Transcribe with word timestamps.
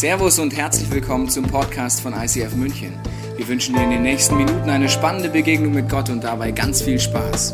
Servus 0.00 0.38
und 0.38 0.56
herzlich 0.56 0.90
willkommen 0.90 1.28
zum 1.28 1.44
Podcast 1.46 2.00
von 2.00 2.14
ICF 2.14 2.54
München. 2.54 2.98
Wir 3.36 3.46
wünschen 3.46 3.74
dir 3.74 3.82
in 3.82 3.90
den 3.90 4.00
nächsten 4.00 4.34
Minuten 4.34 4.70
eine 4.70 4.88
spannende 4.88 5.28
Begegnung 5.28 5.74
mit 5.74 5.90
Gott 5.90 6.08
und 6.08 6.24
dabei 6.24 6.52
ganz 6.52 6.80
viel 6.80 6.98
Spaß. 6.98 7.52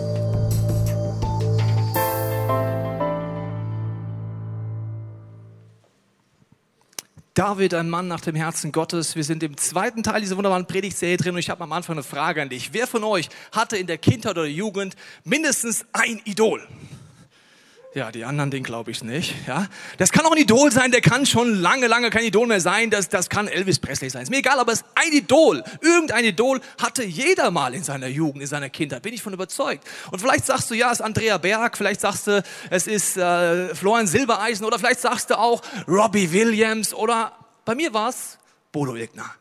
David, 7.34 7.74
ein 7.74 7.90
Mann 7.90 8.06
nach 8.06 8.20
dem 8.20 8.36
Herzen 8.36 8.70
Gottes. 8.70 9.16
Wir 9.16 9.24
sind 9.24 9.42
im 9.42 9.56
zweiten 9.56 10.04
Teil 10.04 10.20
dieser 10.20 10.36
wunderbaren 10.36 10.68
Predigtserie 10.68 11.16
drin 11.16 11.32
und 11.32 11.40
ich 11.40 11.50
habe 11.50 11.64
am 11.64 11.72
Anfang 11.72 11.96
eine 11.96 12.04
Frage 12.04 12.42
an 12.42 12.48
dich. 12.48 12.72
Wer 12.72 12.86
von 12.86 13.02
euch 13.02 13.28
hatte 13.50 13.76
in 13.76 13.88
der 13.88 13.98
Kindheit 13.98 14.38
oder 14.38 14.46
Jugend 14.46 14.94
mindestens 15.24 15.84
ein 15.92 16.20
Idol? 16.24 16.64
Ja, 17.96 18.12
die 18.12 18.26
anderen, 18.26 18.50
den 18.50 18.62
glaube 18.62 18.90
ich 18.90 19.02
nicht. 19.02 19.34
Ja, 19.46 19.68
das 19.96 20.12
kann 20.12 20.26
auch 20.26 20.32
ein 20.32 20.36
Idol 20.36 20.70
sein. 20.70 20.90
Der 20.90 21.00
kann 21.00 21.24
schon 21.24 21.54
lange, 21.54 21.86
lange 21.86 22.10
kein 22.10 22.24
Idol 22.24 22.46
mehr 22.46 22.60
sein. 22.60 22.90
Das, 22.90 23.08
das 23.08 23.30
kann 23.30 23.48
Elvis 23.48 23.78
Presley 23.78 24.10
sein. 24.10 24.24
Ist 24.24 24.28
mir 24.28 24.36
egal, 24.36 24.60
aber 24.60 24.72
es 24.72 24.82
ist 24.82 24.88
ein 24.94 25.12
Idol. 25.14 25.64
Irgendein 25.80 26.26
Idol 26.26 26.60
hatte 26.78 27.02
jeder 27.04 27.50
mal 27.50 27.74
in 27.74 27.82
seiner 27.82 28.08
Jugend, 28.08 28.42
in 28.42 28.48
seiner 28.48 28.68
Kindheit. 28.68 29.00
Bin 29.00 29.14
ich 29.14 29.22
von 29.22 29.32
überzeugt. 29.32 29.82
Und 30.10 30.18
vielleicht 30.18 30.44
sagst 30.44 30.70
du, 30.70 30.74
ja, 30.74 30.92
es 30.92 31.00
ist 31.00 31.06
Andrea 31.06 31.38
Berg. 31.38 31.78
Vielleicht 31.78 32.02
sagst 32.02 32.26
du, 32.26 32.42
es 32.68 32.86
ist 32.86 33.16
äh, 33.16 33.74
Florian 33.74 34.06
Silbereisen. 34.06 34.66
Oder 34.66 34.78
vielleicht 34.78 35.00
sagst 35.00 35.30
du 35.30 35.38
auch 35.38 35.62
Robbie 35.88 36.30
Williams. 36.32 36.92
Oder 36.92 37.32
bei 37.64 37.74
mir 37.74 37.94
war 37.94 38.10
es 38.10 38.36
Bodo 38.72 38.94
Ilgner. 38.94 39.34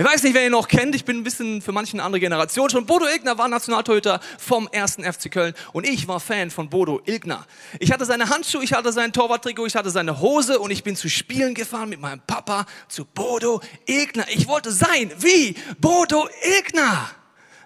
Ich 0.00 0.06
weiß 0.06 0.22
nicht, 0.22 0.32
wer 0.32 0.46
ihn 0.46 0.52
noch 0.52 0.66
kennt. 0.66 0.94
Ich 0.94 1.04
bin 1.04 1.18
ein 1.18 1.24
bisschen 1.24 1.60
für 1.60 1.72
manche 1.72 1.92
eine 1.92 2.04
andere 2.04 2.20
Generation 2.20 2.70
schon. 2.70 2.86
Bodo 2.86 3.04
Ilgner 3.06 3.36
war 3.36 3.48
Nationaltorhüter 3.48 4.18
vom 4.38 4.66
ersten 4.72 5.04
FC 5.04 5.30
Köln 5.30 5.52
und 5.74 5.86
ich 5.86 6.08
war 6.08 6.20
Fan 6.20 6.50
von 6.50 6.70
Bodo 6.70 7.02
Ilgner. 7.04 7.46
Ich 7.80 7.92
hatte 7.92 8.06
seine 8.06 8.30
Handschuhe, 8.30 8.64
ich 8.64 8.72
hatte 8.72 8.94
sein 8.94 9.12
Torwarttrikot, 9.12 9.66
ich 9.66 9.76
hatte 9.76 9.90
seine 9.90 10.18
Hose 10.22 10.58
und 10.58 10.70
ich 10.70 10.84
bin 10.84 10.96
zu 10.96 11.10
Spielen 11.10 11.52
gefahren 11.52 11.90
mit 11.90 12.00
meinem 12.00 12.22
Papa 12.26 12.64
zu 12.88 13.04
Bodo 13.04 13.60
Ilgner. 13.84 14.24
Ich 14.30 14.48
wollte 14.48 14.72
sein 14.72 15.12
wie 15.18 15.54
Bodo 15.78 16.26
Ilgner. 16.44 17.10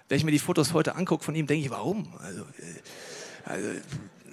Wenn 0.09 0.17
ich 0.17 0.25
mir 0.25 0.31
die 0.31 0.39
Fotos 0.39 0.73
heute 0.73 0.97
angucke 0.97 1.23
von 1.23 1.35
ihm, 1.35 1.47
denke 1.47 1.63
ich, 1.63 1.71
warum? 1.71 2.11
Also, 2.21 2.41
äh, 2.41 3.49
also 3.49 3.69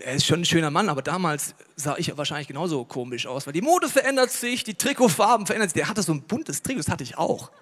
er 0.01 0.15
ist 0.15 0.27
schon 0.27 0.41
ein 0.41 0.45
schöner 0.45 0.73
Mann, 0.73 0.89
aber 0.89 1.03
damals 1.03 1.55
sah 1.77 1.95
ich 1.99 2.17
wahrscheinlich 2.19 2.49
genauso 2.49 2.85
komisch 2.85 3.29
aus, 3.29 3.47
weil 3.47 3.53
die 3.53 3.63
Mode 3.63 3.89
verändert 3.89 4.33
sich, 4.33 4.65
die 4.65 4.75
Trikotfarben 4.75 5.47
verändern 5.47 5.69
sich. 5.69 5.75
Der 5.75 5.89
hatte 5.89 6.03
so 6.03 6.13
ein 6.13 6.23
buntes 6.23 6.63
Trikot, 6.63 6.81
das 6.81 6.89
hatte 6.89 7.05
ich 7.05 7.17
auch 7.17 7.53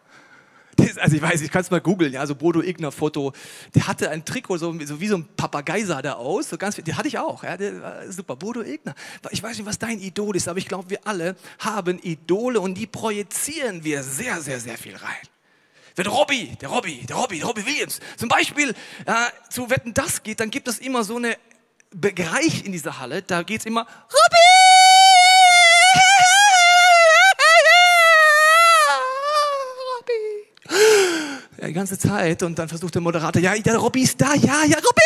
also 0.99 1.17
ich 1.17 1.23
weiß, 1.23 1.41
ich 1.43 1.51
kann 1.51 1.63
es 1.63 1.71
mal 1.71 1.81
googeln, 1.81 2.13
ja, 2.13 2.27
so 2.27 2.35
Bodo 2.35 2.63
Igner 2.63 2.93
Foto, 2.93 3.33
der 3.75 3.87
hatte 3.87 4.11
ein 4.11 4.25
Trikot, 4.25 4.59
so, 4.59 4.75
so 4.85 5.01
wie 5.01 5.09
so 5.09 5.17
ein 5.17 5.29
Papagei 5.37 5.85
sah 5.85 6.03
der 6.03 6.19
aus, 6.19 6.51
so 6.51 6.57
ganz, 6.57 6.77
die 6.77 6.95
hatte 6.95 7.09
ich 7.09 7.19
auch, 7.19 7.45
ja, 7.45 7.57
super, 8.11 8.37
Bodo 8.37 8.63
Igner. 8.63 8.95
Ich 9.31 9.43
weiß 9.43 9.57
nicht, 9.57 9.67
was 9.67 9.79
dein 9.79 9.99
Idol 10.01 10.37
ist, 10.37 10.49
aber 10.49 10.59
ich 10.59 10.69
glaube, 10.69 10.91
wir 10.91 11.01
alle 11.07 11.37
haben 11.59 11.99
Idole 11.99 12.61
und 12.61 12.75
die 12.75 12.87
projizieren 12.87 13.85
wir 13.85 14.03
sehr, 14.03 14.41
sehr, 14.41 14.61
sehr 14.61 14.79
viel 14.79 14.97
rein. 14.97 15.29
Wenn 15.97 16.07
Robby, 16.07 16.57
der 16.61 16.69
Robby, 16.69 17.05
der 17.07 17.17
Robby, 17.17 17.39
der 17.39 17.47
Robby 17.47 17.67
Williams 17.67 18.01
zum 18.17 18.29
Beispiel 18.29 18.71
äh, 18.71 19.15
zu 19.51 19.69
Wetten 19.69 19.93
das 19.93 20.23
geht, 20.23 20.41
dann 20.41 20.51
gibt 20.51 20.69
es 20.69 20.79
immer 20.79 21.05
so 21.05 21.17
eine 21.17 21.37
Bereich 21.91 22.65
in 22.65 22.73
dieser 22.73 22.99
Halle, 23.01 23.23
da 23.23 23.43
geht 23.43 23.61
es 23.61 23.67
immer 23.67 23.83
Robby! 23.83 24.60
Die 31.71 31.75
ganze 31.75 31.99
Zeit. 31.99 32.43
Und 32.43 32.59
dann 32.59 32.69
versucht 32.69 32.95
der 32.95 33.03
Moderator, 33.03 33.41
ja, 33.41 33.55
der 33.57 33.77
Robby 33.77 34.03
ist 34.03 34.21
da, 34.21 34.35
ja, 34.35 34.65
ja, 34.67 34.77
Robby! 34.77 35.03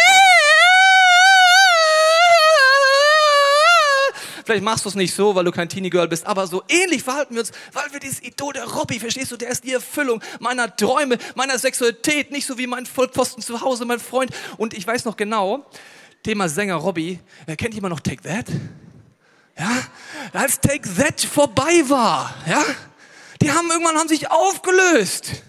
Vielleicht 4.44 4.64
machst 4.64 4.84
du 4.84 4.90
es 4.90 4.94
nicht 4.94 5.14
so, 5.14 5.34
weil 5.34 5.44
du 5.44 5.52
kein 5.52 5.70
Teenie 5.70 5.88
Girl 5.88 6.06
bist, 6.06 6.26
aber 6.26 6.46
so 6.46 6.62
ähnlich 6.68 7.02
verhalten 7.02 7.34
wir 7.34 7.40
uns, 7.40 7.52
weil 7.72 7.90
wir 7.92 8.00
dieses 8.00 8.22
Idol 8.22 8.52
der 8.52 8.64
Robby, 8.64 9.00
verstehst 9.00 9.32
du, 9.32 9.38
der 9.38 9.48
ist 9.48 9.64
die 9.64 9.72
Erfüllung 9.72 10.22
meiner 10.38 10.74
Träume, 10.74 11.16
meiner 11.34 11.58
Sexualität, 11.58 12.30
nicht 12.30 12.46
so 12.46 12.58
wie 12.58 12.66
mein 12.66 12.84
Vollpfosten 12.84 13.42
zu 13.42 13.62
Hause, 13.62 13.86
mein 13.86 14.00
Freund. 14.00 14.32
Und 14.58 14.74
ich 14.74 14.86
weiß 14.86 15.06
noch 15.06 15.16
genau, 15.16 15.64
Thema 16.22 16.50
Sänger 16.50 16.74
Robby, 16.76 17.20
kennt 17.56 17.72
jemand 17.72 17.94
noch 17.94 18.00
Take 18.00 18.22
That? 18.22 18.46
Ja? 19.58 19.70
Als 20.34 20.60
Take 20.60 20.94
That 20.94 21.22
vorbei 21.22 21.82
war, 21.88 22.34
ja? 22.46 22.62
Die 23.40 23.50
haben 23.50 23.70
irgendwann 23.70 23.96
haben 23.96 24.08
sich 24.08 24.30
aufgelöst. 24.30 25.42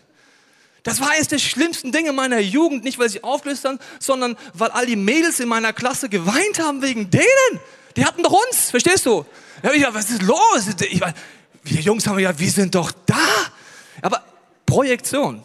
Das 0.86 1.02
war 1.02 1.10
eines 1.10 1.28
der 1.28 1.40
schlimmsten 1.40 1.92
Dinge 1.92 2.14
meiner 2.14 2.40
Jugend, 2.40 2.84
nicht 2.84 3.00
weil 3.00 3.10
sie 3.10 3.24
aufgelöst 3.24 3.66
haben, 3.66 3.80
sondern 4.00 4.38
weil 4.54 4.70
all 4.70 4.86
die 4.86 4.96
Mädels 4.96 5.40
in 5.40 5.50
meiner 5.50 5.74
Klasse 5.74 6.10
geweint 6.10 6.60
haben 6.60 6.84
wegen 6.84 7.10
denen. 7.10 7.60
Die 7.98 8.06
hatten 8.06 8.22
doch 8.22 8.32
uns, 8.32 8.70
verstehst 8.70 9.04
du? 9.08 9.26
Da 9.64 9.72
ich 9.72 9.84
was 9.92 10.12
ist 10.12 10.22
los? 10.22 10.68
Ich 10.88 11.02
die 11.64 11.82
Jungs 11.82 12.06
haben 12.06 12.18
gesagt, 12.18 12.40
wir 12.40 12.52
sind 12.52 12.76
doch 12.76 12.92
da. 13.08 13.16
Aber 14.04 14.24
Projektion 14.68 15.42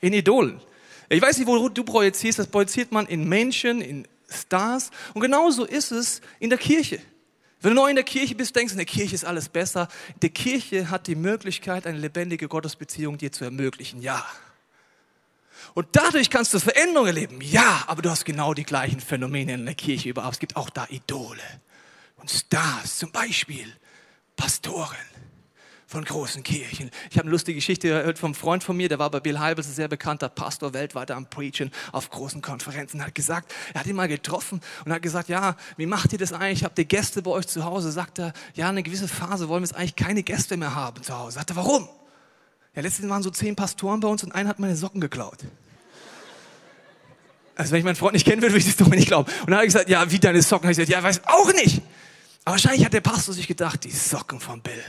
in 0.00 0.12
Idolen. 0.12 0.60
Ich 1.08 1.20
weiß 1.20 1.38
nicht, 1.38 1.48
wo 1.48 1.68
du 1.68 1.82
projizierst, 1.82 2.38
das 2.38 2.46
projiziert 2.46 2.92
man 2.92 3.06
in 3.06 3.28
Menschen, 3.28 3.80
in 3.80 4.06
Stars. 4.30 4.92
Und 5.14 5.20
genauso 5.20 5.64
ist 5.64 5.90
es 5.90 6.20
in 6.38 6.48
der 6.48 6.60
Kirche. 6.60 7.00
Wenn 7.60 7.74
du 7.74 7.82
neu 7.82 7.88
in 7.88 7.96
der 7.96 8.04
Kirche 8.04 8.36
bist, 8.36 8.54
denkst 8.54 8.72
du, 8.72 8.74
in 8.74 8.86
der 8.86 8.86
Kirche 8.86 9.16
ist 9.16 9.24
alles 9.24 9.48
besser. 9.48 9.88
Die 10.22 10.30
Kirche 10.30 10.90
hat 10.90 11.08
die 11.08 11.16
Möglichkeit, 11.16 11.88
eine 11.88 11.98
lebendige 11.98 12.46
Gottesbeziehung 12.46 13.18
dir 13.18 13.32
zu 13.32 13.42
ermöglichen. 13.42 14.00
Ja. 14.00 14.24
Und 15.76 15.88
dadurch 15.92 16.30
kannst 16.30 16.54
du 16.54 16.58
Veränderungen 16.58 17.08
erleben. 17.08 17.38
Ja, 17.42 17.84
aber 17.86 18.00
du 18.00 18.08
hast 18.08 18.24
genau 18.24 18.54
die 18.54 18.64
gleichen 18.64 18.98
Phänomene 18.98 19.52
in 19.52 19.66
der 19.66 19.74
Kirche 19.74 20.08
überhaupt. 20.08 20.36
Es 20.36 20.38
gibt 20.40 20.56
auch 20.56 20.70
da 20.70 20.86
Idole 20.88 21.42
und 22.16 22.30
Stars, 22.30 22.96
zum 22.96 23.12
Beispiel 23.12 23.70
Pastoren 24.36 24.96
von 25.86 26.02
großen 26.02 26.42
Kirchen. 26.42 26.90
Ich 27.10 27.18
habe 27.18 27.24
eine 27.24 27.30
lustige 27.30 27.56
Geschichte 27.56 27.88
gehört 27.88 28.18
vom 28.18 28.34
Freund 28.34 28.64
von 28.64 28.74
mir, 28.74 28.88
der 28.88 28.98
war 28.98 29.10
bei 29.10 29.20
Bill 29.20 29.38
Hybels, 29.38 29.66
ein 29.66 29.74
sehr 29.74 29.88
bekannter 29.88 30.30
Pastor 30.30 30.72
weltweit 30.72 31.10
am 31.10 31.28
Preachen 31.28 31.70
auf 31.92 32.08
großen 32.08 32.40
Konferenzen, 32.40 33.04
hat 33.04 33.14
gesagt, 33.14 33.52
er 33.74 33.80
hat 33.80 33.86
ihn 33.86 33.96
mal 33.96 34.08
getroffen 34.08 34.62
und 34.86 34.92
hat 34.94 35.02
gesagt, 35.02 35.28
ja, 35.28 35.56
wie 35.76 35.84
macht 35.84 36.10
ihr 36.14 36.18
das 36.18 36.32
eigentlich? 36.32 36.64
Habt 36.64 36.78
ihr 36.78 36.86
Gäste 36.86 37.20
bei 37.20 37.32
euch 37.32 37.48
zu 37.48 37.66
Hause? 37.66 37.92
Sagt 37.92 38.18
er, 38.18 38.32
ja, 38.54 38.70
eine 38.70 38.82
gewisse 38.82 39.08
Phase 39.08 39.50
wollen 39.50 39.62
wir 39.62 39.68
jetzt 39.68 39.76
eigentlich 39.76 39.96
keine 39.96 40.22
Gäste 40.22 40.56
mehr 40.56 40.74
haben 40.74 41.02
zu 41.02 41.14
Hause. 41.18 41.34
Sagt 41.34 41.50
er, 41.50 41.56
warum? 41.56 41.86
Ja, 42.74 42.80
letztens 42.80 43.10
waren 43.10 43.22
so 43.22 43.28
zehn 43.28 43.54
Pastoren 43.54 44.00
bei 44.00 44.08
uns 44.08 44.24
und 44.24 44.32
einer 44.32 44.48
hat 44.48 44.58
meine 44.58 44.74
Socken 44.74 45.02
geklaut. 45.02 45.40
Also 47.56 47.72
wenn 47.72 47.78
ich 47.78 47.84
meinen 47.84 47.96
Freund 47.96 48.12
nicht 48.12 48.26
kennen 48.26 48.42
würde, 48.42 48.54
würde 48.54 48.66
ich 48.66 48.76
das 48.76 48.76
doch 48.76 48.94
nicht 48.94 49.08
glauben. 49.08 49.30
Und 49.40 49.46
dann 49.48 49.56
habe 49.56 49.66
ich 49.66 49.72
gesagt, 49.72 49.88
ja, 49.88 50.10
wie 50.10 50.18
deine 50.18 50.42
Socken? 50.42 50.64
Habe 50.64 50.72
ich 50.72 50.78
gesagt, 50.78 50.90
ja, 50.90 51.02
weiß 51.02 51.22
auch 51.24 51.52
nicht. 51.54 51.80
Aber 52.44 52.52
wahrscheinlich 52.52 52.84
hat 52.84 52.92
der 52.92 53.00
Pastor 53.00 53.34
sich 53.34 53.48
gedacht, 53.48 53.82
die 53.84 53.90
Socken 53.90 54.38
von 54.38 54.60
Bill. 54.60 54.84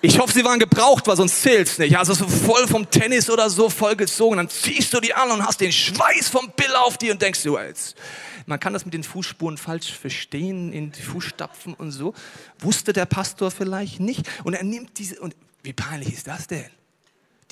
Ich 0.00 0.18
hoffe, 0.18 0.32
sie 0.32 0.44
waren 0.44 0.58
gebraucht, 0.58 1.06
weil 1.06 1.16
sonst 1.16 1.40
zählt's 1.40 1.78
nicht. 1.78 1.96
Also 1.96 2.14
so 2.14 2.26
voll 2.26 2.66
vom 2.66 2.90
Tennis 2.90 3.30
oder 3.30 3.48
so 3.48 3.70
voll 3.70 3.96
gezogen. 3.96 4.38
Dann 4.38 4.48
ziehst 4.48 4.92
du 4.92 5.00
die 5.00 5.14
an 5.14 5.30
und 5.30 5.46
hast 5.46 5.60
den 5.60 5.72
Schweiß 5.72 6.28
vom 6.28 6.50
Bill 6.56 6.74
auf 6.74 6.98
dir 6.98 7.12
und 7.12 7.22
denkst 7.22 7.42
du 7.42 7.58
jetzt. 7.58 7.96
Man 8.46 8.60
kann 8.60 8.72
das 8.72 8.84
mit 8.84 8.92
den 8.92 9.02
Fußspuren 9.02 9.56
falsch 9.56 9.92
verstehen, 9.92 10.72
in 10.72 10.92
die 10.92 11.02
Fußstapfen 11.02 11.74
und 11.74 11.90
so. 11.90 12.12
Wusste 12.58 12.92
der 12.92 13.06
Pastor 13.06 13.50
vielleicht 13.50 14.00
nicht. 14.00 14.28
Und 14.42 14.54
er 14.54 14.64
nimmt 14.64 14.98
diese, 14.98 15.20
und 15.20 15.34
wie 15.62 15.72
peinlich 15.72 16.12
ist 16.14 16.26
das 16.26 16.46
denn? 16.46 16.66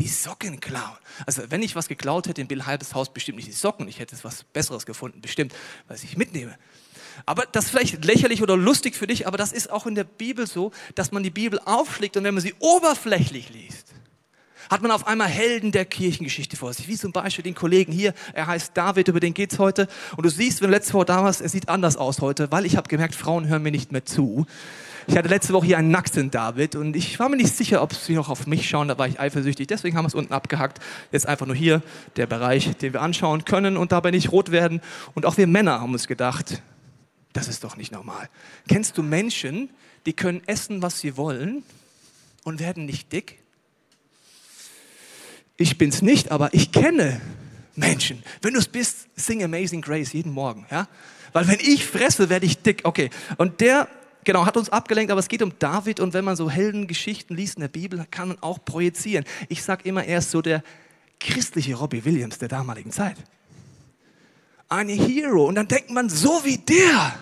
Die 0.03 0.09
Socken 0.09 0.61
klauen. 0.61 0.99
Also 1.27 1.43
wenn 1.49 1.63
ich 1.63 1.77
was 1.77 1.89
geklaut 1.89 2.27
hätte 2.27 2.41
in 2.41 2.49
Bill 2.49 2.67
Halbes 2.67 2.95
Haus, 2.95 3.13
bestimmt 3.13 3.37
nicht 3.37 3.49
die 3.49 3.53
Socken. 3.53 3.87
Ich 3.89 4.01
hätte 4.01 4.17
was 4.23 4.45
Besseres 4.45 4.85
gefunden, 4.85 5.21
bestimmt, 5.21 5.55
was 5.87 6.03
ich 6.03 6.17
mitnehme. 6.17 6.57
Aber 7.27 7.45
das 7.53 7.67
ist 7.67 7.71
vielleicht 7.71 8.05
lächerlich 8.05 8.43
oder 8.43 8.57
lustig 8.57 8.97
für 8.97 9.07
dich, 9.07 9.27
aber 9.27 9.37
das 9.37 9.53
ist 9.53 9.71
auch 9.71 9.87
in 9.87 9.95
der 9.95 10.05
Bibel 10.05 10.47
so, 10.47 10.73
dass 10.95 11.13
man 11.13 11.23
die 11.23 11.31
Bibel 11.31 11.61
aufschlägt 11.65 12.17
und 12.17 12.25
wenn 12.25 12.35
man 12.35 12.43
sie 12.43 12.55
oberflächlich 12.59 13.51
liest, 13.51 13.95
hat 14.71 14.83
man 14.83 14.91
auf 14.91 15.07
einmal 15.07 15.29
Helden 15.29 15.71
der 15.71 15.85
Kirchengeschichte 15.85 16.57
vor 16.57 16.73
sich. 16.73 16.89
Wie 16.89 16.97
zum 16.97 17.13
Beispiel 17.13 17.43
den 17.43 17.55
Kollegen 17.55 17.93
hier, 17.93 18.15
er 18.33 18.47
heißt 18.47 18.73
David, 18.75 19.09
über 19.09 19.21
den 19.21 19.35
geht's 19.35 19.59
heute. 19.59 19.87
Und 20.17 20.25
du 20.25 20.31
siehst, 20.31 20.63
wenn 20.63 20.71
du 20.71 20.77
letzte 20.77 20.95
Woche 20.95 21.05
da 21.05 21.23
warst, 21.23 21.43
er 21.43 21.49
sieht 21.49 21.69
anders 21.69 21.97
aus 21.97 22.21
heute, 22.21 22.51
weil 22.51 22.65
ich 22.65 22.77
habe 22.77 22.89
gemerkt, 22.89 23.15
Frauen 23.15 23.49
hören 23.49 23.63
mir 23.63 23.71
nicht 23.71 23.93
mehr 23.93 24.07
zu. 24.07 24.47
Ich 25.07 25.17
hatte 25.17 25.29
letzte 25.29 25.53
Woche 25.53 25.67
hier 25.67 25.79
einen 25.79 25.91
nackten 25.91 26.31
David 26.31 26.77
und 26.77 26.95
ich 26.95 27.19
war 27.19 27.29
mir 27.29 27.37
nicht 27.37 27.55
sicher, 27.55 27.83
ob 27.83 27.93
sie 27.93 28.15
noch 28.15 28.29
auf 28.29 28.47
mich 28.47 28.69
schauen, 28.69 28.89
da 28.89 28.99
war 28.99 29.09
ich 29.09 29.19
eifersüchtig. 29.19 29.67
Deswegen 29.67 29.97
haben 29.97 30.05
wir 30.05 30.09
es 30.09 30.15
unten 30.15 30.33
abgehackt. 30.33 30.79
Jetzt 31.11 31.27
einfach 31.27 31.47
nur 31.47 31.57
hier 31.57 31.83
der 32.17 32.27
Bereich, 32.27 32.77
den 32.77 32.93
wir 32.93 33.03
anschauen 33.03 33.45
können 33.45 33.77
und 33.77 33.93
dabei 33.93 34.13
nicht 34.13 34.31
rot 34.31 34.53
werden. 34.53 34.81
Und 35.15 35.27
auch 35.27 35.37
wir 35.37 35.47
Männer 35.47 35.81
haben 35.81 35.93
uns 35.93 36.07
gedacht, 36.07 36.63
das 37.33 37.49
ist 37.49 37.65
doch 37.65 37.77
nicht 37.77 37.93
normal. 37.93 38.29
Kennst 38.69 38.97
du 38.97 39.03
Menschen, 39.03 39.71
die 40.07 40.13
können 40.13 40.43
essen, 40.47 40.83
was 40.83 41.01
sie 41.01 41.17
wollen 41.17 41.65
und 42.45 42.61
werden 42.61 42.85
nicht 42.85 43.13
dick? 43.13 43.39
Ich 45.57 45.79
bin's 45.79 46.03
nicht, 46.03 46.31
aber 46.31 46.55
ich 46.55 46.73
kenne 46.73 47.21
Menschen. 47.75 48.23
Wenn 48.41 48.55
du 48.55 48.61
es 48.61 48.69
bist, 48.69 49.09
sing 49.17 49.43
Amazing 49.43 49.81
Grace 49.81 50.13
jeden 50.13 50.33
Morgen, 50.33 50.67
ja? 50.71 50.89
Weil 51.33 51.49
wenn 51.49 51.61
ich 51.61 51.87
fresse, 51.87 52.29
werde 52.29 52.47
ich 52.47 52.59
dick. 52.59 52.83
Okay. 52.85 53.11
Und 53.39 53.61
der 53.61 53.89
genau, 54.25 54.47
hat 54.47 54.57
uns 54.57 54.69
abgelenkt, 54.69 55.11
aber 55.11 55.21
es 55.21 55.29
geht 55.29 55.43
um 55.43 55.53
David 55.59 56.01
und 56.01 56.15
wenn 56.15 56.25
man 56.25 56.37
so 56.37 56.51
Heldengeschichten 56.51 57.37
liest 57.37 57.57
in 57.57 57.63
der 57.63 57.69
Bibel, 57.69 58.05
kann 58.11 58.29
man 58.29 58.39
auch 58.43 58.65
projizieren. 58.65 59.25
Ich 59.49 59.63
sage 59.63 59.89
immer, 59.89 60.05
er 60.05 60.19
ist 60.19 60.31
so 60.31 60.43
der 60.43 60.63
christliche 61.21 61.75
Robbie 61.75 62.05
Williams 62.05 62.39
der 62.39 62.49
damaligen 62.49 62.91
Zeit. 62.91 63.17
Ein 64.69 64.89
Hero 64.89 65.47
und 65.47 65.55
dann 65.55 65.69
denkt 65.69 65.91
man, 65.91 66.09
so 66.09 66.45
wie 66.45 66.59
der. 66.59 67.19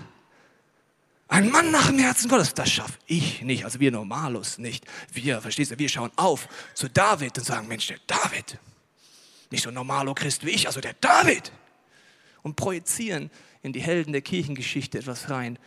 Ein 1.28 1.50
Mann 1.50 1.70
nach 1.70 1.86
dem 1.86 1.98
Herzen 1.98 2.28
Gottes, 2.28 2.54
das 2.54 2.70
schaffe 2.70 2.98
ich 3.06 3.42
nicht, 3.42 3.64
also 3.64 3.78
wir 3.78 3.92
Normalos 3.92 4.58
nicht. 4.58 4.84
Wir, 5.12 5.40
verstehst 5.40 5.70
du, 5.70 5.78
wir 5.78 5.88
schauen 5.88 6.10
auf 6.16 6.48
zu 6.74 6.88
David 6.88 7.38
und 7.38 7.44
sagen, 7.44 7.68
Mensch, 7.68 7.86
der 7.86 7.98
David, 8.08 8.58
nicht 9.50 9.62
so 9.62 9.70
ein 9.70 9.74
Normalo 9.74 10.12
Christ 10.14 10.44
wie 10.44 10.50
ich, 10.50 10.66
also 10.66 10.80
der 10.80 10.94
David. 10.94 11.52
Und 12.42 12.56
projizieren 12.56 13.30
in 13.62 13.72
die 13.72 13.80
Helden 13.80 14.12
der 14.12 14.22
Kirchengeschichte 14.22 14.98
etwas 14.98 15.30
rein, 15.30 15.58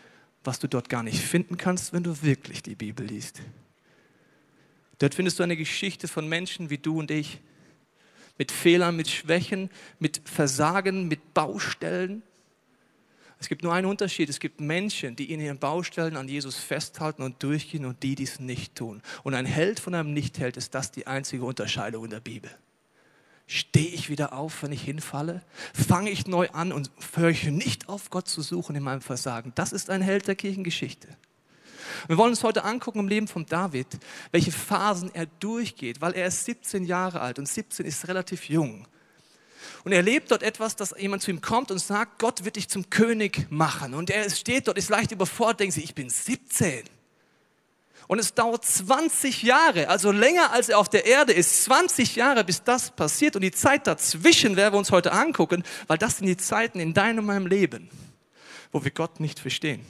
was 0.44 0.60
du 0.60 0.68
dort 0.68 0.90
gar 0.90 1.04
nicht 1.04 1.19
finden 1.19 1.57
kannst, 1.57 1.94
wenn 1.94 2.04
du 2.04 2.22
wirklich 2.22 2.63
die 2.63 2.75
Bibel 2.75 3.06
liest. 3.06 3.42
Dort 5.00 5.16
findest 5.16 5.40
du 5.40 5.44
eine 5.44 5.57
Geschichte 5.57 6.07
von 6.07 6.28
Menschen 6.28 6.69
wie 6.69 6.78
du 6.78 7.00
und 7.00 7.12
ich, 7.12 7.40
mit 8.38 8.51
Fehlern, 8.51 8.95
mit 8.95 9.10
Schwächen, 9.10 9.69
mit 10.00 10.22
Versagen, 10.25 11.07
mit 11.07 11.34
Baustellen. 11.34 12.24
Es 13.40 13.50
gibt 13.50 13.63
nur 13.63 13.74
einen 13.74 13.88
Unterschied. 13.88 14.30
Es 14.30 14.40
gibt 14.40 14.62
Menschen, 14.62 15.16
die 15.16 15.31
in 15.31 15.40
ihren 15.40 15.60
Baustellen 15.60 16.16
an 16.16 16.30
Jesus 16.30 16.56
festhalten 16.56 17.22
und 17.22 17.44
durchgehen 17.44 17.86
und 17.86 18.01
die, 18.01 18.16
die 18.16 18.24
es 18.24 18.39
nicht 18.39 18.75
tun. 18.75 19.01
Und 19.24 19.34
ein 19.34 19.46
Held 19.46 19.80
von 19.80 19.94
einem 19.94 20.13
Nichtheld 20.13 20.57
ist 20.57 20.74
das 20.74 20.92
die 20.92 21.06
einzige 21.06 21.44
Unterscheidung 21.44 22.06
in 22.06 22.12
der 22.12 22.22
Bibel. 22.22 22.50
Stehe 23.56 23.90
ich 23.90 24.10
wieder 24.10 24.34
auf, 24.34 24.64
wenn 24.64 24.72
ich 24.72 24.82
hinfalle? 24.82 25.44
Fange 25.76 26.10
ich 26.10 26.26
neu 26.26 26.50
an 26.54 26.72
und 26.72 26.90
höre 27.16 27.30
ich 27.30 27.44
nicht 27.44 27.88
auf, 27.88 28.10
Gott 28.10 28.28
zu 28.28 28.42
suchen 28.42 28.76
in 28.76 28.82
meinem 28.82 29.02
Versagen? 29.02 29.52
Das 29.54 29.74
ist 29.74 29.92
ein 29.92 30.02
Held 30.02 30.28
der 30.28 30.34
Kirchengeschichte. 30.34 31.08
Wir 32.08 32.18
wollen 32.18 32.32
uns 32.32 32.42
heute 32.42 32.64
angucken 32.64 32.98
im 32.98 33.08
Leben 33.08 33.28
von 33.28 33.46
David, 33.46 33.86
welche 34.32 34.52
Phasen 34.52 35.14
er 35.14 35.28
durchgeht, 35.28 36.02
weil 36.02 36.14
er 36.14 36.26
ist 36.26 36.46
17 36.46 36.84
Jahre 36.84 37.22
alt 37.22 37.38
und 37.38 37.48
17 37.48 37.86
ist 37.86 38.08
relativ 38.08 38.50
jung. 38.50 38.88
Und 39.84 39.92
er 39.92 40.00
erlebt 40.00 40.32
dort 40.32 40.42
etwas, 40.42 40.76
dass 40.76 40.96
jemand 40.98 41.22
zu 41.22 41.30
ihm 41.30 41.40
kommt 41.40 41.70
und 41.70 41.78
sagt, 41.78 42.18
Gott 42.18 42.46
wird 42.46 42.56
dich 42.56 42.70
zum 42.70 42.90
König 42.90 43.46
machen. 43.52 43.94
Und 43.94 44.10
er 44.10 44.28
steht 44.32 44.68
dort, 44.68 44.80
ist 44.80 44.90
leicht 44.90 45.12
überfordert, 45.12 45.60
denkt 45.60 45.76
sich, 45.76 45.84
ich 45.84 45.94
bin 45.94 46.10
17. 46.10 46.86
Und 48.08 48.20
es 48.20 48.34
dauert 48.34 48.66
20 48.66 49.44
Jahre, 49.44 49.88
also 49.88 50.12
länger 50.12 50.52
als 50.52 50.70
er 50.70 50.78
auf 50.78 50.90
der 50.90 51.06
Erde 51.06 51.34
ist, 51.34 51.64
20 51.64 52.16
Jahre, 52.16 52.44
bis 52.44 52.64
das 52.64 52.92
passiert. 52.92 53.36
Und 53.36 53.42
die 53.44 53.52
Zeit 53.52 53.88
dazwischen 53.88 54.56
werden 54.56 54.74
wir 54.74 54.80
uns 54.80 54.92
heute 54.92 55.14
angucken, 55.14 55.64
weil 55.88 55.98
das 55.98 56.18
sind 56.18 56.28
die 56.28 56.38
Zeiten 56.38 56.80
in 56.80 56.94
deinem 56.94 57.20
und 57.20 57.26
meinem 57.26 57.48
Leben, 57.48 57.90
wo 58.72 58.84
wir 58.84 58.92
Gott 58.92 59.20
nicht 59.20 59.40
verstehen. 59.40 59.86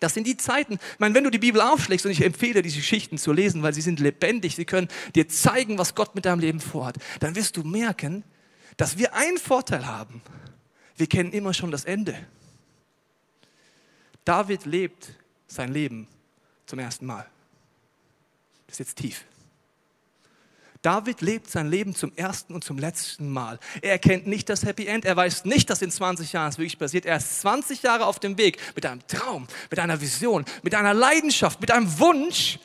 Das 0.00 0.14
sind 0.14 0.26
die 0.26 0.36
Zeiten, 0.36 0.74
ich 0.74 0.98
meine, 0.98 1.14
wenn 1.14 1.24
du 1.24 1.30
die 1.30 1.38
Bibel 1.38 1.60
aufschlägst, 1.60 2.06
und 2.06 2.12
ich 2.12 2.22
empfehle 2.24 2.62
diese 2.62 2.78
Geschichten 2.78 3.18
zu 3.18 3.32
lesen, 3.32 3.62
weil 3.62 3.74
sie 3.74 3.80
sind 3.80 3.98
lebendig, 4.00 4.54
sie 4.54 4.64
können 4.64 4.88
dir 5.14 5.28
zeigen, 5.28 5.78
was 5.78 5.94
Gott 5.94 6.14
mit 6.14 6.24
deinem 6.24 6.40
Leben 6.40 6.60
vorhat, 6.60 6.96
dann 7.20 7.34
wirst 7.34 7.56
du 7.56 7.64
merken, 7.64 8.24
dass 8.76 8.96
wir 8.96 9.14
einen 9.14 9.38
Vorteil 9.38 9.86
haben. 9.86 10.22
Wir 10.96 11.08
kennen 11.08 11.32
immer 11.32 11.52
schon 11.52 11.70
das 11.70 11.84
Ende. 11.84 12.14
David 14.24 14.66
lebt 14.66 15.14
sein 15.48 15.72
Leben 15.72 16.06
zum 16.68 16.78
ersten 16.78 17.06
Mal. 17.06 17.26
Das 18.66 18.74
ist 18.74 18.78
jetzt 18.80 18.98
tief. 18.98 19.24
David 20.82 21.22
lebt 21.22 21.50
sein 21.50 21.68
Leben 21.68 21.94
zum 21.94 22.12
ersten 22.14 22.54
und 22.54 22.62
zum 22.62 22.78
letzten 22.78 23.30
Mal. 23.30 23.58
Er 23.82 23.98
kennt 23.98 24.28
nicht 24.28 24.48
das 24.48 24.64
Happy 24.64 24.86
End. 24.86 25.04
Er 25.04 25.16
weiß 25.16 25.44
nicht, 25.44 25.68
dass 25.70 25.82
in 25.82 25.90
20 25.90 26.32
Jahren 26.32 26.50
es 26.50 26.58
wirklich 26.58 26.78
passiert. 26.78 27.04
Er 27.04 27.16
ist 27.16 27.40
20 27.40 27.82
Jahre 27.82 28.06
auf 28.06 28.20
dem 28.20 28.38
Weg 28.38 28.58
mit 28.76 28.86
einem 28.86 29.04
Traum, 29.08 29.48
mit 29.70 29.80
einer 29.80 30.00
Vision, 30.00 30.44
mit 30.62 30.74
einer 30.74 30.94
Leidenschaft, 30.94 31.60
mit 31.60 31.72
einem 31.72 31.98
Wunsch 31.98 32.60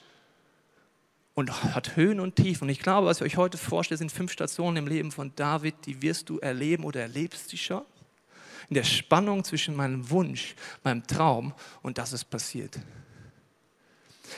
und 1.34 1.64
hat 1.74 1.96
Höhen 1.96 2.20
und 2.20 2.36
Tiefen. 2.36 2.66
Und 2.66 2.70
ich 2.70 2.80
glaube, 2.80 3.08
was 3.08 3.18
ich 3.18 3.24
euch 3.24 3.38
heute 3.38 3.58
vorstelle, 3.58 3.98
sind 3.98 4.12
fünf 4.12 4.32
Stationen 4.32 4.78
im 4.78 4.88
Leben 4.88 5.12
von 5.12 5.34
David, 5.36 5.74
die 5.86 6.02
wirst 6.04 6.30
du 6.30 6.38
erleben 6.38 6.84
oder 6.84 7.02
erlebst 7.02 7.50
sie 7.50 7.58
schon. 7.58 7.84
In 8.70 8.76
der 8.76 8.84
Spannung 8.84 9.44
zwischen 9.44 9.76
meinem 9.76 10.10
Wunsch, 10.12 10.56
meinem 10.84 11.06
Traum 11.08 11.54
und 11.82 11.98
dass 11.98 12.12
es 12.12 12.24
passiert. 12.24 12.80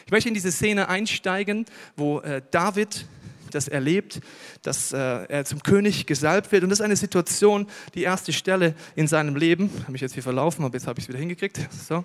Ich 0.05 0.11
möchte 0.11 0.29
in 0.29 0.33
diese 0.33 0.51
Szene 0.51 0.89
einsteigen, 0.89 1.65
wo 1.95 2.19
äh, 2.19 2.41
David 2.51 3.05
das 3.51 3.67
erlebt, 3.67 4.19
dass 4.61 4.91
äh, 4.91 4.97
er 4.97 5.45
zum 5.45 5.63
König 5.63 6.05
gesalbt 6.05 6.51
wird. 6.51 6.63
Und 6.63 6.69
das 6.69 6.79
ist 6.79 6.85
eine 6.85 6.95
Situation, 6.95 7.67
die 7.93 8.03
erste 8.03 8.33
Stelle 8.33 8.75
in 8.95 9.07
seinem 9.07 9.35
Leben, 9.35 9.71
habe 9.81 9.93
mich 9.93 10.01
jetzt 10.01 10.13
hier 10.13 10.23
verlaufen, 10.23 10.63
aber 10.65 10.75
jetzt 10.75 10.87
habe 10.87 10.99
ich 10.99 11.05
es 11.05 11.09
wieder 11.09 11.19
hingekriegt. 11.19 11.59
So. 11.87 12.03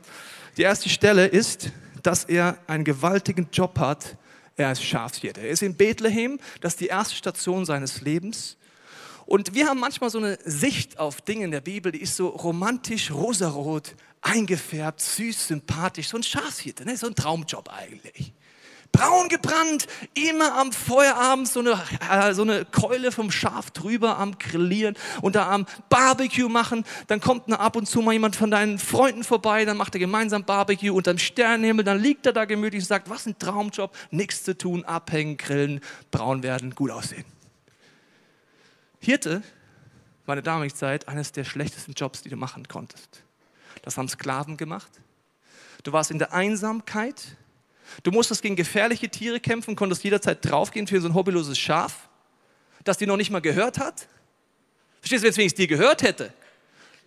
Die 0.57 0.63
erste 0.63 0.89
Stelle 0.89 1.27
ist, 1.27 1.71
dass 2.03 2.25
er 2.25 2.59
einen 2.67 2.85
gewaltigen 2.85 3.49
Job 3.53 3.79
hat. 3.79 4.17
Er 4.57 4.73
ist 4.73 4.85
Schafshirte. 4.85 5.41
Er 5.41 5.49
ist 5.49 5.63
in 5.63 5.75
Bethlehem, 5.75 6.39
das 6.61 6.75
ist 6.75 6.81
die 6.81 6.89
erste 6.89 7.15
Station 7.15 7.65
seines 7.65 8.03
Lebens. 8.03 8.59
Und 9.31 9.55
wir 9.55 9.69
haben 9.69 9.79
manchmal 9.79 10.11
so 10.11 10.19
eine 10.19 10.41
Sicht 10.45 10.99
auf 10.99 11.21
Dinge 11.21 11.45
in 11.45 11.53
der 11.53 11.61
Bibel, 11.61 11.93
die 11.93 12.01
ist 12.01 12.17
so 12.17 12.27
romantisch, 12.31 13.13
rosarot, 13.13 13.95
eingefärbt, 14.23 15.01
süß, 15.01 15.47
sympathisch, 15.47 16.09
so 16.09 16.17
ein 16.17 16.25
Schafshirte, 16.25 16.85
ne? 16.85 16.97
so 16.97 17.07
ein 17.07 17.15
Traumjob 17.15 17.69
eigentlich 17.73 18.33
braun 18.91 19.29
gebrannt, 19.29 19.87
immer 20.15 20.59
am 20.59 20.73
Feuerabend 20.73 21.47
so 21.47 21.61
eine, 21.61 21.81
äh, 22.11 22.35
so 22.35 22.43
eine 22.43 22.65
Keule 22.65 23.13
vom 23.13 23.31
Schaf 23.31 23.71
drüber 23.71 24.19
am 24.19 24.37
Grillieren 24.37 24.97
und 25.23 25.37
da 25.37 25.49
am 25.49 25.65
Barbecue 25.89 26.49
machen. 26.49 26.85
Dann 27.07 27.21
kommt 27.21 27.45
na, 27.47 27.61
ab 27.61 27.77
und 27.77 27.87
zu 27.87 28.03
mal 28.03 28.15
jemand 28.15 28.35
von 28.35 28.51
deinen 28.51 28.81
Freunden 28.81 29.23
vorbei, 29.23 29.65
dann 29.65 29.77
macht 29.77 29.95
er 29.95 30.01
gemeinsam 30.01 30.43
Barbecue 30.43 30.93
unter 30.93 31.15
dem 31.15 31.19
Sternenhimmel, 31.19 31.85
dann 31.85 32.01
liegt 32.01 32.27
er 32.27 32.33
da 32.33 32.47
gemütlich 32.47 32.83
und 32.83 32.89
sagt, 32.89 33.09
was 33.09 33.27
ein 33.27 33.39
Traumjob, 33.39 33.97
nichts 34.11 34.43
zu 34.43 34.59
tun, 34.59 34.85
abhängen, 34.85 35.37
grillen, 35.37 35.81
braun 36.11 36.43
werden, 36.43 36.75
gut 36.75 36.91
aussehen. 36.91 37.25
Hirte 39.01 39.43
war 40.27 40.35
in 40.37 40.43
der 40.43 40.53
damaligen 40.53 40.75
Zeit 40.75 41.09
eines 41.09 41.33
der 41.33 41.45
schlechtesten 41.45 41.93
Jobs, 41.93 42.23
die 42.23 42.29
du 42.29 42.37
machen 42.37 42.69
konntest. 42.69 43.25
Das 43.83 43.97
haben 43.97 44.09
Sklaven 44.09 44.57
gemacht. 44.57 44.91
Du 45.83 45.93
warst 45.93 46.11
in 46.11 46.19
der 46.19 46.33
Einsamkeit, 46.33 47.37
Du 48.03 48.11
musstest 48.11 48.43
gegen 48.43 48.57
gefährliche 48.57 49.09
Tiere 49.09 49.41
kämpfen, 49.41 49.77
konntest 49.77 50.05
jederzeit 50.05 50.39
draufgehen 50.43 50.87
für 50.87 51.01
so 51.01 51.09
ein 51.09 51.15
hobbyloses 51.15 51.59
Schaf, 51.59 52.09
das 52.85 52.99
dir 52.99 53.07
noch 53.07 53.17
nicht 53.17 53.31
mal 53.31 53.41
gehört 53.41 53.79
hat. 53.79 54.07
Verstehst 55.01 55.23
du, 55.23 55.25
wenn 55.25 55.31
es 55.31 55.37
wenigstens 55.37 55.59
dir 55.59 55.67
gehört 55.67 56.03
hätte? 56.03 56.33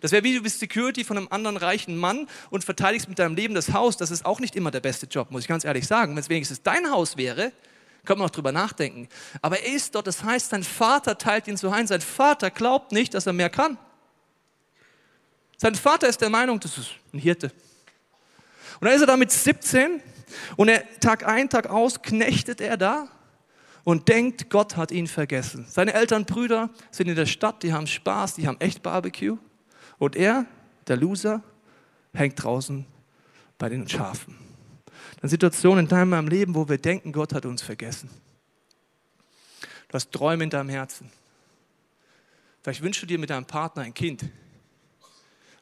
Das 0.00 0.12
wäre 0.12 0.22
wie 0.22 0.34
du 0.34 0.42
bist 0.42 0.60
Security 0.60 1.02
von 1.02 1.16
einem 1.16 1.28
anderen 1.30 1.56
reichen 1.56 1.96
Mann 1.96 2.28
und 2.50 2.64
verteidigst 2.64 3.08
mit 3.08 3.18
deinem 3.18 3.36
Leben 3.36 3.54
das 3.54 3.72
Haus. 3.72 3.96
Das 3.96 4.10
ist 4.10 4.26
auch 4.26 4.40
nicht 4.40 4.54
immer 4.54 4.70
der 4.70 4.80
beste 4.80 5.06
Job, 5.06 5.30
muss 5.30 5.42
ich 5.42 5.48
ganz 5.48 5.64
ehrlich 5.64 5.86
sagen. 5.86 6.12
Wenn 6.12 6.20
es 6.20 6.28
wenigstens 6.28 6.62
dein 6.62 6.90
Haus 6.90 7.16
wäre, 7.16 7.52
könnte 8.04 8.20
man 8.20 8.28
auch 8.28 8.34
drüber 8.34 8.52
nachdenken. 8.52 9.08
Aber 9.42 9.58
er 9.60 9.74
ist 9.74 9.94
dort, 9.94 10.06
das 10.06 10.22
heißt, 10.22 10.50
sein 10.50 10.62
Vater 10.62 11.16
teilt 11.18 11.48
ihn 11.48 11.56
so 11.56 11.70
ein. 11.70 11.86
Sein 11.86 12.00
Vater 12.00 12.50
glaubt 12.50 12.92
nicht, 12.92 13.14
dass 13.14 13.26
er 13.26 13.32
mehr 13.32 13.50
kann. 13.50 13.78
Sein 15.56 15.74
Vater 15.74 16.08
ist 16.08 16.20
der 16.20 16.30
Meinung, 16.30 16.60
das 16.60 16.78
ist 16.78 16.90
ein 17.12 17.18
Hirte. 17.18 17.52
Und 18.80 18.86
dann 18.86 18.94
ist 18.94 19.00
er 19.00 19.06
da 19.06 19.16
mit 19.16 19.30
17 19.30 20.00
und 20.56 20.68
er, 20.68 20.84
Tag 21.00 21.26
ein, 21.26 21.48
Tag 21.48 21.68
aus 21.68 22.02
knechtet 22.02 22.60
er 22.60 22.76
da 22.76 23.08
und 23.84 24.08
denkt, 24.08 24.50
Gott 24.50 24.76
hat 24.76 24.90
ihn 24.90 25.06
vergessen. 25.06 25.66
Seine 25.68 25.94
Eltern, 25.94 26.24
Brüder 26.24 26.70
sind 26.90 27.08
in 27.08 27.16
der 27.16 27.26
Stadt, 27.26 27.62
die 27.62 27.72
haben 27.72 27.86
Spaß, 27.86 28.34
die 28.34 28.46
haben 28.46 28.60
echt 28.60 28.82
Barbecue. 28.82 29.38
Und 29.98 30.16
er, 30.16 30.46
der 30.88 30.96
Loser, 30.96 31.42
hängt 32.12 32.42
draußen 32.42 32.86
bei 33.58 33.68
den 33.68 33.88
Schafen. 33.88 34.43
Eine 35.20 35.30
Situation 35.30 35.78
in 35.78 35.88
deinem 35.88 36.28
Leben, 36.28 36.54
wo 36.54 36.68
wir 36.68 36.78
denken, 36.78 37.12
Gott 37.12 37.32
hat 37.32 37.46
uns 37.46 37.62
vergessen. 37.62 38.10
Du 39.88 39.94
hast 39.94 40.12
Träume 40.12 40.44
in 40.44 40.50
deinem 40.50 40.68
Herzen. 40.68 41.10
Vielleicht 42.62 42.82
wünschst 42.82 43.02
du 43.02 43.06
dir 43.06 43.18
mit 43.18 43.30
deinem 43.30 43.46
Partner 43.46 43.82
ein 43.82 43.94
Kind. 43.94 44.24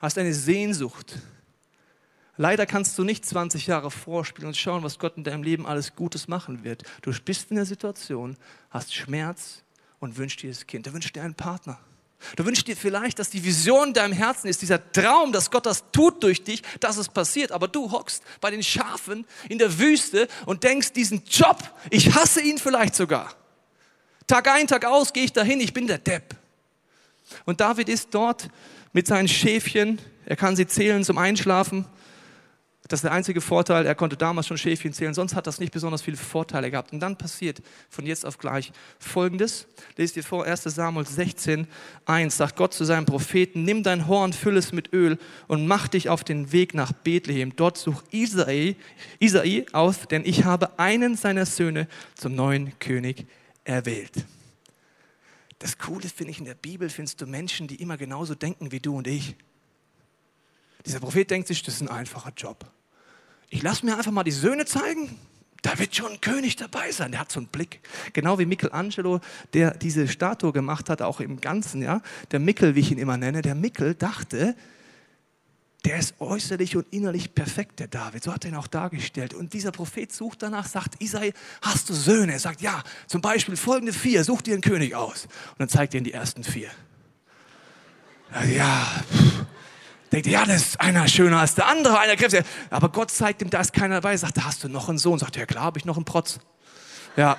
Hast 0.01 0.19
eine 0.19 0.35
Sehnsucht 0.35 1.19
Leider 2.37 2.65
kannst 2.65 2.99
du 2.99 3.05
nicht 3.05 3.27
20 3.27 3.67
Jahre 3.67 3.91
vorspielen 3.91 4.49
und 4.49 4.57
schauen, 4.57 4.83
was 4.83 4.99
Gott 4.99 5.17
in 5.17 5.25
deinem 5.25 5.43
Leben 5.43 5.67
alles 5.67 5.95
Gutes 5.95 6.29
machen 6.29 6.65
wird. 6.65 6.83
Du 7.03 7.13
bist 7.13 7.51
in 7.51 7.57
der 7.57 7.67
Situation, 7.67 8.37
hast 8.71 8.95
Schmerz 8.95 9.63
und 10.01 10.17
wünschst 10.17 10.43
dir 10.43 10.51
das 10.51 10.67
Kind. 10.67 10.87
Du 10.87 10.93
wünschst 10.95 11.15
dir 11.15 11.23
einen 11.23 11.35
Partner. 11.35 11.79
Du 12.37 12.45
wünschst 12.45 12.67
dir 12.67 12.77
vielleicht, 12.77 13.19
dass 13.19 13.31
die 13.31 13.43
Vision 13.45 13.89
in 13.89 13.95
deinem 13.95 14.13
Herzen 14.13 14.49
ist, 14.49 14.63
dieser 14.63 14.93
Traum, 14.93 15.33
dass 15.33 15.51
Gott 15.51 15.67
das 15.67 15.85
tut 15.93 16.23
durch 16.23 16.45
dich, 16.45 16.63
dass 16.81 16.97
es 16.97 17.09
passiert. 17.09 17.53
Aber 17.53 17.69
du 17.69 17.91
hockst 17.91 18.23
bei 18.41 18.51
den 18.51 18.63
Schafen 18.63 19.27
in 19.49 19.59
der 19.59 19.79
Wüste 19.79 20.29
und 20.47 20.63
denkst, 20.63 20.93
diesen 20.93 21.23
Job, 21.25 21.59
ich 21.91 22.15
hasse 22.15 22.41
ihn 22.41 22.59
vielleicht 22.59 22.95
sogar. 22.95 23.35
Tag 24.27 24.49
ein, 24.49 24.67
Tag 24.67 24.85
aus 24.85 25.13
gehe 25.13 25.25
ich 25.25 25.33
dahin, 25.33 25.61
ich 25.61 25.73
bin 25.73 25.87
der 25.87 25.99
Depp. 25.99 26.37
Und 27.45 27.61
David 27.61 27.89
ist 27.89 28.09
dort 28.13 28.49
mit 28.93 29.07
seinen 29.07 29.29
Schäfchen, 29.29 30.01
er 30.25 30.37
kann 30.37 30.57
sie 30.57 30.67
zählen 30.67 31.05
zum 31.05 31.19
Einschlafen 31.19 31.87
das 32.89 32.99
ist 32.99 33.05
der 33.05 33.13
einzige 33.13 33.41
Vorteil, 33.41 33.87
er 33.87 33.95
konnte 33.95 34.17
damals 34.17 34.49
schon 34.49 34.59
Schäfchen 34.59 34.93
zählen, 34.93 35.15
sonst 35.15 35.35
hat 35.35 35.47
das 35.47 35.61
nicht 35.61 35.73
besonders 35.73 36.03
viele 36.03 36.17
Vorteile 36.17 36.71
gehabt. 36.71 36.93
Und 36.93 37.01
dann 37.01 37.17
passiert 37.17 37.63
von 37.89 38.05
jetzt 38.05 38.27
auf 38.27 38.39
gleich 38.39 38.73
Folgendes. 38.99 39.67
Lest 39.97 40.17
ihr 40.17 40.25
vor, 40.25 40.45
1 40.45 40.65
Samuel 40.65 41.07
16, 41.07 41.69
1, 42.07 42.37
sagt 42.37 42.57
Gott 42.57 42.75
zu 42.75 42.85
seinem 42.85 43.07
Propheten, 43.07 43.63
nimm 43.65 43.85
dein 43.85 44.09
Horn, 44.09 44.33
füll 44.33 44.57
es 44.57 44.73
mit 44.73 44.93
Öl 44.93 45.19
und 45.47 45.67
mach 45.67 45.87
dich 45.89 46.09
auf 46.09 46.25
den 46.25 46.51
Weg 46.51 46.75
nach 46.75 46.93
Bethlehem. 46.93 47.55
Dort 47.55 47.79
such 47.79 48.03
Isai, 48.11 48.77
Isai 49.21 49.65
aus, 49.73 50.09
denn 50.09 50.25
ich 50.25 50.45
habe 50.45 50.79
einen 50.79 51.17
seiner 51.17 51.47
Söhne 51.47 51.87
zum 52.17 52.35
neuen 52.35 52.79
König 52.81 53.27
erwählt. 53.65 54.27
Das 55.61 55.79
Coole 55.79 56.09
finde 56.09 56.33
ich, 56.33 56.41
in 56.41 56.47
der 56.47 56.57
Bibel 56.57 56.91
findest 56.91 57.21
du 57.21 57.27
Menschen, 57.27 57.69
die 57.69 57.77
immer 57.77 57.97
genauso 57.97 58.35
denken 58.35 58.73
wie 58.73 58.81
du 58.81 58.97
und 58.97 59.07
ich. 59.07 59.37
Dieser 60.87 61.01
Prophet 61.01 61.31
denkt 61.31 61.49
sich, 61.49 61.63
das 61.63 61.75
ist 61.75 61.81
ein 61.81 61.89
einfacher 61.89 62.33
Job. 62.37 62.65
Ich 63.51 63.63
lasse 63.63 63.85
mir 63.85 63.97
einfach 63.97 64.11
mal 64.11 64.25
die 64.25 64.31
Söhne 64.31 64.65
zeigen. 64.65 65.19
Da 65.63 65.79
wird 65.79 65.95
schon 65.95 66.13
ein 66.13 66.21
König 66.21 66.57
dabei 66.57 66.91
sein. 66.91 67.13
Der 67.13 67.21
hat 67.21 67.31
so 67.31 67.39
einen 67.39 67.47
Blick. 67.47 67.81
Genau 68.13 68.39
wie 68.39 68.47
Michelangelo, 68.47 69.21
der 69.55 69.73
diese 69.73 70.09
Statue 70.09 70.53
gemacht 70.53 70.91
hat, 70.91 71.03
auch 71.03 71.21
im 71.21 71.41
Ganzen, 71.41 71.83
ja. 71.83 72.03
Der 72.33 72.41
Mickel, 72.41 72.75
wie 72.75 72.81
ich 72.81 72.91
ihn 72.91 72.99
immer 72.99 73.17
nenne, 73.17 73.43
der 73.43 73.55
Mickel 73.55 73.95
dachte, 73.95 74.57
der 75.85 75.99
ist 75.99 76.15
äußerlich 76.21 76.77
und 76.77 76.87
innerlich 76.93 77.35
perfekt, 77.35 77.81
der 77.81 77.89
David. 77.89 78.23
So 78.23 78.33
hat 78.33 78.45
er 78.45 78.51
ihn 78.51 78.57
auch 78.57 78.69
dargestellt. 78.69 79.35
Und 79.35 79.53
dieser 79.53 79.73
Prophet 79.73 80.13
sucht 80.13 80.43
danach, 80.43 80.67
sagt, 80.67 81.01
Isai, 81.01 81.33
hast 81.61 81.91
du 81.91 81.95
Söhne? 81.95 82.33
Er 82.33 82.39
sagt, 82.39 82.61
ja, 82.61 82.83
zum 83.07 83.21
Beispiel 83.21 83.57
folgende 83.57 83.93
vier, 83.93 84.23
such 84.25 84.43
dir 84.43 84.55
einen 84.55 84.63
König 84.63 84.95
aus. 84.95 85.25
Und 85.51 85.61
dann 85.61 85.69
zeigt 85.69 85.95
er 85.95 85.99
ihm 85.99 86.05
die 86.05 86.13
ersten 86.13 86.45
vier. 86.45 86.71
Ja, 88.57 89.05
denkt, 90.13 90.27
ja, 90.27 90.45
das 90.45 90.63
ist 90.63 90.81
einer 90.81 91.09
schöner 91.09 91.41
als 91.41 91.55
der 91.55 91.69
andere, 91.69 91.99
einer 91.99 92.17
kräftiger. 92.17 92.45
Aber 92.71 92.91
Gott 92.91 93.11
zeigt 93.11 93.43
ihm, 93.43 93.51
da 93.51 93.61
ist 93.61 93.73
keiner 93.73 93.97
dabei. 93.97 94.17
Sagt, 94.17 94.43
hast 94.45 94.63
du 94.63 94.69
noch 94.69 94.89
einen 94.89 94.99
Sohn? 94.99 95.19
Sagt, 95.19 95.37
ja 95.37 95.47
klar, 95.47 95.65
habe 95.65 95.79
ich 95.79 95.85
noch 95.85 95.97
einen 95.97 96.05
Protz. 96.05 96.39
Ja. 97.17 97.37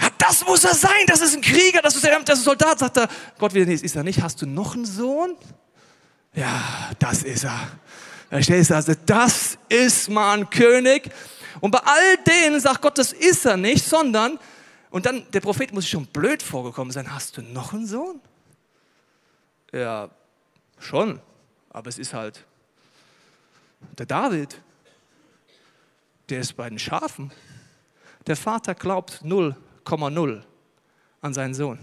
ja. 0.00 0.08
Das 0.18 0.44
muss 0.46 0.64
er 0.64 0.74
sein, 0.74 1.06
das 1.06 1.20
ist 1.20 1.34
ein 1.34 1.42
Krieger, 1.42 1.80
das 1.82 1.96
ist, 1.96 2.06
ein, 2.06 2.24
das 2.24 2.38
ist 2.38 2.42
ein 2.42 2.50
Soldat. 2.50 2.78
Sagt 2.78 2.98
er, 2.98 3.08
Gott 3.38 3.54
wieder, 3.54 3.66
nee, 3.66 3.74
ist 3.74 3.96
er 3.96 4.02
nicht. 4.02 4.22
Hast 4.22 4.42
du 4.42 4.46
noch 4.46 4.74
einen 4.74 4.84
Sohn? 4.84 5.36
Ja, 6.34 6.90
das 6.98 7.22
ist 7.22 7.44
er. 7.44 7.58
Verstehst 8.28 8.70
du? 8.70 8.74
Also, 8.74 8.92
das 9.06 9.58
ist 9.68 10.10
mein 10.10 10.50
König. 10.50 11.10
Und 11.60 11.70
bei 11.70 11.78
all 11.78 12.16
denen 12.26 12.60
sagt 12.60 12.82
Gott, 12.82 12.98
das 12.98 13.12
ist 13.12 13.46
er 13.46 13.56
nicht, 13.56 13.84
sondern, 13.84 14.38
und 14.90 15.06
dann, 15.06 15.24
der 15.32 15.40
Prophet 15.40 15.72
muss 15.72 15.84
sich 15.84 15.92
schon 15.92 16.06
blöd 16.06 16.42
vorgekommen 16.42 16.92
sein, 16.92 17.12
hast 17.12 17.36
du 17.36 17.42
noch 17.42 17.72
einen 17.72 17.86
Sohn? 17.86 18.20
Ja, 19.72 20.10
schon, 20.78 21.20
aber 21.76 21.90
es 21.90 21.98
ist 21.98 22.14
halt 22.14 22.42
der 23.98 24.06
David, 24.06 24.62
der 26.30 26.40
ist 26.40 26.54
bei 26.54 26.70
den 26.70 26.78
Schafen. 26.78 27.30
Der 28.26 28.34
Vater 28.34 28.74
glaubt 28.74 29.20
0,0 29.22 30.42
an 31.20 31.34
seinen 31.34 31.52
Sohn. 31.52 31.78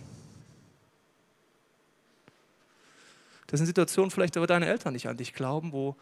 Das 3.45 3.59
sind 3.59 3.67
Situationen, 3.67 4.09
vielleicht 4.09 4.35
aber 4.35 4.47
deine 4.47 4.65
Eltern 4.65 4.93
nicht 4.93 5.07
an 5.07 5.15
dich 5.15 5.31
glauben, 5.31 5.71
wo 5.71 5.95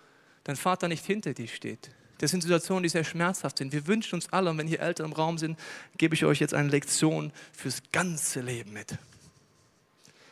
dein 0.46 0.56
Vater 0.56 0.88
nicht 0.88 1.06
hinter 1.06 1.34
dir 1.34 1.50
steht. 1.50 1.92
Das 2.20 2.32
sind 2.32 2.44
Situationen, 2.44 2.84
die 2.84 2.90
sehr 2.90 3.04
schmerzhaft 3.04 3.58
sind. 3.58 3.74
Wir 3.74 3.88
wünschen 3.88 4.16
uns 4.16 4.32
alle, 4.32 4.52
und 4.52 4.58
wenn 4.58 4.68
hier 4.68 4.80
Eltern 4.80 5.08
im 5.08 5.14
Raum 5.14 5.38
sind, 5.38 5.60
gebe 5.98 6.16
ich 6.16 6.24
euch 6.24 6.40
jetzt 6.40 6.54
eine 6.54 6.70
Lektion 6.70 7.34
fürs 7.52 7.84
ganze 7.92 8.40
Leben 8.40 8.72
mit. 8.72 8.98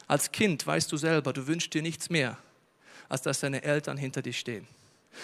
Als 0.08 0.32
Kind 0.32 0.66
weißt 0.66 0.90
du 0.90 0.96
selber, 0.96 1.34
du 1.34 1.46
wünschst 1.46 1.74
dir 1.74 1.82
nichts 1.82 2.10
mehr, 2.10 2.38
als 3.10 3.24
dass 3.24 3.40
deine 3.42 3.64
Eltern 3.64 3.98
hinter 3.98 4.22
dir 4.22 4.34
stehen. 4.34 4.68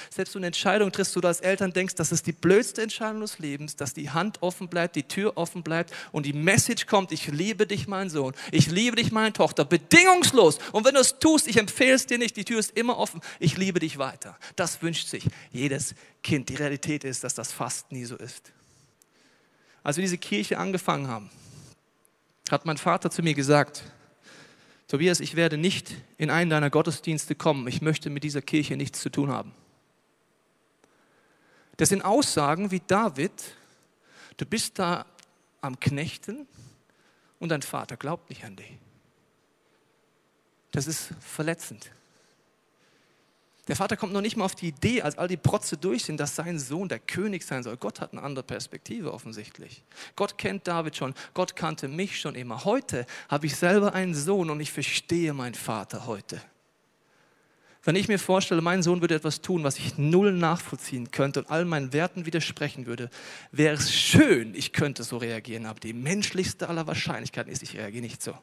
Selbst 0.10 0.34
wenn 0.34 0.42
du 0.42 0.46
eine 0.46 0.48
Entscheidung 0.48 0.92
triffst, 0.92 1.16
wo 1.16 1.22
du 1.22 1.28
als 1.28 1.42
Eltern 1.42 1.72
denkst, 1.72 1.96
das 1.96 2.12
ist 2.12 2.28
die 2.28 2.32
blödste 2.32 2.82
Entscheidung 2.82 3.22
des 3.22 3.40
Lebens, 3.40 3.76
dass 3.76 3.94
die 3.94 4.10
Hand 4.10 4.42
offen 4.42 4.68
bleibt, 4.68 4.96
die 4.96 5.04
Tür 5.04 5.34
offen 5.38 5.64
bleibt 5.64 5.94
und 6.12 6.26
die 6.26 6.34
Message 6.34 6.86
kommt, 6.88 7.12
ich 7.12 7.28
liebe 7.28 7.68
dich, 7.68 7.88
mein 7.88 8.10
Sohn, 8.10 8.34
ich 8.52 8.68
liebe 8.68 8.96
dich, 8.96 9.12
meine 9.12 9.32
Tochter, 9.34 9.64
bedingungslos. 9.64 10.60
Und 10.72 10.86
wenn 10.86 10.96
du 10.96 11.02
es 11.02 11.20
tust, 11.20 11.48
ich 11.48 11.58
empfehle 11.58 11.94
es 11.94 12.08
dir 12.08 12.18
nicht, 12.18 12.36
die 12.36 12.46
Tür 12.46 12.60
ist 12.60 12.72
immer 12.72 12.98
offen, 12.98 13.22
ich 13.40 13.58
liebe 13.58 13.80
dich 13.80 13.98
weiter. 13.98 14.38
Das 14.56 14.82
wünscht 14.82 15.08
sich 15.08 15.26
jedes 15.52 15.96
Kind. 16.24 16.50
Die 16.50 16.56
Realität 16.56 17.04
ist, 17.04 17.24
dass 17.24 17.36
das 17.36 17.52
fast 17.52 17.92
nie 17.92 18.06
so 18.06 18.16
ist. 18.16 18.52
Als 19.84 19.98
wir 19.98 20.02
diese 20.02 20.18
Kirche 20.18 20.58
angefangen 20.58 21.08
haben, 21.08 21.30
hat 22.50 22.66
mein 22.66 22.78
Vater 22.78 23.12
zu 23.12 23.22
mir 23.22 23.36
gesagt, 23.36 23.84
Tobias, 24.88 25.20
ich 25.20 25.36
werde 25.36 25.58
nicht 25.58 25.96
in 26.18 26.30
einen 26.30 26.50
deiner 26.50 26.70
Gottesdienste 26.70 27.36
kommen, 27.36 27.68
ich 27.68 27.82
möchte 27.82 28.10
mit 28.10 28.24
dieser 28.24 28.42
Kirche 28.42 28.78
nichts 28.78 29.02
zu 29.02 29.10
tun 29.10 29.32
haben. 29.32 29.54
Das 31.78 31.90
sind 31.90 32.04
Aussagen 32.04 32.72
wie 32.72 32.82
David, 32.86 33.32
du 34.38 34.46
bist 34.46 34.80
da 34.80 35.06
am 35.62 35.80
Knechten 35.80 36.48
und 37.40 37.50
dein 37.50 37.64
Vater 37.64 37.98
glaubt 37.98 38.30
nicht 38.30 38.46
an 38.46 38.56
dich. 38.56 38.78
Das 40.72 40.88
ist 40.88 41.10
verletzend. 41.20 41.92
Der 43.68 43.76
Vater 43.76 43.98
kommt 43.98 44.14
noch 44.14 44.22
nicht 44.22 44.38
mal 44.38 44.46
auf 44.46 44.54
die 44.54 44.68
Idee, 44.68 45.02
als 45.02 45.18
all 45.18 45.28
die 45.28 45.38
Protze 45.38 45.76
durch 45.76 46.06
sind, 46.06 46.20
dass 46.20 46.36
sein 46.36 46.60
Sohn 46.60 46.88
der 46.88 47.00
König 47.00 47.44
sein 47.44 47.64
soll. 47.64 47.78
Gott 47.78 48.00
hat 48.00 48.12
eine 48.12 48.22
andere 48.22 48.44
Perspektive 48.44 49.12
offensichtlich. 49.12 49.84
Gott 50.16 50.38
kennt 50.38 50.68
David 50.68 50.96
schon, 50.96 51.16
Gott 51.34 51.56
kannte 51.56 51.88
mich 51.88 52.20
schon 52.20 52.36
immer. 52.36 52.64
Heute 52.64 53.08
habe 53.28 53.48
ich 53.48 53.56
selber 53.56 53.94
einen 53.94 54.14
Sohn 54.14 54.52
und 54.52 54.60
ich 54.60 54.72
verstehe 54.72 55.34
meinen 55.34 55.56
Vater 55.56 56.06
heute. 56.06 56.40
Wenn 57.84 57.96
ich 57.96 58.08
mir 58.08 58.18
vorstelle, 58.18 58.62
mein 58.62 58.82
Sohn 58.82 59.02
würde 59.02 59.16
etwas 59.16 59.42
tun, 59.42 59.64
was 59.64 59.78
ich 59.78 59.98
null 59.98 60.32
nachvollziehen 60.32 61.12
könnte 61.12 61.42
und 61.42 61.52
all 61.52 61.66
meinen 61.66 61.94
Werten 61.94 62.26
widersprechen 62.26 62.88
würde, 62.88 63.12
wäre 63.52 63.76
es 63.76 63.94
schön, 63.94 64.56
ich 64.56 64.74
könnte 64.74 65.04
so 65.04 65.18
reagieren, 65.18 65.68
aber 65.68 65.80
die 65.80 65.94
menschlichste 65.94 66.68
aller 66.68 66.88
Wahrscheinlichkeiten 66.88 67.52
ist, 67.52 67.62
ich 67.62 67.78
reagiere 67.78 68.02
nicht 68.02 68.24
so. 68.24 68.36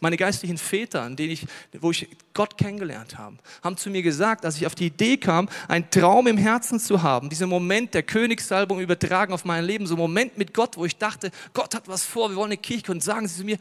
Meine 0.00 0.16
geistlichen 0.16 0.58
Väter, 0.58 1.02
an 1.02 1.16
denen 1.16 1.32
ich, 1.32 1.46
wo 1.80 1.90
ich 1.90 2.08
Gott 2.34 2.58
kennengelernt 2.58 3.16
habe, 3.16 3.36
haben 3.62 3.76
zu 3.76 3.90
mir 3.90 4.02
gesagt, 4.02 4.44
als 4.44 4.56
ich 4.56 4.66
auf 4.66 4.74
die 4.74 4.86
Idee 4.86 5.16
kam, 5.16 5.48
einen 5.68 5.90
Traum 5.90 6.26
im 6.26 6.36
Herzen 6.36 6.78
zu 6.78 7.02
haben, 7.02 7.30
diesen 7.30 7.48
Moment 7.48 7.94
der 7.94 8.02
Königssalbung 8.02 8.80
übertragen 8.80 9.32
auf 9.32 9.44
mein 9.44 9.64
Leben, 9.64 9.86
so 9.86 9.94
ein 9.94 9.98
Moment 9.98 10.36
mit 10.36 10.52
Gott, 10.52 10.76
wo 10.76 10.84
ich 10.84 10.96
dachte, 10.96 11.30
Gott 11.54 11.74
hat 11.74 11.88
was 11.88 12.04
vor, 12.04 12.30
wir 12.30 12.36
wollen 12.36 12.48
eine 12.48 12.58
Kirche 12.58 12.82
gründen, 12.82 13.00
sagen 13.00 13.26
sie 13.26 13.38
zu 13.38 13.44
mir, 13.44 13.58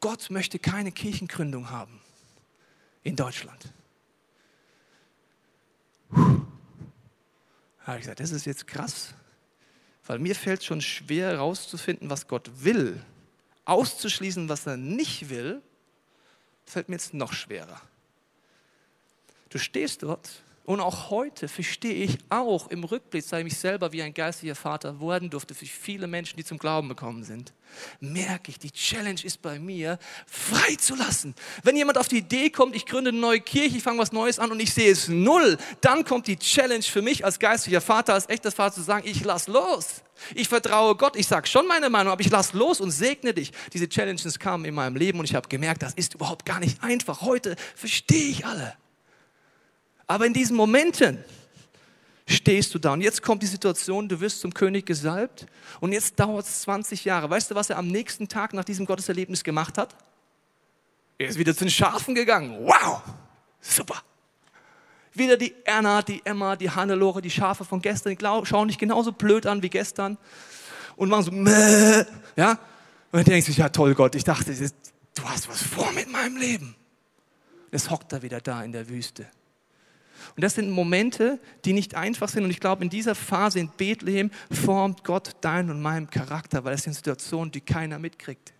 Gott 0.00 0.30
möchte 0.30 0.58
keine 0.58 0.92
Kirchengründung 0.92 1.70
haben 1.70 2.00
in 3.02 3.16
Deutschland. 3.16 3.72
Puh. 6.10 6.42
habe 7.84 7.98
ich 7.98 8.02
gesagt, 8.02 8.20
das 8.20 8.32
ist 8.32 8.44
jetzt 8.44 8.66
krass, 8.66 9.14
weil 10.06 10.18
mir 10.18 10.34
fällt 10.34 10.62
schon 10.64 10.80
schwer 10.80 11.28
herauszufinden, 11.28 12.10
was 12.10 12.28
Gott 12.28 12.50
will. 12.62 13.00
Auszuschließen, 13.72 14.48
was 14.48 14.66
er 14.66 14.76
nicht 14.76 15.30
will, 15.30 15.62
fällt 16.66 16.88
mir 16.88 16.96
jetzt 16.96 17.14
noch 17.14 17.32
schwerer. 17.32 17.80
Du 19.48 19.58
stehst 19.58 20.02
dort 20.02 20.42
und 20.64 20.80
auch 20.80 21.10
heute 21.10 21.48
verstehe 21.48 22.04
ich 22.04 22.18
auch 22.28 22.68
im 22.68 22.84
Rückblick, 22.84 23.24
sei 23.24 23.42
mich 23.42 23.56
selber 23.56 23.92
wie 23.92 24.02
ein 24.02 24.14
geistlicher 24.14 24.54
Vater 24.54 25.00
werden 25.00 25.28
durfte 25.28 25.54
für 25.54 25.66
viele 25.66 26.06
Menschen, 26.06 26.36
die 26.36 26.44
zum 26.44 26.58
Glauben 26.58 26.88
gekommen 26.88 27.24
sind, 27.24 27.52
merke 27.98 28.50
ich, 28.50 28.60
die 28.60 28.70
Challenge 28.70 29.20
ist 29.24 29.42
bei 29.42 29.58
mir, 29.58 29.98
frei 30.26 30.76
zu 30.76 30.94
lassen. 30.94 31.34
Wenn 31.64 31.76
jemand 31.76 31.98
auf 31.98 32.06
die 32.06 32.18
Idee 32.18 32.50
kommt, 32.50 32.76
ich 32.76 32.86
gründe 32.86 33.10
eine 33.10 33.18
neue 33.18 33.40
Kirche, 33.40 33.78
ich 33.78 33.82
fange 33.82 33.98
was 33.98 34.12
Neues 34.12 34.38
an 34.38 34.52
und 34.52 34.60
ich 34.60 34.72
sehe 34.72 34.92
es 34.92 35.08
null, 35.08 35.58
dann 35.80 36.04
kommt 36.04 36.28
die 36.28 36.36
Challenge 36.36 36.84
für 36.84 37.02
mich 37.02 37.24
als 37.24 37.40
geistlicher 37.40 37.80
Vater, 37.80 38.14
als 38.14 38.28
echter 38.28 38.52
Vater 38.52 38.76
zu 38.76 38.82
sagen, 38.82 39.06
ich 39.08 39.24
lass 39.24 39.48
los. 39.48 40.02
Ich 40.34 40.48
vertraue 40.48 40.94
Gott, 40.94 41.16
ich 41.16 41.26
sage 41.26 41.48
schon 41.48 41.66
meine 41.66 41.90
Meinung, 41.90 42.12
aber 42.12 42.20
ich 42.20 42.30
lass 42.30 42.52
los 42.52 42.80
und 42.80 42.92
segne 42.92 43.34
dich. 43.34 43.50
Diese 43.72 43.88
Challenges 43.88 44.38
kamen 44.38 44.64
in 44.64 44.74
meinem 44.74 44.94
Leben 44.94 45.18
und 45.18 45.24
ich 45.24 45.34
habe 45.34 45.48
gemerkt, 45.48 45.82
das 45.82 45.94
ist 45.94 46.14
überhaupt 46.14 46.46
gar 46.46 46.60
nicht 46.60 46.82
einfach. 46.84 47.22
Heute 47.22 47.56
verstehe 47.74 48.28
ich 48.28 48.46
alle. 48.46 48.76
Aber 50.12 50.26
in 50.26 50.34
diesen 50.34 50.56
Momenten 50.56 51.24
stehst 52.26 52.74
du 52.74 52.78
da. 52.78 52.92
Und 52.92 53.00
jetzt 53.00 53.22
kommt 53.22 53.42
die 53.42 53.46
Situation, 53.46 54.10
du 54.10 54.20
wirst 54.20 54.40
zum 54.40 54.52
König 54.52 54.84
gesalbt 54.84 55.46
und 55.80 55.92
jetzt 55.92 56.20
dauert 56.20 56.44
es 56.44 56.60
20 56.60 57.06
Jahre. 57.06 57.30
Weißt 57.30 57.50
du, 57.50 57.54
was 57.54 57.70
er 57.70 57.78
am 57.78 57.88
nächsten 57.88 58.28
Tag 58.28 58.52
nach 58.52 58.62
diesem 58.62 58.84
Gotteserlebnis 58.84 59.42
gemacht 59.42 59.78
hat? 59.78 59.96
Er 61.16 61.28
ist 61.28 61.38
wieder 61.38 61.54
zu 61.54 61.64
den 61.64 61.70
Schafen 61.70 62.14
gegangen. 62.14 62.58
Wow, 62.60 63.00
super. 63.62 64.02
Wieder 65.14 65.38
die 65.38 65.54
Erna, 65.64 66.02
die 66.02 66.20
Emma, 66.26 66.56
die 66.56 66.68
Hannelore, 66.68 67.22
die 67.22 67.30
Schafe 67.30 67.64
von 67.64 67.80
gestern, 67.80 68.14
die 68.14 68.22
schauen 68.22 68.68
dich 68.68 68.76
genauso 68.76 69.12
blöd 69.12 69.46
an 69.46 69.62
wie 69.62 69.70
gestern 69.70 70.18
und 70.96 71.08
machen 71.08 71.24
so, 71.24 71.30
Mäh, 71.30 72.04
ja. 72.36 72.50
Und 72.50 72.58
dann 73.18 73.24
denkst 73.24 73.46
du, 73.46 73.52
ja 73.52 73.70
toll 73.70 73.94
Gott, 73.94 74.14
ich 74.14 74.24
dachte, 74.24 74.52
du 74.52 75.24
hast 75.24 75.48
was 75.48 75.62
vor 75.62 75.90
mit 75.92 76.12
meinem 76.12 76.36
Leben. 76.36 76.76
Es 77.70 77.88
hockt 77.88 78.12
er 78.12 78.20
wieder 78.20 78.42
da 78.42 78.62
in 78.62 78.72
der 78.72 78.90
Wüste. 78.90 79.26
Und 80.36 80.42
das 80.42 80.54
sind 80.54 80.70
Momente, 80.70 81.40
die 81.64 81.72
nicht 81.72 81.94
einfach 81.94 82.28
sind. 82.28 82.44
Und 82.44 82.50
ich 82.50 82.60
glaube, 82.60 82.84
in 82.84 82.90
dieser 82.90 83.14
Phase 83.14 83.60
in 83.60 83.68
Bethlehem 83.68 84.30
formt 84.50 85.04
Gott 85.04 85.36
deinen 85.40 85.70
und 85.70 85.82
meinen 85.82 86.10
Charakter, 86.10 86.64
weil 86.64 86.74
es 86.74 86.82
sind 86.82 86.94
Situationen, 86.94 87.52
die 87.52 87.60
keiner 87.60 87.98
mitkriegt. 87.98 88.52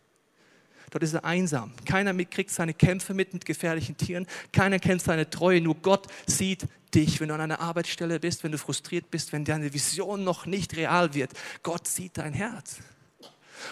Dort 0.91 1.05
ist 1.05 1.15
er 1.15 1.25
einsam. 1.25 1.73
Keiner 1.87 2.13
mitkriegt 2.13 2.51
seine 2.51 2.75
Kämpfe 2.75 3.15
mit 3.15 3.33
mit 3.33 3.47
gefährlichen 3.47 3.97
Tieren. 3.97 4.27
Keiner 4.53 4.79
kennt 4.79 5.01
seine 5.01 5.29
Treue. 5.31 5.63
Nur 5.63 5.77
Gott 5.77 6.07
sieht 6.27 6.67
dich, 6.95 7.19
wenn 7.19 7.29
du 7.29 7.35
an 7.35 7.41
einer 7.41 7.61
Arbeitsstelle 7.61 8.21
bist, 8.21 8.45
wenn 8.45 8.53
du 8.53 8.59
frustriert 8.59 9.11
bist, 9.11 9.33
wenn 9.33 9.47
deine 9.47 9.73
Vision 9.73 10.23
noch 10.23 10.45
nicht 10.45 10.77
real 10.77 11.15
wird. 11.15 11.33
Gott 11.63 11.89
sieht 11.89 12.19
dein 12.19 12.35
Herz. 12.35 12.81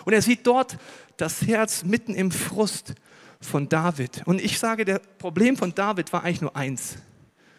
Und 0.06 0.14
er 0.14 0.22
sieht 0.22 0.46
dort 0.46 0.78
das 1.18 1.42
Herz 1.42 1.84
mitten 1.84 2.14
im 2.14 2.30
Frust 2.30 2.94
von 3.40 3.68
David. 3.68 4.22
Und 4.26 4.40
ich 4.40 4.58
sage, 4.58 4.86
der 4.86 4.98
Problem 4.98 5.58
von 5.58 5.74
David 5.74 6.12
war 6.14 6.24
eigentlich 6.24 6.40
nur 6.40 6.56
eins. 6.56 6.96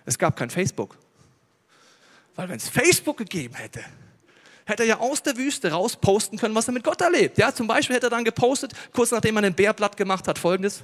Es 0.05 0.17
gab 0.17 0.35
kein 0.35 0.49
Facebook. 0.49 0.97
Weil 2.35 2.49
wenn 2.49 2.57
es 2.57 2.69
Facebook 2.69 3.17
gegeben 3.17 3.55
hätte, 3.55 3.83
hätte 4.65 4.83
er 4.83 4.87
ja 4.87 4.99
aus 4.99 5.21
der 5.21 5.37
Wüste 5.37 5.71
raus 5.71 5.95
posten 5.95 6.37
können, 6.37 6.55
was 6.55 6.67
er 6.67 6.73
mit 6.73 6.83
Gott 6.83 7.01
erlebt. 7.01 7.37
Ja, 7.37 7.53
zum 7.53 7.67
Beispiel 7.67 7.95
hätte 7.95 8.07
er 8.07 8.11
dann 8.11 8.23
gepostet, 8.23 8.73
kurz 8.93 9.11
nachdem 9.11 9.37
er 9.37 9.43
ein 9.43 9.53
Bärblatt 9.53 9.97
gemacht 9.97 10.27
hat, 10.27 10.39
folgendes. 10.39 10.83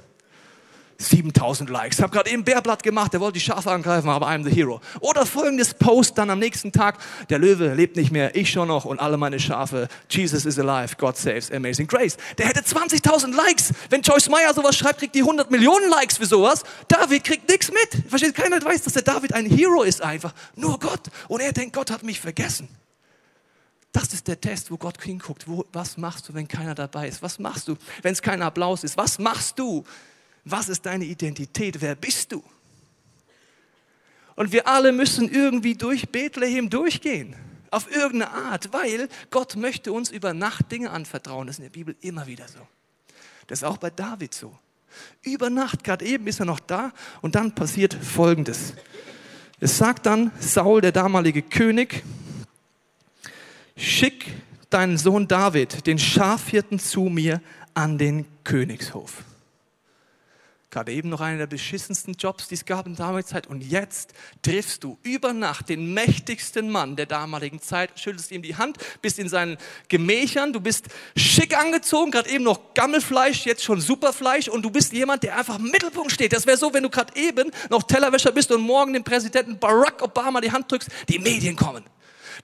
7000 0.97 1.69
Likes. 1.69 2.01
Hab 2.01 2.11
gerade 2.11 2.29
eben 2.29 2.43
Bärblatt 2.43 2.83
gemacht, 2.83 3.13
der 3.13 3.19
wollte 3.19 3.33
die 3.33 3.39
Schafe 3.39 3.71
angreifen, 3.71 4.09
aber 4.09 4.27
I'm 4.27 4.43
the 4.43 4.53
hero. 4.53 4.81
Oder 4.99 5.25
folgendes 5.25 5.73
Post 5.73 6.17
dann 6.17 6.29
am 6.29 6.39
nächsten 6.39 6.71
Tag, 6.71 6.97
der 7.29 7.39
Löwe 7.39 7.73
lebt 7.73 7.95
nicht 7.95 8.11
mehr, 8.11 8.35
ich 8.35 8.51
schon 8.51 8.67
noch 8.67 8.85
und 8.85 8.99
alle 8.99 9.17
meine 9.17 9.39
Schafe. 9.39 9.87
Jesus 10.09 10.45
is 10.45 10.57
alive, 10.57 10.95
God 10.97 11.17
saves, 11.17 11.51
amazing 11.51 11.87
grace. 11.87 12.17
Der 12.37 12.47
hätte 12.47 12.61
20.000 12.61 13.35
Likes. 13.35 13.73
Wenn 13.89 14.01
Joyce 14.01 14.29
Meyer 14.29 14.53
sowas 14.53 14.75
schreibt, 14.75 14.99
kriegt 14.99 15.15
die 15.15 15.21
100 15.21 15.51
Millionen 15.51 15.89
Likes 15.89 16.17
für 16.17 16.25
sowas. 16.25 16.63
David 16.87 17.23
kriegt 17.23 17.49
nichts 17.49 17.71
mit. 17.71 18.09
Versteht? 18.09 18.35
Keiner 18.35 18.63
weiß, 18.63 18.83
dass 18.83 18.93
der 18.93 19.03
David 19.03 19.33
ein 19.33 19.45
Hero 19.45 19.83
ist 19.83 20.01
einfach. 20.01 20.33
Nur 20.55 20.79
Gott. 20.79 21.01
Und 21.27 21.41
er 21.41 21.53
denkt, 21.53 21.75
Gott 21.75 21.91
hat 21.91 22.03
mich 22.03 22.19
vergessen. 22.19 22.67
Das 23.91 24.13
ist 24.13 24.27
der 24.27 24.39
Test, 24.39 24.69
wo 24.69 24.77
Gott 24.77 25.01
hinguckt. 25.01 25.47
Wo, 25.47 25.65
was 25.73 25.97
machst 25.97 26.29
du, 26.29 26.33
wenn 26.33 26.47
keiner 26.47 26.75
dabei 26.75 27.07
ist? 27.07 27.21
Was 27.21 27.39
machst 27.39 27.67
du, 27.67 27.75
wenn 28.01 28.13
es 28.13 28.21
kein 28.21 28.41
Applaus 28.41 28.83
ist? 28.83 28.97
Was 28.97 29.17
machst 29.17 29.57
du, 29.57 29.83
was 30.51 30.69
ist 30.69 30.85
deine 30.85 31.05
Identität? 31.05 31.81
Wer 31.81 31.95
bist 31.95 32.31
du? 32.31 32.43
Und 34.35 34.51
wir 34.51 34.67
alle 34.67 34.91
müssen 34.91 35.29
irgendwie 35.29 35.75
durch 35.75 36.09
Bethlehem 36.09 36.69
durchgehen. 36.69 37.35
Auf 37.71 37.91
irgendeine 37.91 38.31
Art, 38.31 38.71
weil 38.71 39.09
Gott 39.29 39.55
möchte 39.55 39.91
uns 39.91 40.09
über 40.09 40.33
Nacht 40.33 40.71
Dinge 40.71 40.91
anvertrauen. 40.91 41.47
Das 41.47 41.55
ist 41.55 41.59
in 41.59 41.65
der 41.65 41.71
Bibel 41.71 41.95
immer 42.01 42.27
wieder 42.27 42.47
so. 42.47 42.59
Das 43.47 43.59
ist 43.59 43.63
auch 43.63 43.77
bei 43.77 43.89
David 43.89 44.33
so. 44.33 44.57
Über 45.21 45.49
Nacht, 45.49 45.83
gerade 45.83 46.05
eben 46.05 46.27
ist 46.27 46.39
er 46.39 46.45
noch 46.45 46.59
da 46.59 46.93
und 47.21 47.35
dann 47.35 47.53
passiert 47.53 47.93
Folgendes. 47.93 48.73
Es 49.59 49.77
sagt 49.77 50.05
dann 50.05 50.31
Saul, 50.39 50.81
der 50.81 50.91
damalige 50.91 51.41
König, 51.41 52.03
schick 53.75 54.33
deinen 54.69 54.97
Sohn 54.97 55.27
David, 55.27 55.87
den 55.87 55.97
Schafhirten, 55.97 56.79
zu 56.79 57.03
mir 57.03 57.41
an 57.73 57.97
den 57.97 58.25
Königshof. 58.43 59.23
Gerade 60.69 60.91
eben 60.91 61.07
noch 61.07 61.21
einer 61.21 61.37
der 61.37 61.47
beschissensten 61.47 62.15
Jobs, 62.15 62.49
die 62.49 62.55
es 62.55 62.65
gab 62.65 62.87
in 62.87 62.95
der 62.95 63.05
damaligen 63.05 63.27
Zeit. 63.27 63.47
Und 63.47 63.61
jetzt 63.61 64.13
triffst 64.41 64.83
du 64.83 64.97
über 65.01 65.31
Nacht 65.31 65.69
den 65.69 65.93
mächtigsten 65.93 66.69
Mann 66.69 66.97
der 66.97 67.05
damaligen 67.05 67.61
Zeit, 67.61 67.97
schüttelst 67.97 68.31
ihm 68.31 68.41
die 68.41 68.57
Hand, 68.57 68.77
bist 69.01 69.17
in 69.17 69.29
seinen 69.29 69.57
Gemächern, 69.87 70.51
du 70.51 70.59
bist 70.59 70.87
schick 71.15 71.57
angezogen, 71.57 72.11
gerade 72.11 72.29
eben 72.29 72.43
noch 72.43 72.73
Gammelfleisch, 72.73 73.45
jetzt 73.45 73.63
schon 73.63 73.79
Superfleisch 73.79 74.49
und 74.49 74.61
du 74.63 74.69
bist 74.69 74.91
jemand, 74.91 75.23
der 75.23 75.37
einfach 75.37 75.57
im 75.57 75.71
Mittelpunkt 75.71 76.11
steht. 76.11 76.33
Das 76.33 76.45
wäre 76.45 76.57
so, 76.57 76.73
wenn 76.73 76.83
du 76.83 76.89
gerade 76.89 77.15
eben 77.15 77.49
noch 77.69 77.83
Tellerwäscher 77.83 78.33
bist 78.33 78.51
und 78.51 78.61
morgen 78.61 78.91
dem 78.91 79.05
Präsidenten 79.05 79.57
Barack 79.59 80.01
Obama 80.01 80.41
die 80.41 80.51
Hand 80.51 80.69
drückst, 80.69 80.89
die 81.07 81.19
Medien 81.19 81.55
kommen. 81.55 81.85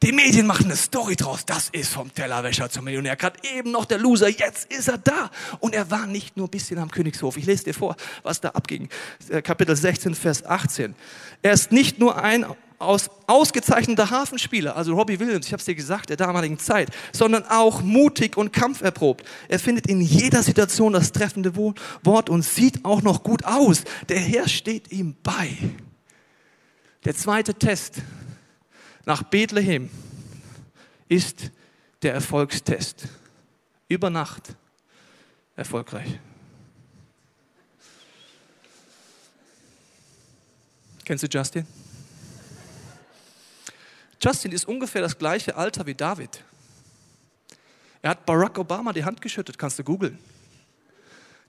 Die 0.01 0.11
Medien 0.11 0.47
machen 0.47 0.65
eine 0.65 0.75
Story 0.75 1.15
draus. 1.15 1.45
Das 1.45 1.69
ist 1.69 1.93
vom 1.93 2.13
Tellerwäscher 2.13 2.69
zum 2.69 2.85
Millionär. 2.85 3.15
Gerade 3.15 3.39
eben 3.55 3.71
noch 3.71 3.85
der 3.85 3.99
Loser, 3.99 4.29
jetzt 4.29 4.71
ist 4.71 4.87
er 4.87 4.97
da. 4.97 5.29
Und 5.59 5.75
er 5.75 5.91
war 5.91 6.07
nicht 6.07 6.35
nur 6.37 6.47
ein 6.47 6.51
bisschen 6.51 6.79
am 6.79 6.89
Königshof. 6.89 7.37
Ich 7.37 7.45
lese 7.45 7.65
dir 7.65 7.73
vor, 7.73 7.95
was 8.23 8.41
da 8.41 8.49
abging. 8.49 8.89
Äh, 9.29 9.41
Kapitel 9.41 9.75
16, 9.75 10.15
Vers 10.15 10.45
18. 10.45 10.95
Er 11.41 11.53
ist 11.53 11.71
nicht 11.71 11.99
nur 11.99 12.21
ein 12.21 12.45
aus, 12.83 13.09
ausgezeichneter 13.27 14.09
Hafenspieler, 14.09 14.75
also 14.75 14.93
Robbie 14.93 15.19
Williams, 15.19 15.47
ich 15.47 15.53
habe 15.53 15.59
es 15.59 15.65
dir 15.65 15.75
gesagt, 15.75 16.09
der 16.09 16.17
damaligen 16.17 16.59
Zeit, 16.59 16.89
sondern 17.11 17.45
auch 17.45 17.81
mutig 17.81 18.37
und 18.37 18.51
kampferprobt. 18.51 19.25
Er 19.47 19.59
findet 19.59 19.87
in 19.87 20.01
jeder 20.01 20.43
Situation 20.43 20.93
das 20.93 21.11
treffende 21.11 21.55
Wort 21.55 22.29
und 22.29 22.43
sieht 22.43 22.83
auch 22.85 23.01
noch 23.01 23.23
gut 23.23 23.45
aus. 23.45 23.83
Der 24.09 24.19
Herr 24.19 24.47
steht 24.47 24.91
ihm 24.91 25.15
bei. 25.23 25.57
Der 27.05 27.15
zweite 27.15 27.53
Test, 27.53 28.01
nach 29.05 29.23
Bethlehem 29.23 29.89
ist 31.07 31.51
der 32.01 32.13
Erfolgstest. 32.13 33.07
Über 33.87 34.09
Nacht 34.09 34.55
erfolgreich. 35.55 36.19
Kennst 41.05 41.23
du 41.23 41.27
Justin? 41.27 41.67
Justin 44.21 44.53
ist 44.53 44.67
ungefähr 44.67 45.01
das 45.01 45.17
gleiche 45.17 45.55
Alter 45.55 45.85
wie 45.85 45.93
David. 45.93 46.43
Er 48.01 48.11
hat 48.11 48.25
Barack 48.25 48.57
Obama 48.57 48.93
die 48.93 49.03
Hand 49.03 49.21
geschüttet, 49.21 49.57
kannst 49.57 49.77
du 49.79 49.83
googeln 49.83 50.17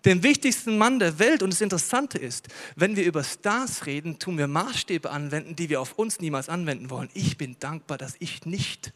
den 0.05 0.23
wichtigsten 0.23 0.77
Mann 0.79 0.99
der 0.99 1.19
Welt. 1.19 1.43
Und 1.43 1.53
das 1.53 1.61
Interessante 1.61 2.19
ist, 2.19 2.49
wenn 2.77 2.97
wir 2.97 3.05
über 3.05 3.25
Stars 3.25 3.87
reden, 3.87 4.19
tun 4.19 4.39
wir 4.39 4.47
Maßstäbe 4.47 5.11
anwenden, 5.11 5.57
die 5.57 5.71
wir 5.71 5.81
auf 5.81 5.95
uns 5.95 6.21
niemals 6.21 6.49
anwenden 6.49 6.91
wollen. 6.91 7.09
Ich 7.15 7.39
bin 7.39 7.57
dankbar, 7.59 7.99
dass 7.99 8.15
ich 8.19 8.45
nicht, 8.45 8.93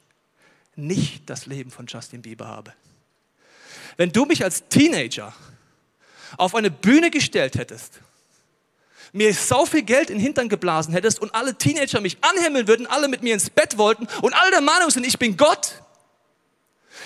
nicht 0.77 1.29
das 1.31 1.47
Leben 1.47 1.71
von 1.71 1.87
Justin 1.87 2.23
Bieber 2.23 2.47
habe. 2.47 2.73
Wenn 3.97 4.13
du 4.13 4.27
mich 4.27 4.45
als 4.45 4.69
Teenager 4.69 5.35
auf 6.37 6.55
eine 6.55 6.71
Bühne 6.71 7.11
gestellt 7.11 7.57
hättest, 7.57 8.01
mir 9.13 9.33
so 9.33 9.65
viel 9.65 9.83
Geld 9.83 10.11
in 10.11 10.19
den 10.19 10.23
Hintern 10.23 10.49
geblasen 10.49 10.93
hättest 10.93 11.21
und 11.21 11.35
alle 11.35 11.57
Teenager 11.57 12.01
mich 12.01 12.19
anhimmeln 12.21 12.69
würden, 12.69 12.87
alle 12.87 13.09
mit 13.09 13.23
mir 13.23 13.35
ins 13.35 13.49
Bett 13.49 13.79
wollten 13.79 14.07
und 14.21 14.35
alle 14.35 14.51
der 14.51 14.61
Meinung 14.61 14.91
sind, 14.91 15.07
ich 15.07 15.19
bin 15.19 15.37
Gott, 15.37 15.83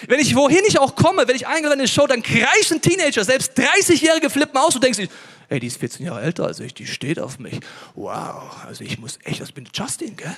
wenn 0.08 0.20
ich 0.20 0.34
wohin 0.34 0.62
ich 0.66 0.78
auch 0.78 0.96
komme, 0.96 1.26
wenn 1.28 1.36
ich 1.36 1.46
eingeladen 1.46 1.80
in 1.80 1.80
eine 1.80 1.88
Show, 1.88 2.06
dann 2.06 2.22
kreischen 2.22 2.80
Teenager, 2.80 3.24
selbst 3.24 3.58
30-Jährige 3.58 4.30
flippen 4.30 4.56
aus 4.58 4.74
und 4.74 4.84
denken 4.84 4.96
sich, 4.96 5.10
ey, 5.48 5.60
die 5.60 5.66
ist 5.66 5.78
14 5.78 6.06
Jahre 6.06 6.22
älter 6.22 6.46
als 6.46 6.60
ich, 6.60 6.74
die 6.74 6.86
steht 6.86 7.18
auf 7.18 7.38
mich. 7.38 7.60
Wow, 7.94 8.64
also 8.66 8.84
ich 8.84 8.98
muss 8.98 9.18
echt, 9.24 9.40
das 9.40 9.52
bin 9.52 9.68
Justin, 9.72 10.16
gell? 10.16 10.34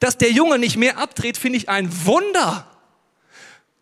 Dass 0.00 0.18
der 0.18 0.32
Junge 0.32 0.58
nicht 0.58 0.76
mehr 0.76 0.98
abdreht, 0.98 1.36
finde 1.36 1.58
ich 1.58 1.68
ein 1.68 1.88
Wunder. 2.06 2.66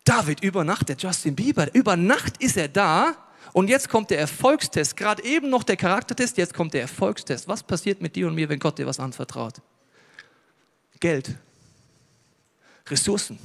David 0.03 0.43
über 0.43 0.63
Nacht, 0.63 0.89
der 0.89 0.95
Justin 0.97 1.35
Bieber, 1.35 1.73
über 1.73 1.95
Nacht 1.95 2.41
ist 2.41 2.57
er 2.57 2.67
da 2.67 3.15
und 3.53 3.69
jetzt 3.69 3.89
kommt 3.89 4.09
der 4.09 4.19
Erfolgstest. 4.19 4.95
Gerade 4.95 5.23
eben 5.23 5.49
noch 5.49 5.63
der 5.63 5.77
Charaktertest, 5.77 6.37
jetzt 6.37 6.53
kommt 6.53 6.73
der 6.73 6.81
Erfolgstest. 6.81 7.47
Was 7.47 7.63
passiert 7.63 8.01
mit 8.01 8.15
dir 8.15 8.27
und 8.27 8.35
mir, 8.35 8.49
wenn 8.49 8.59
Gott 8.59 8.77
dir 8.77 8.85
was 8.85 8.99
anvertraut? 8.99 9.55
Geld, 10.99 11.35
Ressourcen, 12.87 13.39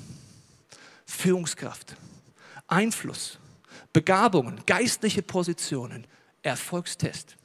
Führungskraft, 1.06 1.96
Einfluss, 2.66 3.38
Begabungen, 3.92 4.60
geistliche 4.66 5.22
Positionen, 5.22 6.06
Erfolgstest. 6.42 7.36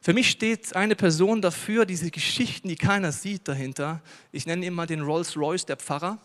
Für 0.00 0.12
mich 0.12 0.30
steht 0.30 0.74
eine 0.74 0.96
Person 0.96 1.40
dafür, 1.40 1.86
diese 1.86 2.10
Geschichten, 2.10 2.68
die 2.68 2.76
keiner 2.76 3.12
sieht 3.12 3.46
dahinter. 3.46 4.02
Ich 4.32 4.46
nenne 4.46 4.66
ihn 4.66 4.74
mal 4.74 4.86
den 4.86 5.02
Rolls 5.02 5.36
Royce 5.36 5.64
der 5.64 5.76
Pfarrer, 5.76 6.18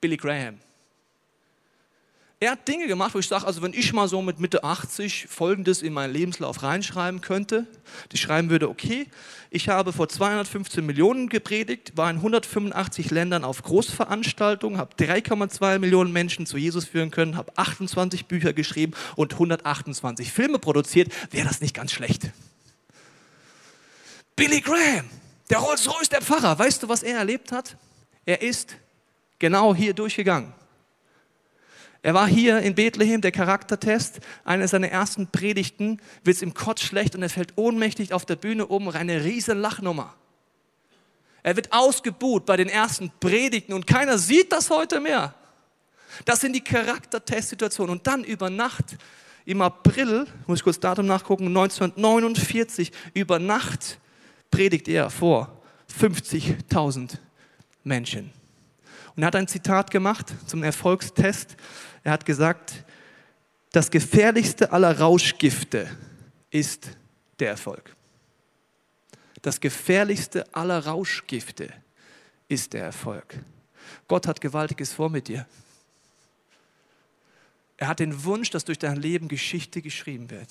Billy 0.00 0.18
Graham. 0.18 0.60
Er 2.42 2.50
hat 2.50 2.66
Dinge 2.66 2.88
gemacht, 2.88 3.14
wo 3.14 3.20
ich 3.20 3.28
sage, 3.28 3.46
also 3.46 3.62
wenn 3.62 3.72
ich 3.72 3.92
mal 3.92 4.08
so 4.08 4.20
mit 4.20 4.40
Mitte 4.40 4.64
80 4.64 5.28
Folgendes 5.30 5.80
in 5.80 5.92
meinen 5.92 6.12
Lebenslauf 6.12 6.64
reinschreiben 6.64 7.20
könnte, 7.20 7.68
die 8.10 8.16
schreiben 8.16 8.50
würde, 8.50 8.68
okay, 8.68 9.06
ich 9.50 9.68
habe 9.68 9.92
vor 9.92 10.08
215 10.08 10.84
Millionen 10.84 11.28
gepredigt, 11.28 11.92
war 11.94 12.10
in 12.10 12.16
185 12.16 13.12
Ländern 13.12 13.44
auf 13.44 13.62
Großveranstaltungen, 13.62 14.76
habe 14.80 14.96
3,2 14.96 15.78
Millionen 15.78 16.10
Menschen 16.12 16.44
zu 16.44 16.56
Jesus 16.56 16.84
führen 16.84 17.12
können, 17.12 17.36
habe 17.36 17.56
28 17.56 18.26
Bücher 18.26 18.52
geschrieben 18.52 18.94
und 19.14 19.34
128 19.34 20.32
Filme 20.32 20.58
produziert, 20.58 21.12
wäre 21.30 21.46
das 21.46 21.60
nicht 21.60 21.74
ganz 21.74 21.92
schlecht. 21.92 22.32
Billy 24.34 24.60
Graham, 24.62 25.08
der 25.48 25.58
Rolls-Royce 25.58 26.08
der 26.08 26.22
Pfarrer, 26.22 26.58
weißt 26.58 26.82
du, 26.82 26.88
was 26.88 27.04
er 27.04 27.18
erlebt 27.18 27.52
hat? 27.52 27.76
Er 28.26 28.42
ist 28.42 28.74
genau 29.38 29.76
hier 29.76 29.94
durchgegangen. 29.94 30.52
Er 32.02 32.14
war 32.14 32.26
hier 32.26 32.58
in 32.58 32.74
Bethlehem, 32.74 33.20
der 33.20 33.30
Charaktertest. 33.30 34.20
Eine 34.44 34.66
seiner 34.66 34.88
ersten 34.88 35.28
Predigten 35.28 36.00
wird 36.24 36.36
es 36.36 36.42
ihm 36.42 36.52
kotz 36.52 36.82
schlecht 36.82 37.14
und 37.14 37.22
er 37.22 37.30
fällt 37.30 37.56
ohnmächtig 37.56 38.12
auf 38.12 38.26
der 38.26 38.36
Bühne 38.36 38.66
oben 38.66 38.90
eine 38.90 39.24
riesen 39.24 39.58
Lachnummer. 39.60 40.14
Er 41.44 41.56
wird 41.56 41.72
ausgebuht 41.72 42.44
bei 42.44 42.56
den 42.56 42.68
ersten 42.68 43.12
Predigten 43.20 43.72
und 43.72 43.86
keiner 43.86 44.18
sieht 44.18 44.52
das 44.52 44.70
heute 44.70 45.00
mehr. 45.00 45.34
Das 46.24 46.40
sind 46.40 46.54
die 46.54 46.60
Charaktertestsituationen. 46.62 47.98
Und 47.98 48.06
dann 48.06 48.24
über 48.24 48.50
Nacht, 48.50 48.96
im 49.44 49.60
April, 49.60 50.26
muss 50.46 50.60
ich 50.60 50.64
kurz 50.64 50.78
Datum 50.78 51.06
nachgucken, 51.06 51.46
1949, 51.48 52.92
über 53.14 53.38
Nacht 53.38 53.98
predigt 54.50 54.88
er 54.88 55.10
vor 55.10 55.62
50.000 56.00 57.18
Menschen. 57.82 58.32
Und 59.16 59.22
er 59.22 59.26
hat 59.26 59.36
ein 59.36 59.48
Zitat 59.48 59.90
gemacht 59.90 60.32
zum 60.46 60.62
Erfolgstest. 60.62 61.56
Er 62.02 62.12
hat 62.12 62.24
gesagt, 62.26 62.84
das 63.70 63.90
gefährlichste 63.90 64.72
aller 64.72 64.98
Rauschgifte 64.98 65.88
ist 66.50 66.90
der 67.38 67.50
Erfolg. 67.50 67.96
Das 69.40 69.60
gefährlichste 69.60 70.54
aller 70.54 70.86
Rauschgifte 70.86 71.72
ist 72.48 72.72
der 72.72 72.84
Erfolg. 72.84 73.38
Gott 74.08 74.26
hat 74.26 74.40
Gewaltiges 74.40 74.92
vor 74.92 75.10
mit 75.10 75.28
dir. 75.28 75.46
Er 77.76 77.88
hat 77.88 77.98
den 77.98 78.24
Wunsch, 78.24 78.50
dass 78.50 78.64
durch 78.64 78.78
dein 78.78 78.96
Leben 78.96 79.26
Geschichte 79.26 79.82
geschrieben 79.82 80.30
wird. 80.30 80.48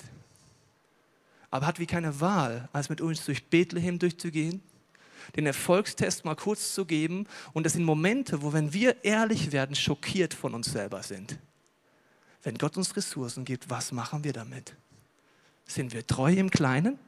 Aber 1.50 1.66
hat 1.66 1.78
wie 1.78 1.86
keine 1.86 2.20
Wahl, 2.20 2.68
als 2.72 2.88
mit 2.88 3.00
uns 3.00 3.24
durch 3.24 3.44
Bethlehem 3.44 3.98
durchzugehen 3.98 4.62
den 5.36 5.46
Erfolgstest 5.46 6.24
mal 6.24 6.34
kurz 6.34 6.74
zu 6.74 6.84
geben. 6.84 7.26
Und 7.52 7.64
das 7.64 7.74
sind 7.74 7.84
Momente, 7.84 8.42
wo, 8.42 8.52
wenn 8.52 8.72
wir 8.72 9.04
ehrlich 9.04 9.52
werden, 9.52 9.74
schockiert 9.74 10.34
von 10.34 10.54
uns 10.54 10.72
selber 10.72 11.02
sind. 11.02 11.38
Wenn 12.42 12.58
Gott 12.58 12.76
uns 12.76 12.96
Ressourcen 12.96 13.44
gibt, 13.44 13.70
was 13.70 13.92
machen 13.92 14.24
wir 14.24 14.32
damit? 14.32 14.74
Sind 15.66 15.92
wir 15.92 16.06
treu 16.06 16.32
im 16.32 16.50
Kleinen 16.50 16.98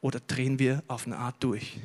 oder 0.00 0.20
drehen 0.20 0.58
wir 0.58 0.82
auf 0.86 1.06
eine 1.06 1.16
Art 1.16 1.36
durch? 1.40 1.78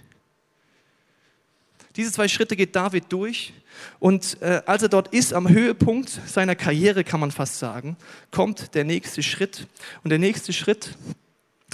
Diese 1.95 2.12
zwei 2.12 2.28
Schritte 2.28 2.56
geht 2.56 2.75
David 2.75 3.06
durch 3.10 3.54
und 3.99 4.41
äh, 4.41 4.62
als 4.65 4.84
er 4.84 4.89
dort 4.89 5.10
ist, 5.10 5.34
am 5.34 5.49
Höhepunkt 5.49 6.10
seiner 6.28 6.56
Karriere, 6.56 7.04
kann 7.04 7.19
man 7.19 7.32
fast 7.32 7.60
sagen, 7.60 7.97
kommt 8.32 8.75
der 8.75 8.84
nächste 8.84 9.23
Schritt. 9.23 9.67
Und 10.04 10.10
der 10.10 10.19
nächste 10.19 10.54
Schritt 10.54 10.97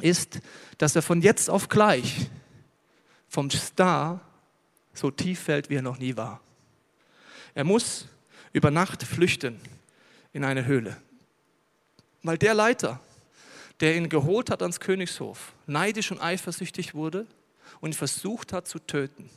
ist, 0.01 0.39
dass 0.77 0.95
er 0.95 1.01
von 1.01 1.21
jetzt 1.21 1.49
auf 1.49 1.67
gleich 1.69 2.29
vom 3.35 3.51
Star 3.51 4.21
so 4.93 5.11
tief 5.11 5.41
fällt, 5.41 5.69
wie 5.69 5.75
er 5.75 5.81
noch 5.81 5.97
nie 5.97 6.15
war. 6.15 6.39
Er 7.53 7.65
muss 7.65 8.07
über 8.53 8.71
Nacht 8.71 9.03
flüchten 9.03 9.59
in 10.31 10.45
eine 10.45 10.65
Höhle. 10.65 10.95
Weil 12.23 12.37
der 12.37 12.53
Leiter, 12.53 13.01
der 13.81 13.97
ihn 13.97 14.07
geholt 14.07 14.49
hat 14.49 14.61
ans 14.61 14.79
Königshof, 14.79 15.51
neidisch 15.67 16.11
und 16.11 16.21
eifersüchtig 16.21 16.95
wurde 16.95 17.27
und 17.81 17.93
versucht 17.93 18.53
hat 18.53 18.69
zu 18.69 18.79
töten. 18.79 19.29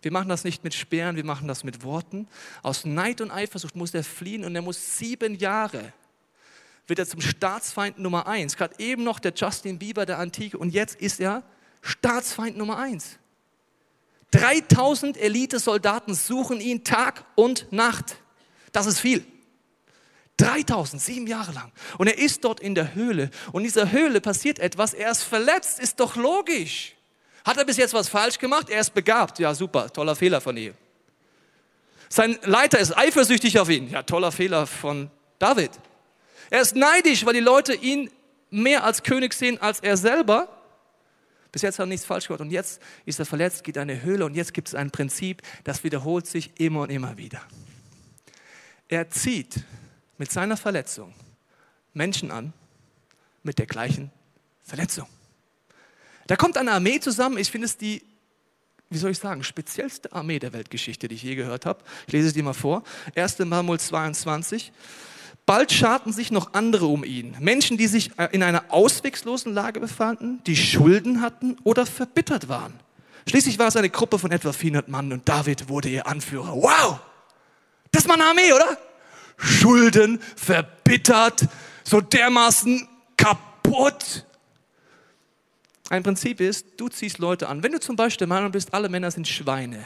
Wir 0.00 0.12
machen 0.12 0.28
das 0.28 0.44
nicht 0.44 0.62
mit 0.62 0.72
Speeren, 0.72 1.16
wir 1.16 1.24
machen 1.24 1.48
das 1.48 1.64
mit 1.64 1.82
Worten. 1.82 2.28
Aus 2.62 2.84
Neid 2.84 3.20
und 3.20 3.32
Eifersucht 3.32 3.74
muss 3.74 3.92
er 3.94 4.04
fliehen 4.04 4.44
und 4.44 4.54
er 4.54 4.62
muss 4.62 4.98
sieben 4.98 5.34
Jahre 5.34 5.92
wird 6.86 6.98
er 6.98 7.06
zum 7.06 7.20
Staatsfeind 7.20 7.98
Nummer 7.98 8.26
eins. 8.26 8.56
Gerade 8.56 8.74
eben 8.78 9.04
noch 9.04 9.18
der 9.18 9.32
Justin 9.34 9.78
Bieber 9.78 10.04
der 10.04 10.18
Antike 10.18 10.58
und 10.58 10.70
jetzt 10.70 11.00
ist 11.00 11.20
er 11.20 11.42
Staatsfeind 11.82 12.56
Nummer 12.56 12.78
eins. 12.78 13.18
3000 14.30 15.18
Elitesoldaten 15.18 16.14
suchen 16.14 16.60
ihn 16.60 16.84
Tag 16.84 17.24
und 17.34 17.70
Nacht. 17.70 18.16
Das 18.72 18.86
ist 18.86 18.98
viel. 18.98 19.24
3000, 20.38 21.00
sieben 21.00 21.26
Jahre 21.26 21.52
lang. 21.52 21.70
Und 21.98 22.06
er 22.06 22.18
ist 22.18 22.42
dort 22.44 22.60
in 22.60 22.74
der 22.74 22.94
Höhle. 22.94 23.30
Und 23.52 23.62
in 23.62 23.68
dieser 23.68 23.92
Höhle 23.92 24.20
passiert 24.20 24.58
etwas. 24.58 24.94
Er 24.94 25.10
ist 25.10 25.22
verletzt, 25.22 25.78
ist 25.78 26.00
doch 26.00 26.16
logisch. 26.16 26.94
Hat 27.44 27.58
er 27.58 27.64
bis 27.64 27.76
jetzt 27.76 27.92
was 27.92 28.08
falsch 28.08 28.38
gemacht? 28.38 28.70
Er 28.70 28.80
ist 28.80 28.94
begabt. 28.94 29.38
Ja, 29.38 29.54
super, 29.54 29.92
toller 29.92 30.16
Fehler 30.16 30.40
von 30.40 30.56
ihm. 30.56 30.74
Sein 32.08 32.38
Leiter 32.42 32.78
ist 32.78 32.96
eifersüchtig 32.96 33.58
auf 33.58 33.68
ihn. 33.68 33.90
Ja, 33.90 34.02
toller 34.02 34.32
Fehler 34.32 34.66
von 34.66 35.10
David. 35.38 35.70
Er 36.50 36.60
ist 36.60 36.76
neidisch, 36.76 37.24
weil 37.24 37.34
die 37.34 37.40
Leute 37.40 37.74
ihn 37.74 38.10
mehr 38.50 38.84
als 38.84 39.02
König 39.02 39.34
sehen 39.34 39.60
als 39.60 39.80
er 39.80 39.96
selber. 39.96 40.48
Bis 41.52 41.62
jetzt 41.62 41.78
hat 41.78 41.84
er 41.84 41.86
nichts 41.86 42.06
falsch 42.06 42.26
gemacht. 42.26 42.40
Und 42.40 42.50
jetzt 42.50 42.80
ist 43.04 43.18
er 43.18 43.26
verletzt, 43.26 43.62
geht 43.62 43.76
in 43.76 43.82
eine 43.82 44.02
Höhle 44.02 44.24
und 44.24 44.34
jetzt 44.34 44.54
gibt 44.54 44.68
es 44.68 44.74
ein 44.74 44.90
Prinzip, 44.90 45.42
das 45.64 45.84
wiederholt 45.84 46.26
sich 46.26 46.50
immer 46.58 46.80
und 46.80 46.90
immer 46.90 47.18
wieder. 47.18 47.42
Er 48.88 49.10
zieht 49.10 49.62
mit 50.16 50.32
seiner 50.32 50.56
Verletzung 50.56 51.14
Menschen 51.92 52.30
an 52.30 52.52
mit 53.42 53.58
der 53.58 53.66
gleichen 53.66 54.10
Verletzung. 54.62 55.06
Da 56.26 56.36
kommt 56.36 56.56
eine 56.56 56.72
Armee 56.72 57.00
zusammen. 57.00 57.36
Ich 57.36 57.50
finde 57.50 57.66
es 57.66 57.76
die, 57.76 58.02
wie 58.88 58.98
soll 58.98 59.10
ich 59.10 59.18
sagen, 59.18 59.42
speziellste 59.42 60.12
Armee 60.12 60.38
der 60.38 60.52
Weltgeschichte, 60.52 61.08
die 61.08 61.16
ich 61.16 61.22
je 61.22 61.34
gehört 61.34 61.66
habe. 61.66 61.82
Ich 62.06 62.12
lese 62.12 62.28
es 62.28 62.34
dir 62.34 62.42
mal 62.42 62.54
vor. 62.54 62.82
1. 63.14 63.40
Manuel 63.40 63.80
22. 63.80 64.72
Bald 65.44 65.72
scharten 65.72 66.12
sich 66.12 66.30
noch 66.30 66.54
andere 66.54 66.86
um 66.86 67.02
ihn. 67.02 67.36
Menschen, 67.40 67.76
die 67.76 67.88
sich 67.88 68.16
äh, 68.18 68.28
in 68.32 68.42
einer 68.42 68.64
ausweglosen 68.68 69.52
Lage 69.52 69.80
befanden, 69.80 70.42
die 70.46 70.56
Schulden 70.56 71.20
hatten 71.20 71.56
oder 71.64 71.84
verbittert 71.84 72.48
waren. 72.48 72.78
Schließlich 73.28 73.58
war 73.58 73.68
es 73.68 73.76
eine 73.76 73.90
Gruppe 73.90 74.18
von 74.18 74.30
etwa 74.30 74.52
400 74.52 74.88
Mann 74.88 75.12
und 75.12 75.28
David 75.28 75.68
wurde 75.68 75.88
ihr 75.88 76.06
Anführer. 76.06 76.54
Wow! 76.54 77.00
Das 77.90 78.06
mal 78.06 78.14
eine 78.14 78.24
Armee, 78.24 78.52
oder? 78.52 78.78
Schulden, 79.36 80.20
verbittert, 80.36 81.48
so 81.82 82.00
dermaßen 82.00 82.88
kaputt. 83.16 84.24
Ein 85.90 86.02
Prinzip 86.02 86.40
ist, 86.40 86.66
du 86.76 86.88
ziehst 86.88 87.18
Leute 87.18 87.48
an. 87.48 87.62
Wenn 87.62 87.72
du 87.72 87.80
zum 87.80 87.96
Beispiel 87.96 88.26
der 88.26 88.34
Meinung 88.34 88.52
bist, 88.52 88.72
alle 88.72 88.88
Männer 88.88 89.10
sind 89.10 89.26
Schweine, 89.26 89.84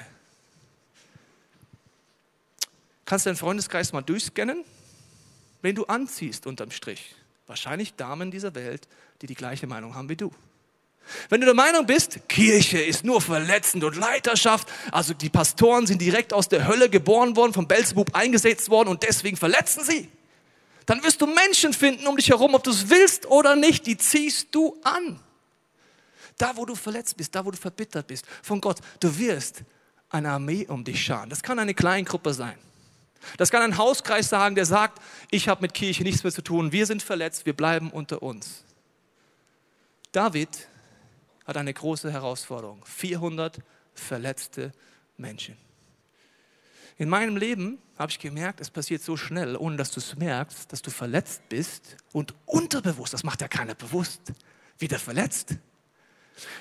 kannst 3.07 3.25
du 3.25 3.31
deinen 3.31 3.37
Freundeskreis 3.37 3.93
mal 3.93 4.03
durchscannen 4.03 4.65
wen 5.63 5.75
du 5.75 5.85
anziehst 5.87 6.47
unterm 6.47 6.71
Strich. 6.71 7.15
Wahrscheinlich 7.47 7.95
Damen 7.95 8.31
dieser 8.31 8.55
Welt, 8.55 8.89
die 9.23 9.27
die 9.27 9.35
gleiche 9.35 9.67
Meinung 9.67 9.95
haben 9.95 10.09
wie 10.09 10.17
du. 10.17 10.33
Wenn 11.29 11.41
du 11.41 11.45
der 11.45 11.55
Meinung 11.55 11.87
bist, 11.87 12.29
Kirche 12.29 12.81
ist 12.81 13.05
nur 13.05 13.21
verletzend 13.21 13.85
und 13.85 13.97
Leiterschaft, 13.97 14.69
also 14.91 15.15
die 15.15 15.29
Pastoren 15.29 15.87
sind 15.87 16.03
direkt 16.03 16.33
aus 16.33 16.49
der 16.49 16.67
Hölle 16.67 16.91
geboren 16.91 17.37
worden, 17.37 17.53
vom 17.53 17.69
Belzebub 17.69 18.15
eingesetzt 18.15 18.71
worden 18.71 18.89
und 18.89 19.05
deswegen 19.05 19.37
verletzen 19.37 19.85
sie, 19.85 20.09
dann 20.85 21.03
wirst 21.03 21.21
du 21.21 21.27
Menschen 21.27 21.73
finden 21.73 22.07
um 22.07 22.17
dich 22.17 22.31
herum, 22.31 22.55
ob 22.55 22.65
du 22.65 22.71
es 22.71 22.89
willst 22.89 23.27
oder 23.27 23.57
nicht, 23.57 23.87
die 23.87 23.97
ziehst 23.97 24.49
du 24.53 24.77
an. 24.83 25.21
Da, 26.39 26.57
wo 26.57 26.65
du 26.65 26.75
verletzt 26.75 27.17
bist, 27.17 27.35
da, 27.35 27.45
wo 27.45 27.51
du 27.51 27.57
verbittert 27.57 28.07
bist 28.07 28.27
von 28.43 28.61
Gott, 28.61 28.79
du 29.01 29.19
wirst 29.19 29.63
eine 30.11 30.31
Armee 30.31 30.67
um 30.69 30.85
dich 30.85 31.03
scharen. 31.03 31.31
Das 31.31 31.43
kann 31.43 31.59
eine 31.59 31.75
Kleingruppe 31.75 32.35
sein. 32.35 32.57
Das 33.37 33.51
kann 33.51 33.63
ein 33.63 33.79
Hauskreis 33.79 34.29
sagen, 34.29 34.55
der 34.55 34.67
sagt, 34.67 35.03
ich 35.31 35.49
habe 35.49 35.63
mit 35.63 35.75
Kirche 35.75 36.03
nichts 36.03 36.23
mehr 36.23 36.33
zu 36.33 36.43
tun, 36.43 36.73
wir 36.73 36.87
sind 36.87 37.03
verletzt, 37.03 37.47
wir 37.47 37.55
bleiben 37.55 37.91
unter 37.91 38.23
uns. 38.23 38.65
David 40.13 40.69
hat 41.47 41.57
eine 41.57 41.73
große 41.73 42.13
Herausforderung. 42.13 42.85
400 42.85 43.59
verletzte 43.95 44.73
Menschen. 45.17 45.57
In 46.99 47.09
meinem 47.09 47.37
Leben 47.37 47.79
habe 47.99 48.11
ich 48.11 48.19
gemerkt, 48.19 48.61
es 48.61 48.71
passiert 48.71 49.03
so 49.03 49.17
schnell, 49.17 49.57
ohne 49.57 49.77
dass 49.77 49.91
du 49.91 50.01
es 50.01 50.17
merkst, 50.17 50.73
dass 50.73 50.83
du 50.83 50.91
verletzt 50.91 51.43
bist 51.49 51.97
und 52.13 52.35
unterbewusst, 52.47 53.13
das 53.13 53.23
macht 53.23 53.43
ja 53.43 53.49
keiner 53.49 53.75
bewusst, 53.75 54.33
wieder 54.79 54.99
verletzt. 54.99 55.57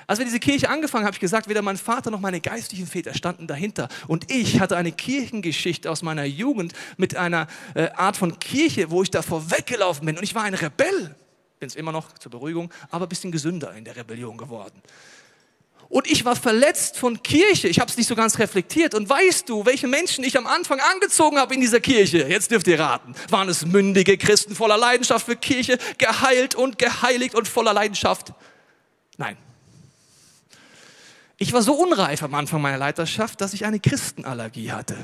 Als 0.07 0.19
wir 0.19 0.25
diese 0.25 0.39
Kirche 0.39 0.69
angefangen 0.69 1.03
haben, 1.03 1.07
habe 1.07 1.15
ich 1.15 1.21
gesagt, 1.21 1.49
weder 1.49 1.61
mein 1.61 1.77
Vater 1.77 2.11
noch 2.11 2.19
meine 2.19 2.41
geistlichen 2.41 2.87
Väter 2.87 3.13
standen 3.13 3.47
dahinter. 3.47 3.89
Und 4.07 4.31
ich 4.31 4.59
hatte 4.59 4.77
eine 4.77 4.91
Kirchengeschichte 4.91 5.91
aus 5.91 6.01
meiner 6.01 6.25
Jugend 6.25 6.73
mit 6.97 7.15
einer 7.15 7.47
äh, 7.73 7.89
Art 7.91 8.17
von 8.17 8.39
Kirche, 8.39 8.91
wo 8.91 9.03
ich 9.03 9.11
davor 9.11 9.51
weggelaufen 9.51 10.05
bin. 10.05 10.17
Und 10.17 10.23
ich 10.23 10.35
war 10.35 10.43
ein 10.43 10.53
Rebell. 10.53 11.15
Bin 11.59 11.67
es 11.67 11.75
immer 11.75 11.91
noch 11.91 12.13
zur 12.13 12.31
Beruhigung, 12.31 12.71
aber 12.89 13.05
ein 13.05 13.09
bisschen 13.09 13.31
gesünder 13.31 13.73
in 13.73 13.85
der 13.85 13.95
Rebellion 13.95 14.37
geworden. 14.37 14.81
Und 15.87 16.07
ich 16.09 16.25
war 16.25 16.35
verletzt 16.35 16.97
von 16.97 17.21
Kirche. 17.21 17.67
Ich 17.67 17.79
habe 17.79 17.89
es 17.91 17.97
nicht 17.97 18.07
so 18.07 18.15
ganz 18.15 18.39
reflektiert. 18.39 18.93
Und 18.95 19.07
weißt 19.07 19.47
du, 19.47 19.65
welche 19.65 19.87
Menschen 19.87 20.23
ich 20.23 20.37
am 20.37 20.47
Anfang 20.47 20.79
angezogen 20.79 21.37
habe 21.37 21.53
in 21.53 21.61
dieser 21.61 21.79
Kirche? 21.79 22.27
Jetzt 22.27 22.49
dürft 22.51 22.67
ihr 22.67 22.79
raten. 22.79 23.13
Waren 23.29 23.49
es 23.49 23.65
mündige 23.65 24.17
Christen 24.17 24.55
voller 24.55 24.77
Leidenschaft 24.77 25.25
für 25.25 25.35
Kirche, 25.35 25.77
geheilt 25.97 26.55
und 26.55 26.79
geheiligt 26.79 27.35
und 27.35 27.47
voller 27.47 27.73
Leidenschaft? 27.73 28.33
Nein. 29.17 29.37
Ich 31.37 31.51
war 31.51 31.61
so 31.61 31.73
unreif 31.73 32.23
am 32.23 32.33
Anfang 32.33 32.61
meiner 32.61 32.77
Leiterschaft, 32.77 33.41
dass 33.41 33.53
ich 33.53 33.65
eine 33.65 33.79
Christenallergie 33.79 34.71
hatte. 34.71 34.95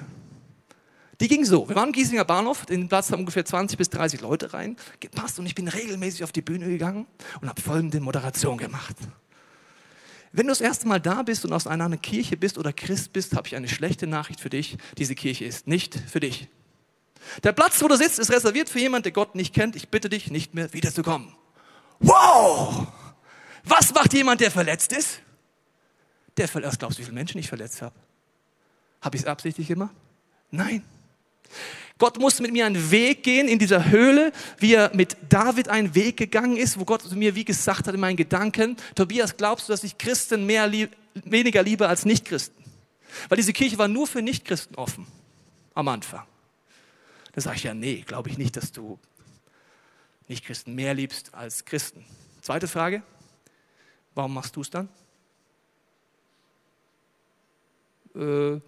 Die 1.20 1.28
ging 1.28 1.46
so. 1.46 1.68
Wir 1.70 1.76
waren 1.76 1.90
im 1.90 1.94
Giesinger 1.94 2.26
Bahnhof, 2.26 2.66
in 2.70 2.82
den 2.82 2.90
Platz 2.90 3.12
haben 3.12 3.20
ungefähr 3.20 3.46
20 3.46 3.78
bis 3.78 3.90
30 3.90 4.22
Leute 4.22 4.54
rein, 4.54 4.76
gepasst 5.00 5.38
und 5.38 5.46
ich 5.46 5.54
bin 5.54 5.68
regelmäßig 5.68 6.24
auf 6.24 6.32
die 6.32 6.42
Bühne 6.42 6.68
gegangen 6.68 7.06
und 7.42 7.50
habe 7.50 7.62
folgende 7.62 8.00
Moderation 8.00 8.58
gemacht. 8.58 8.96
Wenn 10.32 10.48
du 10.48 10.52
das 10.52 10.62
erste 10.62 10.88
Mal 10.88 11.02
da 11.02 11.24
bist 11.24 11.44
und 11.44 11.52
aus 11.52 11.68
einer 11.68 11.96
Kirche 11.98 12.38
bist 12.38 12.58
oder 12.58 12.72
Christ 12.72 13.12
bist, 13.12 13.36
habe 13.36 13.48
ich 13.48 13.56
eine 13.56 13.68
schlechte 13.68 14.08
Nachricht 14.08 14.40
für 14.40 14.50
dich. 14.50 14.78
Diese 14.98 15.14
Kirche 15.14 15.46
ist 15.46 15.68
nicht 15.68 15.96
für 15.96 16.22
dich. 16.22 16.48
Der 17.44 17.52
Platz, 17.52 17.82
wo 17.84 17.88
du 17.88 17.98
sitzt, 17.98 18.18
ist 18.18 18.32
reserviert 18.32 18.70
für 18.70 18.80
jemanden, 18.80 19.04
der 19.04 19.12
Gott 19.12 19.36
nicht 19.36 19.54
kennt. 19.54 19.76
Ich 19.76 19.90
bitte 19.90 20.10
dich, 20.10 20.32
nicht 20.32 20.56
mehr 20.56 20.74
wiederzukommen. 20.74 21.36
Wow! 22.00 22.88
Was 23.64 23.94
macht 23.94 24.14
jemand, 24.14 24.42
der 24.42 24.50
verletzt 24.50 24.94
ist? 24.94 25.22
Der 26.42 26.48
verletzt, 26.48 26.80
glaubst 26.80 26.98
du, 26.98 27.02
wie 27.02 27.06
viele 27.06 27.14
Menschen 27.14 27.38
ich 27.38 27.48
verletzt 27.48 27.84
habe? 27.84 27.94
Habe 29.00 29.16
ich 29.16 29.22
es 29.22 29.28
absichtlich 29.28 29.68
gemacht? 29.68 29.94
Nein. 30.50 30.84
Gott 32.00 32.18
musste 32.18 32.42
mit 32.42 32.52
mir 32.52 32.66
einen 32.66 32.90
Weg 32.90 33.22
gehen 33.22 33.48
in 33.48 33.60
dieser 33.60 33.92
Höhle, 33.92 34.32
wie 34.58 34.74
er 34.74 34.90
mit 34.96 35.18
David 35.30 35.70
einen 35.70 35.94
Weg 35.94 36.18
gegangen 36.18 36.58
ist, 36.58 36.80
wo 36.80 36.84
Gott 36.84 37.08
mir 37.12 37.36
wie 37.36 37.46
gesagt 37.46 37.86
hat 37.86 37.94
in 37.94 38.00
meinen 38.00 38.16
Gedanken, 38.18 38.76
Tobias, 38.96 39.38
glaubst 39.38 39.70
du, 39.70 39.74
dass 39.74 39.84
ich 39.84 40.00
Christen 40.00 40.48
mehr 40.48 40.66
lieb, 40.66 40.90
weniger 41.14 41.62
liebe 41.62 41.88
als 41.88 42.06
Nichtchristen? 42.06 42.66
Weil 43.30 43.36
diese 43.36 43.54
Kirche 43.54 43.78
war 43.78 43.88
nur 43.88 44.08
für 44.08 44.24
Nichtchristen 44.24 44.76
offen 44.78 45.06
am 45.76 45.90
Anfang. 45.90 46.26
Da 47.34 47.42
sage 47.42 47.58
ich 47.58 47.64
ja, 47.66 47.76
nee, 47.76 48.02
glaube 48.02 48.32
ich 48.32 48.40
nicht, 48.40 48.58
dass 48.58 48.72
du 48.72 48.98
Nichtchristen 50.28 50.74
mehr 50.74 50.96
liebst 50.96 51.36
als 51.36 51.66
Christen. 51.66 52.04
Zweite 52.42 52.68
Frage, 52.68 53.04
warum 54.16 54.34
machst 54.34 54.56
du 54.56 54.62
es 54.62 54.72
dann? 54.72 54.90
Äh, 58.16 58.60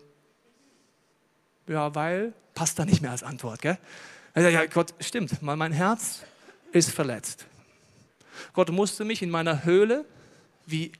ja, 1.68 1.96
weil, 1.96 2.34
passt 2.54 2.80
da 2.80 2.86
nicht 2.86 3.02
mehr 3.02 3.12
als 3.12 3.24
Antwort, 3.24 3.62
gell? 3.62 3.78
Ja, 4.36 4.66
Gott, 4.66 4.94
stimmt, 5.00 5.42
mein 5.42 5.72
Herz 5.72 6.22
ist 6.72 6.90
verletzt. 6.90 7.46
Gott 8.54 8.72
musste 8.72 9.06
mich 9.06 9.22
in 9.22 9.30
meiner 9.30 9.64
Höhle, 9.64 10.06
wie 10.66 10.92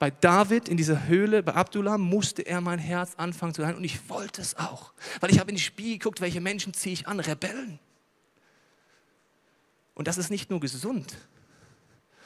bei 0.00 0.10
David 0.10 0.68
in 0.68 0.76
dieser 0.76 1.06
Höhle, 1.06 1.42
bei 1.42 1.54
Abdullah, 1.54 1.98
musste 1.98 2.42
er 2.42 2.60
mein 2.60 2.78
Herz 2.78 3.12
anfangen 3.16 3.54
zu 3.54 3.64
heilen 3.64 3.76
und 3.76 3.84
ich 3.84 4.08
wollte 4.08 4.40
es 4.40 4.56
auch. 4.56 4.92
Weil 5.20 5.30
ich 5.30 5.38
habe 5.38 5.50
in 5.50 5.56
die 5.56 5.62
Spiegel 5.62 5.98
geguckt, 5.98 6.20
welche 6.20 6.40
Menschen 6.40 6.74
ziehe 6.74 6.94
ich 6.94 7.06
an? 7.06 7.20
Rebellen. 7.20 7.78
Und 9.94 10.08
das 10.08 10.18
ist 10.18 10.30
nicht 10.30 10.50
nur 10.50 10.60
gesund, 10.60 11.16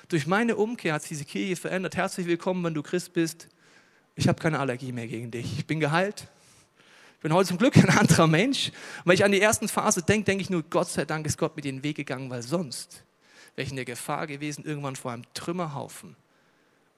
Durch 0.09 0.27
meine 0.27 0.55
Umkehr 0.57 0.95
hat 0.95 1.03
sich 1.03 1.09
diese 1.11 1.25
Kirche 1.25 1.57
verändert. 1.57 1.97
Herzlich 1.97 2.27
willkommen, 2.27 2.63
wenn 2.63 2.75
du 2.75 2.83
Christ 2.83 3.13
bist. 3.13 3.49
Ich 4.17 4.29
habe 4.29 4.41
keine 4.41 4.59
Allergie 4.61 4.93
mehr 4.93 5.09
gegen 5.09 5.31
dich. 5.31 5.59
Ich 5.59 5.67
bin 5.67 5.81
geheilt. 5.81 6.29
Ich 7.17 7.21
bin 7.21 7.33
heute 7.33 7.49
zum 7.49 7.59
Glück 7.59 7.77
ein 7.77 7.89
anderer 7.89 8.27
Mensch. 8.27 8.69
Und 8.69 9.07
wenn 9.07 9.15
ich 9.15 9.25
an 9.25 9.33
die 9.33 9.41
ersten 9.41 9.69
Phase 9.69 10.03
denke, 10.03 10.27
denke 10.27 10.43
ich 10.43 10.51
nur, 10.51 10.63
Gott 10.63 10.89
sei 10.89 11.05
Dank 11.05 11.27
ist 11.27 11.39
Gott 11.39 11.57
mit 11.57 11.65
den 11.65 11.83
Weg 11.83 11.97
gegangen, 11.97 12.31
weil 12.31 12.43
sonst 12.43 13.03
wäre 13.57 13.65
ich 13.65 13.71
in 13.71 13.77
der 13.77 13.85
Gefahr 13.85 14.27
gewesen, 14.27 14.65
irgendwann 14.65 14.97
vor 14.97 15.13
einem 15.13 15.25
Trümmerhaufen 15.35 16.17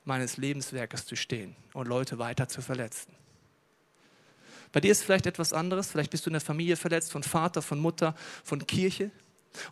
meines 0.05 0.37
Lebenswerkes 0.37 1.07
zu 1.07 1.17
stehen 1.17 1.57
und 1.73 1.89
Leute 1.89 2.19
weiter 2.19 2.49
zu 2.49 2.63
verletzen. 2.63 3.13
Bei 4.73 4.81
dir 4.81 4.93
ist 4.93 5.03
vielleicht 5.03 5.27
etwas 5.27 5.53
anderes. 5.53 5.91
Vielleicht 5.91 6.11
bist 6.11 6.27
du 6.27 6.31
in 6.31 6.35
der 6.35 6.41
Familie 6.41 6.77
verletzt, 6.77 7.13
von 7.13 7.23
Vater, 7.23 7.63
von 7.63 7.79
Mutter, 7.79 8.15
von 8.45 8.67
Kirche. 8.67 9.11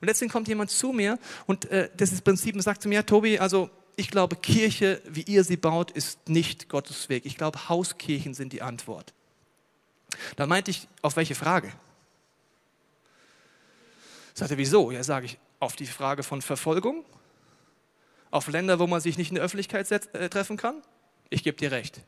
Und 0.01 0.07
letztendlich 0.07 0.33
kommt 0.33 0.49
jemand 0.49 0.71
zu 0.71 0.93
mir 0.93 1.19
und 1.47 1.67
äh, 1.67 1.91
das 1.97 2.13
ist 2.13 2.25
Prinzip 2.25 2.55
und 2.55 2.63
sagt 2.63 2.81
zu 2.81 2.89
mir, 2.89 3.05
Tobi, 3.05 3.39
also 3.39 3.69
ich 3.97 4.11
glaube, 4.11 4.37
Kirche, 4.37 5.01
wie 5.07 5.23
ihr 5.23 5.45
sie 5.45 5.57
baut, 5.57 5.91
ist 5.91 6.29
nicht 6.29 6.69
Gottes 6.69 7.09
Weg. 7.09 7.27
Ich 7.27 7.37
glaube, 7.37 7.69
Hauskirchen 7.69 8.35
sind 8.35 8.53
die 8.53 8.63
Antwort. 8.63 9.13
Da 10.37 10.47
meinte 10.47 10.71
ich, 10.71 10.89
auf 11.03 11.17
welche 11.17 11.35
Frage? 11.35 11.73
Sagte, 14.35 14.59
wieso? 14.59 14.91
Ja, 14.91 15.03
sage 15.05 15.27
ich, 15.27 15.39
auf 15.61 15.77
die 15.77 15.87
Frage 15.87 16.23
von 16.23 16.43
Verfolgung, 16.43 17.05
auf 18.31 18.49
Länder, 18.49 18.79
wo 18.79 18.87
man 18.87 19.01
sich 19.01 19.17
nicht 19.17 19.31
in 19.31 19.37
der 19.37 19.45
Öffentlichkeit 19.45 19.91
äh, 19.91 20.29
treffen 20.29 20.57
kann. 20.57 20.83
Ich 21.31 21.45
gebe 21.45 21.57
dir 21.57 21.71
recht. 21.71 22.01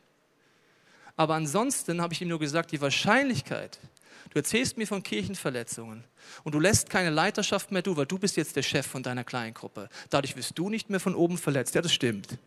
Aber 1.15 1.35
ansonsten 1.35 2.01
habe 2.01 2.13
ich 2.13 2.21
ihm 2.21 2.27
nur 2.27 2.39
gesagt, 2.39 2.71
die 2.71 2.81
Wahrscheinlichkeit, 2.81 3.79
du 4.29 4.39
erzählst 4.39 4.77
mir 4.77 4.87
von 4.87 5.03
Kirchenverletzungen 5.03 6.03
und 6.43 6.55
du 6.55 6.59
lässt 6.59 6.89
keine 6.89 7.09
Leiterschaft 7.09 7.71
mehr 7.71 7.81
du, 7.81 7.95
weil 7.97 8.05
du 8.05 8.17
bist 8.17 8.37
jetzt 8.37 8.55
der 8.55 8.63
Chef 8.63 8.85
von 8.85 9.03
deiner 9.03 9.23
Kleingruppe. 9.23 9.89
Dadurch 10.09 10.35
wirst 10.35 10.57
du 10.57 10.69
nicht 10.69 10.89
mehr 10.89 10.99
von 10.99 11.15
oben 11.15 11.37
verletzt. 11.37 11.75
Ja, 11.75 11.81
das 11.81 11.93
stimmt. 11.93 12.37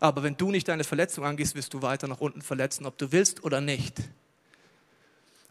Aber 0.00 0.22
wenn 0.22 0.36
du 0.36 0.50
nicht 0.50 0.68
deine 0.68 0.84
Verletzung 0.84 1.24
angehst, 1.24 1.54
wirst 1.54 1.72
du 1.72 1.82
weiter 1.82 2.08
nach 2.08 2.20
unten 2.20 2.42
verletzen, 2.42 2.84
ob 2.86 2.98
du 2.98 3.10
willst 3.12 3.44
oder 3.44 3.60
nicht. 3.60 4.00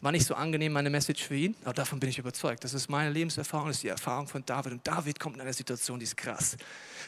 War 0.03 0.11
nicht 0.11 0.25
so 0.25 0.35
angenehm 0.35 0.73
meine 0.73 0.89
Message 0.89 1.23
für 1.23 1.35
ihn, 1.35 1.55
aber 1.63 1.75
davon 1.75 1.97
bin 1.97 2.09
ich 2.09 2.19
überzeugt. 2.19 2.65
Das 2.65 2.73
ist 2.73 2.89
meine 2.89 3.09
Lebenserfahrung, 3.09 3.67
das 3.67 3.77
ist 3.77 3.83
die 3.83 3.87
Erfahrung 3.87 4.27
von 4.27 4.45
David. 4.45 4.73
Und 4.73 4.85
David 4.85 5.17
kommt 5.17 5.37
in 5.37 5.41
eine 5.41 5.53
Situation, 5.53 5.97
die 5.97 6.03
ist 6.03 6.17
krass. 6.17 6.57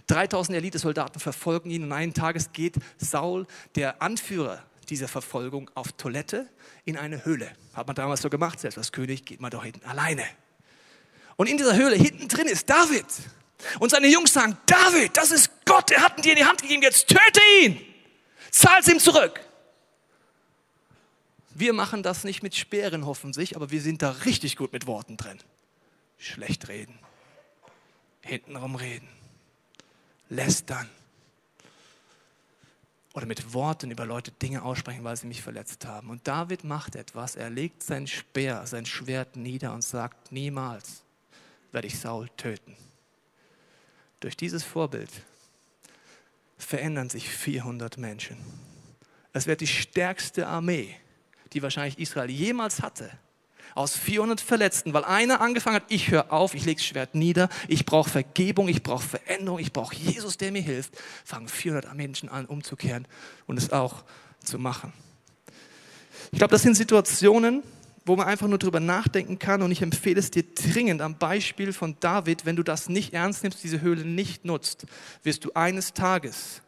3000 0.07 0.57
Elitesoldaten 0.57 1.19
verfolgen 1.19 1.69
ihn 1.71 1.83
und 1.83 1.91
eines 1.91 2.15
Tages 2.15 2.53
geht 2.53 2.75
Saul, 2.97 3.47
der 3.75 4.01
Anführer 4.01 4.63
dieser 4.89 5.07
Verfolgung 5.07 5.69
auf 5.75 5.91
Toilette 5.93 6.49
in 6.85 6.97
eine 6.97 7.25
Höhle. 7.25 7.51
Hat 7.73 7.87
man 7.87 7.95
damals 7.95 8.21
so 8.21 8.29
gemacht, 8.29 8.59
selbst 8.59 8.77
als 8.77 8.91
König 8.91 9.25
geht 9.25 9.41
man 9.41 9.51
doch 9.51 9.63
hinten 9.63 9.85
alleine. 9.85 10.23
Und 11.35 11.47
in 11.47 11.57
dieser 11.57 11.75
Höhle 11.75 11.95
hinten 11.95 12.27
drin 12.27 12.47
ist 12.47 12.69
David. 12.69 13.05
Und 13.79 13.89
seine 13.89 14.07
Jungs 14.07 14.33
sagen, 14.33 14.57
David, 14.65 15.15
das 15.17 15.31
ist 15.31 15.49
Gott, 15.65 15.91
er 15.91 16.01
hat 16.01 16.17
ihn 16.17 16.23
dir 16.23 16.31
in 16.33 16.37
die 16.37 16.45
Hand 16.45 16.61
gegeben, 16.61 16.83
jetzt 16.83 17.07
töte 17.07 17.41
ihn. 17.61 17.79
Zahl's 18.51 18.87
ihm 18.87 18.99
zurück. 18.99 19.39
Wir 21.53 21.73
machen 21.73 22.03
das 22.03 22.23
nicht 22.25 22.43
mit 22.43 22.55
Speeren 22.55 23.05
hoffentlich, 23.05 23.55
aber 23.55 23.71
wir 23.71 23.81
sind 23.81 24.01
da 24.01 24.11
richtig 24.11 24.57
gut 24.57 24.73
mit 24.73 24.87
Worten 24.87 25.17
drin. 25.17 25.39
Schlecht 26.17 26.67
reden, 26.67 26.97
hintenrum 28.21 28.75
reden, 28.75 29.07
lästern, 30.29 30.89
oder 33.15 33.25
mit 33.25 33.53
Worten 33.53 33.91
über 33.91 34.05
Leute 34.05 34.31
Dinge 34.31 34.61
aussprechen, 34.61 35.05
weil 35.05 35.15
sie 35.15 35.25
mich 35.25 35.41
verletzt 35.41 35.85
haben. 35.85 36.09
Und 36.09 36.27
David 36.27 36.65
macht 36.65 36.97
etwas. 36.97 37.37
Er 37.37 37.49
legt 37.49 37.81
sein 37.81 38.07
Speer, 38.07 38.67
sein 38.67 38.85
Schwert 38.85 39.37
nieder 39.37 39.73
und 39.73 39.83
sagt, 39.83 40.33
niemals 40.33 41.01
werde 41.71 41.87
ich 41.87 41.97
Saul 41.97 42.29
töten. 42.35 42.75
Durch 44.19 44.35
dieses 44.35 44.65
Vorbild 44.65 45.09
verändern 46.57 47.09
sich 47.09 47.29
400 47.29 47.97
Menschen. 47.97 48.37
Es 49.31 49.47
wird 49.47 49.61
die 49.61 49.67
stärkste 49.67 50.47
Armee, 50.47 50.93
die 51.53 51.61
wahrscheinlich 51.61 51.99
Israel 51.99 52.29
jemals 52.29 52.81
hatte, 52.81 53.17
aus 53.75 53.95
400 53.97 54.41
Verletzten, 54.41 54.93
weil 54.93 55.03
einer 55.03 55.41
angefangen 55.41 55.75
hat, 55.75 55.83
ich 55.89 56.09
höre 56.09 56.31
auf, 56.31 56.55
ich 56.55 56.65
lege 56.65 56.79
das 56.79 56.85
Schwert 56.85 57.13
nieder, 57.13 57.49
ich 57.67 57.85
brauche 57.85 58.09
Vergebung, 58.09 58.69
ich 58.69 58.81
brauche 58.81 59.05
Veränderung, 59.05 59.59
ich 59.59 59.73
brauche 59.73 59.93
Jesus, 59.93 60.37
der 60.37 60.51
mir 60.51 60.61
hilft, 60.61 60.97
fangen 61.25 61.47
400 61.47 61.93
Menschen 61.93 62.29
an, 62.29 62.45
umzukehren 62.45 63.07
und 63.45 63.57
es 63.57 63.71
auch 63.71 64.03
zu 64.43 64.57
machen. 64.57 64.93
Ich 66.31 66.39
glaube, 66.39 66.51
das 66.51 66.63
sind 66.63 66.75
Situationen, 66.75 67.63
wo 68.05 68.15
man 68.15 68.27
einfach 68.27 68.47
nur 68.47 68.59
drüber 68.59 68.79
nachdenken 68.79 69.39
kann 69.39 69.61
und 69.61 69.71
ich 69.71 69.81
empfehle 69.81 70.19
es 70.19 70.31
dir 70.31 70.43
dringend 70.43 71.01
am 71.01 71.17
Beispiel 71.17 71.73
von 71.73 71.97
David, 71.99 72.45
wenn 72.45 72.55
du 72.55 72.63
das 72.63 72.87
nicht 72.87 73.13
ernst 73.13 73.43
nimmst, 73.43 73.63
diese 73.63 73.81
Höhle 73.81 74.05
nicht 74.05 74.45
nutzt, 74.45 74.85
wirst 75.23 75.43
du 75.43 75.51
eines 75.53 75.93
Tages 75.93 76.61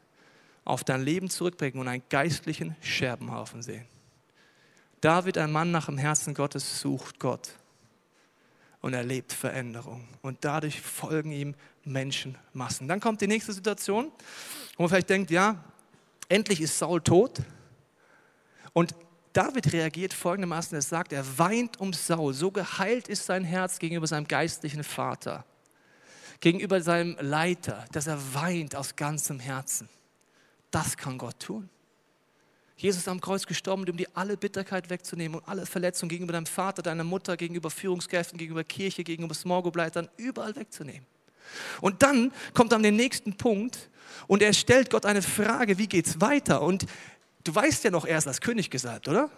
auf 0.65 0.84
dein 0.84 1.04
Leben 1.04 1.30
zurückblicken 1.30 1.80
und 1.80 1.88
einen 1.88 2.04
geistlichen 2.10 2.76
Scherbenhaufen 2.82 3.62
sehen. 3.62 3.86
David, 5.01 5.38
ein 5.38 5.51
Mann 5.51 5.71
nach 5.71 5.86
dem 5.86 5.97
Herzen 5.97 6.33
Gottes, 6.33 6.79
sucht 6.79 7.19
Gott 7.19 7.51
und 8.81 8.93
erlebt 8.93 9.33
Veränderung. 9.33 10.07
Und 10.21 10.38
dadurch 10.41 10.81
folgen 10.81 11.31
ihm 11.31 11.55
Menschenmassen. 11.83 12.88
Dann 12.88 12.99
kommt 12.99 13.21
die 13.21 13.27
nächste 13.27 13.53
Situation, 13.53 14.12
wo 14.75 14.83
man 14.83 14.89
vielleicht 14.89 15.10
denkt, 15.10 15.31
ja, 15.31 15.63
endlich 16.29 16.62
ist 16.62 16.77
Saul 16.77 17.01
tot. 17.01 17.41
Und 18.73 18.95
David 19.33 19.71
reagiert 19.71 20.13
folgendermaßen, 20.13 20.75
er 20.75 20.81
sagt, 20.81 21.13
er 21.13 21.38
weint 21.38 21.79
um 21.79 21.93
Saul. 21.93 22.33
So 22.33 22.51
geheilt 22.51 23.07
ist 23.07 23.25
sein 23.25 23.43
Herz 23.43 23.77
gegenüber 23.77 24.07
seinem 24.07 24.27
geistlichen 24.27 24.83
Vater, 24.83 25.45
gegenüber 26.39 26.81
seinem 26.81 27.17
Leiter, 27.19 27.86
dass 27.91 28.07
er 28.07 28.33
weint 28.33 28.75
aus 28.75 28.95
ganzem 28.95 29.39
Herzen. 29.39 29.89
Das 30.71 30.97
kann 30.97 31.17
Gott 31.17 31.39
tun. 31.39 31.69
Jesus 32.77 33.01
ist 33.01 33.07
am 33.07 33.19
Kreuz 33.19 33.47
gestorben, 33.47 33.89
um 33.89 33.97
dir 33.97 34.07
alle 34.13 34.37
Bitterkeit 34.37 34.91
wegzunehmen 34.91 35.39
und 35.39 35.47
alle 35.47 35.65
Verletzungen 35.65 36.09
gegenüber 36.09 36.33
deinem 36.33 36.45
Vater, 36.45 36.83
deiner 36.83 37.03
Mutter, 37.03 37.35
gegenüber 37.35 37.71
Führungskräften, 37.71 38.37
gegenüber 38.37 38.63
Kirche, 38.63 39.03
gegenüber 39.03 39.33
Small 39.33 39.63
Group 39.63 39.75
Leitern, 39.75 40.07
überall 40.17 40.55
wegzunehmen. 40.55 41.05
Und 41.81 42.03
dann 42.03 42.31
kommt 42.53 42.71
er 42.71 42.75
an 42.75 42.83
den 42.83 42.95
nächsten 42.95 43.35
Punkt 43.35 43.89
und 44.27 44.43
er 44.43 44.53
stellt 44.53 44.91
Gott 44.91 45.07
eine 45.07 45.23
Frage, 45.23 45.79
wie 45.79 45.87
geht's 45.87 46.21
weiter? 46.21 46.61
Und 46.61 46.85
du 47.43 47.55
weißt 47.55 47.83
ja 47.83 47.89
noch, 47.89 48.05
er 48.05 48.19
ist 48.19 48.27
als 48.27 48.41
König 48.41 48.69
gesalbt, 48.69 49.07
oder? 49.07 49.31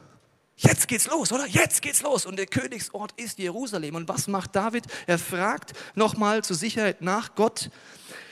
Jetzt 0.57 0.89
geht's 0.89 1.07
los, 1.07 1.31
oder? 1.31 1.47
Jetzt 1.47 1.81
geht's 1.81 2.01
los. 2.01 2.25
Und 2.25 2.35
der 2.37 2.45
Königsort 2.45 3.13
ist 3.15 3.39
Jerusalem. 3.39 3.95
Und 3.95 4.09
was 4.09 4.27
macht 4.27 4.53
David? 4.53 4.83
Er 5.07 5.17
fragt 5.17 5.71
nochmal 5.95 6.43
zur 6.43 6.57
Sicherheit 6.57 7.01
nach 7.01 7.35
Gott, 7.35 7.69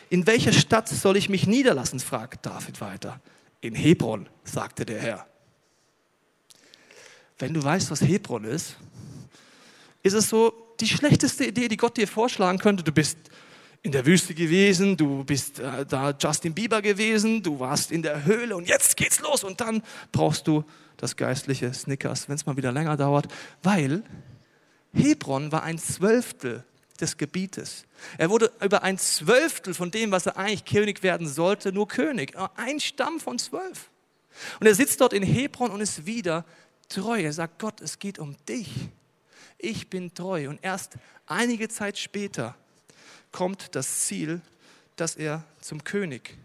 in 0.09 0.27
welcher 0.27 0.51
Stadt 0.51 0.89
soll 0.89 1.15
ich 1.15 1.29
mich 1.29 1.47
niederlassen? 1.47 2.01
fragt 2.01 2.45
David 2.45 2.81
weiter 2.81 3.21
in 3.61 3.75
Hebron, 3.75 4.27
sagte 4.43 4.85
der 4.85 4.99
Herr. 4.99 5.27
Wenn 7.39 7.53
du 7.53 7.63
weißt, 7.63 7.91
was 7.91 8.01
Hebron 8.01 8.43
ist, 8.45 8.77
ist 10.03 10.13
es 10.13 10.29
so 10.29 10.53
die 10.79 10.87
schlechteste 10.87 11.45
Idee, 11.45 11.67
die 11.67 11.77
Gott 11.77 11.97
dir 11.97 12.07
vorschlagen 12.07 12.59
könnte. 12.59 12.83
Du 12.83 12.91
bist 12.91 13.17
in 13.83 13.91
der 13.91 14.05
Wüste 14.05 14.33
gewesen, 14.33 14.97
du 14.97 15.23
bist 15.23 15.59
äh, 15.59 15.85
da 15.85 16.15
Justin 16.19 16.53
Bieber 16.53 16.81
gewesen, 16.81 17.43
du 17.43 17.59
warst 17.59 17.91
in 17.91 18.01
der 18.01 18.25
Höhle 18.25 18.55
und 18.55 18.67
jetzt 18.67 18.97
geht's 18.97 19.19
los 19.19 19.43
und 19.43 19.61
dann 19.61 19.81
brauchst 20.11 20.47
du 20.47 20.63
das 20.97 21.15
geistliche 21.15 21.73
Snickers, 21.73 22.27
wenn 22.27 22.35
es 22.35 22.45
mal 22.45 22.57
wieder 22.57 22.71
länger 22.71 22.97
dauert, 22.97 23.27
weil 23.63 24.03
Hebron 24.93 25.51
war 25.51 25.63
ein 25.63 25.77
Zwölftel 25.77 26.63
des 27.01 27.17
Gebietes. 27.17 27.86
Er 28.17 28.29
wurde 28.29 28.51
über 28.62 28.83
ein 28.83 28.97
Zwölftel 28.97 29.73
von 29.73 29.91
dem, 29.91 30.12
was 30.12 30.25
er 30.25 30.38
eigentlich 30.38 30.65
König 30.65 31.03
werden 31.03 31.27
sollte, 31.27 31.71
nur 31.71 31.88
König. 31.88 32.36
Ein 32.55 32.79
Stamm 32.79 33.19
von 33.19 33.39
zwölf. 33.39 33.89
Und 34.60 34.67
er 34.67 34.75
sitzt 34.75 35.01
dort 35.01 35.13
in 35.13 35.23
Hebron 35.23 35.71
und 35.71 35.81
ist 35.81 36.05
wieder 36.05 36.45
treu. 36.89 37.21
Er 37.21 37.33
sagt, 37.33 37.60
Gott, 37.60 37.81
es 37.81 37.99
geht 37.99 38.19
um 38.19 38.36
dich. 38.47 38.89
Ich 39.57 39.89
bin 39.89 40.13
treu. 40.13 40.49
Und 40.49 40.60
erst 40.62 40.93
einige 41.25 41.69
Zeit 41.69 41.97
später 41.97 42.55
kommt 43.31 43.75
das 43.75 44.01
Ziel, 44.05 44.41
dass 44.95 45.15
er 45.15 45.43
zum 45.60 45.83
König 45.83 46.38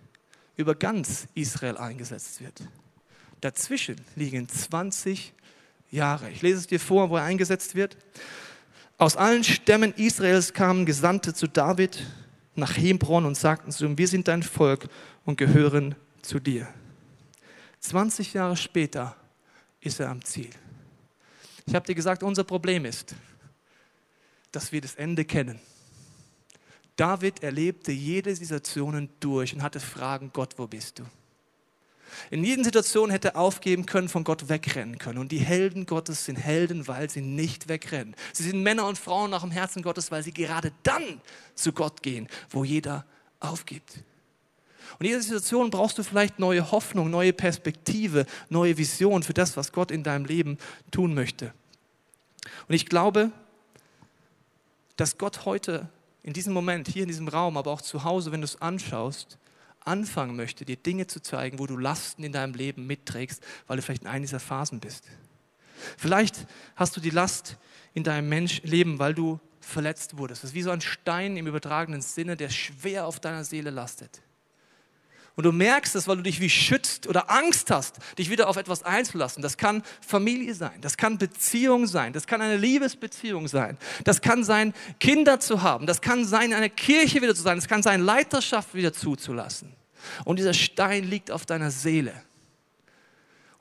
über 0.56 0.74
ganz 0.74 1.26
Israel 1.34 1.76
eingesetzt 1.76 2.40
wird. 2.40 2.62
Dazwischen 3.40 3.96
liegen 4.14 4.48
20 4.48 5.32
Jahre. 5.90 6.30
Ich 6.30 6.42
lese 6.42 6.58
es 6.58 6.66
dir 6.66 6.80
vor, 6.80 7.10
wo 7.10 7.16
er 7.16 7.24
eingesetzt 7.24 7.74
wird. 7.74 7.96
Aus 9.02 9.16
allen 9.16 9.42
Stämmen 9.42 9.92
Israels 9.94 10.52
kamen 10.52 10.86
Gesandte 10.86 11.34
zu 11.34 11.48
David 11.48 12.06
nach 12.54 12.76
Hebron 12.76 13.26
und 13.26 13.36
sagten 13.36 13.72
zu 13.72 13.84
ihm, 13.84 13.98
wir 13.98 14.06
sind 14.06 14.28
dein 14.28 14.44
Volk 14.44 14.88
und 15.24 15.36
gehören 15.36 15.96
zu 16.22 16.38
dir. 16.38 16.68
20 17.80 18.32
Jahre 18.34 18.56
später 18.56 19.16
ist 19.80 19.98
er 19.98 20.08
am 20.08 20.24
Ziel. 20.24 20.50
Ich 21.66 21.74
habe 21.74 21.84
dir 21.84 21.96
gesagt, 21.96 22.22
unser 22.22 22.44
Problem 22.44 22.84
ist, 22.84 23.16
dass 24.52 24.70
wir 24.70 24.80
das 24.80 24.94
Ende 24.94 25.24
kennen. 25.24 25.58
David 26.94 27.42
erlebte 27.42 27.90
jede 27.90 28.36
Situationen 28.36 29.08
durch 29.18 29.52
und 29.52 29.64
hatte 29.64 29.80
Fragen, 29.80 30.30
Gott, 30.32 30.54
wo 30.58 30.68
bist 30.68 31.00
du? 31.00 31.02
In 32.30 32.44
jeden 32.44 32.64
Situation 32.64 33.10
hätte 33.10 33.36
aufgeben 33.36 33.86
können, 33.86 34.08
von 34.08 34.24
Gott 34.24 34.48
wegrennen 34.48 34.98
können. 34.98 35.18
Und 35.18 35.32
die 35.32 35.38
Helden 35.38 35.86
Gottes 35.86 36.24
sind 36.24 36.36
Helden, 36.36 36.88
weil 36.88 37.10
sie 37.10 37.20
nicht 37.20 37.68
wegrennen. 37.68 38.14
Sie 38.32 38.44
sind 38.44 38.62
Männer 38.62 38.86
und 38.86 38.98
Frauen 38.98 39.30
nach 39.30 39.42
dem 39.42 39.50
Herzen 39.50 39.82
Gottes, 39.82 40.10
weil 40.10 40.22
sie 40.22 40.32
gerade 40.32 40.72
dann 40.82 41.20
zu 41.54 41.72
Gott 41.72 42.02
gehen, 42.02 42.28
wo 42.50 42.64
jeder 42.64 43.04
aufgibt. 43.40 44.04
Und 44.98 45.06
in 45.06 45.12
dieser 45.12 45.22
Situation 45.22 45.70
brauchst 45.70 45.98
du 45.98 46.02
vielleicht 46.02 46.38
neue 46.38 46.70
Hoffnung, 46.70 47.10
neue 47.10 47.32
Perspektive, 47.32 48.26
neue 48.48 48.76
Vision 48.76 49.22
für 49.22 49.34
das, 49.34 49.56
was 49.56 49.72
Gott 49.72 49.90
in 49.90 50.02
deinem 50.02 50.24
Leben 50.24 50.58
tun 50.90 51.14
möchte. 51.14 51.52
Und 52.68 52.74
ich 52.74 52.86
glaube, 52.86 53.32
dass 54.96 55.18
Gott 55.18 55.44
heute 55.44 55.88
in 56.22 56.32
diesem 56.32 56.52
Moment, 56.52 56.88
hier 56.88 57.02
in 57.02 57.08
diesem 57.08 57.28
Raum, 57.28 57.56
aber 57.56 57.70
auch 57.70 57.80
zu 57.80 58.04
Hause, 58.04 58.32
wenn 58.32 58.40
du 58.40 58.44
es 58.44 58.60
anschaust, 58.60 59.38
anfangen 59.84 60.36
möchte, 60.36 60.64
dir 60.64 60.76
Dinge 60.76 61.06
zu 61.06 61.20
zeigen, 61.20 61.58
wo 61.58 61.66
du 61.66 61.76
Lasten 61.76 62.24
in 62.24 62.32
deinem 62.32 62.54
Leben 62.54 62.86
mitträgst, 62.86 63.42
weil 63.66 63.76
du 63.76 63.82
vielleicht 63.82 64.02
in 64.02 64.08
einer 64.08 64.20
dieser 64.20 64.40
Phasen 64.40 64.80
bist. 64.80 65.04
Vielleicht 65.96 66.46
hast 66.76 66.96
du 66.96 67.00
die 67.00 67.10
Last 67.10 67.56
in 67.94 68.04
deinem 68.04 68.28
Mensch 68.28 68.62
Leben, 68.62 68.98
weil 68.98 69.14
du 69.14 69.40
verletzt 69.60 70.16
wurdest. 70.18 70.42
Das 70.42 70.50
ist 70.50 70.54
wie 70.54 70.62
so 70.62 70.70
ein 70.70 70.80
Stein 70.80 71.36
im 71.36 71.46
übertragenen 71.46 72.02
Sinne, 72.02 72.36
der 72.36 72.50
schwer 72.50 73.06
auf 73.06 73.20
deiner 73.20 73.44
Seele 73.44 73.70
lastet. 73.70 74.22
Und 75.34 75.44
du 75.44 75.52
merkst 75.52 75.94
es, 75.94 76.08
weil 76.08 76.16
du 76.16 76.22
dich 76.22 76.40
wie 76.40 76.50
schützt 76.50 77.06
oder 77.06 77.30
Angst 77.30 77.70
hast, 77.70 77.96
dich 78.18 78.28
wieder 78.28 78.48
auf 78.48 78.56
etwas 78.56 78.82
einzulassen. 78.82 79.42
Das 79.42 79.56
kann 79.56 79.82
Familie 80.06 80.54
sein, 80.54 80.78
das 80.82 80.96
kann 80.96 81.16
Beziehung 81.16 81.86
sein, 81.86 82.12
das 82.12 82.26
kann 82.26 82.42
eine 82.42 82.58
Liebesbeziehung 82.58 83.48
sein, 83.48 83.78
das 84.04 84.20
kann 84.20 84.44
sein, 84.44 84.74
Kinder 85.00 85.40
zu 85.40 85.62
haben, 85.62 85.86
das 85.86 86.02
kann 86.02 86.26
sein, 86.26 86.52
eine 86.52 86.68
Kirche 86.68 87.22
wieder 87.22 87.34
zu 87.34 87.42
sein, 87.42 87.56
das 87.56 87.66
kann 87.66 87.82
sein, 87.82 88.02
Leiterschaft 88.02 88.74
wieder 88.74 88.92
zuzulassen. 88.92 89.72
Und 90.24 90.38
dieser 90.38 90.54
Stein 90.54 91.04
liegt 91.04 91.30
auf 91.30 91.46
deiner 91.46 91.70
Seele. 91.70 92.12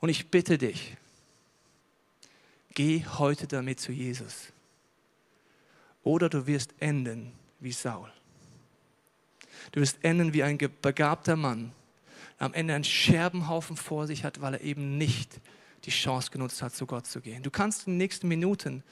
Und 0.00 0.08
ich 0.08 0.30
bitte 0.30 0.58
dich, 0.58 0.96
geh 2.74 3.04
heute 3.18 3.46
damit 3.46 3.80
zu 3.80 3.92
Jesus. 3.92 4.48
Oder 6.02 6.28
du 6.28 6.46
wirst 6.46 6.74
enden 6.80 7.32
wie 7.60 7.72
Saul. 7.72 8.10
Du 9.70 9.80
wirst 9.80 10.02
enden 10.02 10.34
wie 10.34 10.42
ein 10.42 10.58
begabter 10.58 11.36
Mann, 11.36 11.72
der 12.40 12.46
am 12.46 12.54
Ende 12.54 12.74
einen 12.74 12.84
Scherbenhaufen 12.84 13.76
vor 13.76 14.06
sich 14.06 14.24
hat, 14.24 14.40
weil 14.40 14.54
er 14.54 14.60
eben 14.62 14.98
nicht 14.98 15.40
die 15.84 15.90
Chance 15.90 16.30
genutzt 16.30 16.62
hat, 16.62 16.74
zu 16.74 16.86
Gott 16.86 17.06
zu 17.06 17.20
gehen. 17.20 17.42
Du 17.42 17.50
kannst 17.50 17.86
in 17.86 17.94
den 17.94 17.98
nächsten 17.98 18.28
Minuten 18.28 18.82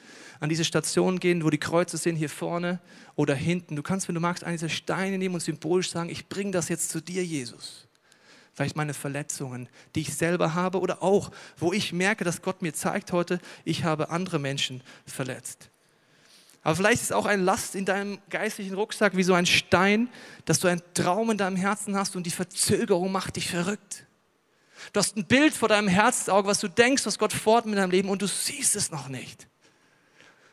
an 0.41 0.49
diese 0.49 0.65
Station 0.65 1.21
gehen, 1.21 1.45
wo 1.45 1.51
die 1.51 1.59
Kreuze 1.59 1.97
sind, 1.97 2.17
hier 2.17 2.29
vorne 2.29 2.81
oder 3.15 3.35
hinten. 3.35 3.77
Du 3.77 3.83
kannst, 3.83 4.09
wenn 4.09 4.15
du 4.15 4.21
magst, 4.21 4.45
einen 4.45 4.57
dieser 4.57 4.69
Steine 4.69 5.19
nehmen 5.19 5.35
und 5.35 5.41
symbolisch 5.41 5.91
sagen, 5.91 6.11
ich 6.11 6.29
bringe 6.29 6.51
das 6.51 6.69
jetzt 6.69 6.91
zu 6.91 7.01
dir, 7.01 7.25
Jesus. 7.25 7.87
Vielleicht 8.55 8.77
meine 8.77 8.95
Verletzungen, 8.95 9.69
die 9.95 10.01
ich 10.01 10.15
selber 10.15 10.55
habe 10.55 10.81
oder 10.81 11.03
auch, 11.03 11.31
wo 11.57 11.73
ich 11.73 11.93
merke, 11.93 12.25
dass 12.25 12.43
Gott 12.43 12.63
mir 12.63 12.75
zeigt 12.75 13.13
heute, 13.13 13.41
ich 13.65 13.85
habe 13.85 14.11
andere 14.11 14.39
Menschen 14.39 14.83
verletzt. 15.07 15.71
Aber 16.63 16.77
vielleicht 16.77 17.03
ist 17.03 17.13
auch 17.13 17.27
ein 17.27 17.41
Last 17.41 17.75
in 17.75 17.85
deinem 17.85 18.19
geistlichen 18.29 18.75
Rucksack 18.75 19.17
wie 19.17 19.23
so 19.23 19.33
ein 19.33 19.47
Stein, 19.47 20.09
dass 20.45 20.61
du 20.61 20.69
einen 20.69 20.83
Traum 20.93 21.31
in 21.31 21.39
deinem 21.39 21.57
Herzen 21.57 21.97
hast 21.97 22.17
und 22.17 22.25
die 22.25 22.31
Verzögerung 22.31 23.11
macht 23.11 23.37
dich 23.37 23.49
verrückt. 23.49 24.07
Du 24.93 25.01
hast 25.01 25.17
ein 25.17 25.25
Bild 25.25 25.55
vor 25.55 25.69
deinem 25.69 25.89
Herzensauge, 25.89 26.49
was 26.49 26.61
du 26.61 26.69
denkst, 26.69 27.07
was 27.07 27.19
Gott 27.19 27.33
fort 27.33 27.67
mit 27.67 27.79
deinem 27.79 27.91
Leben 27.91 28.09
und 28.09 28.23
du 28.23 28.27
siehst 28.27 28.77
es 28.77 28.91
noch 28.91 29.09
nicht. 29.09 29.49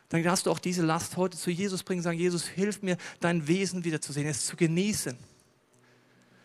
Dann 0.08 0.22
darfst 0.22 0.46
du 0.46 0.50
auch 0.50 0.58
diese 0.58 0.82
Last 0.82 1.18
heute 1.18 1.36
zu 1.36 1.50
Jesus 1.50 1.82
bringen, 1.82 2.00
sagen, 2.00 2.18
Jesus, 2.18 2.46
hilf 2.46 2.80
mir, 2.80 2.96
dein 3.20 3.46
Wesen 3.46 3.84
wieder 3.84 4.00
zu 4.00 4.12
sehen, 4.12 4.26
es 4.26 4.46
zu 4.46 4.56
genießen. 4.56 5.16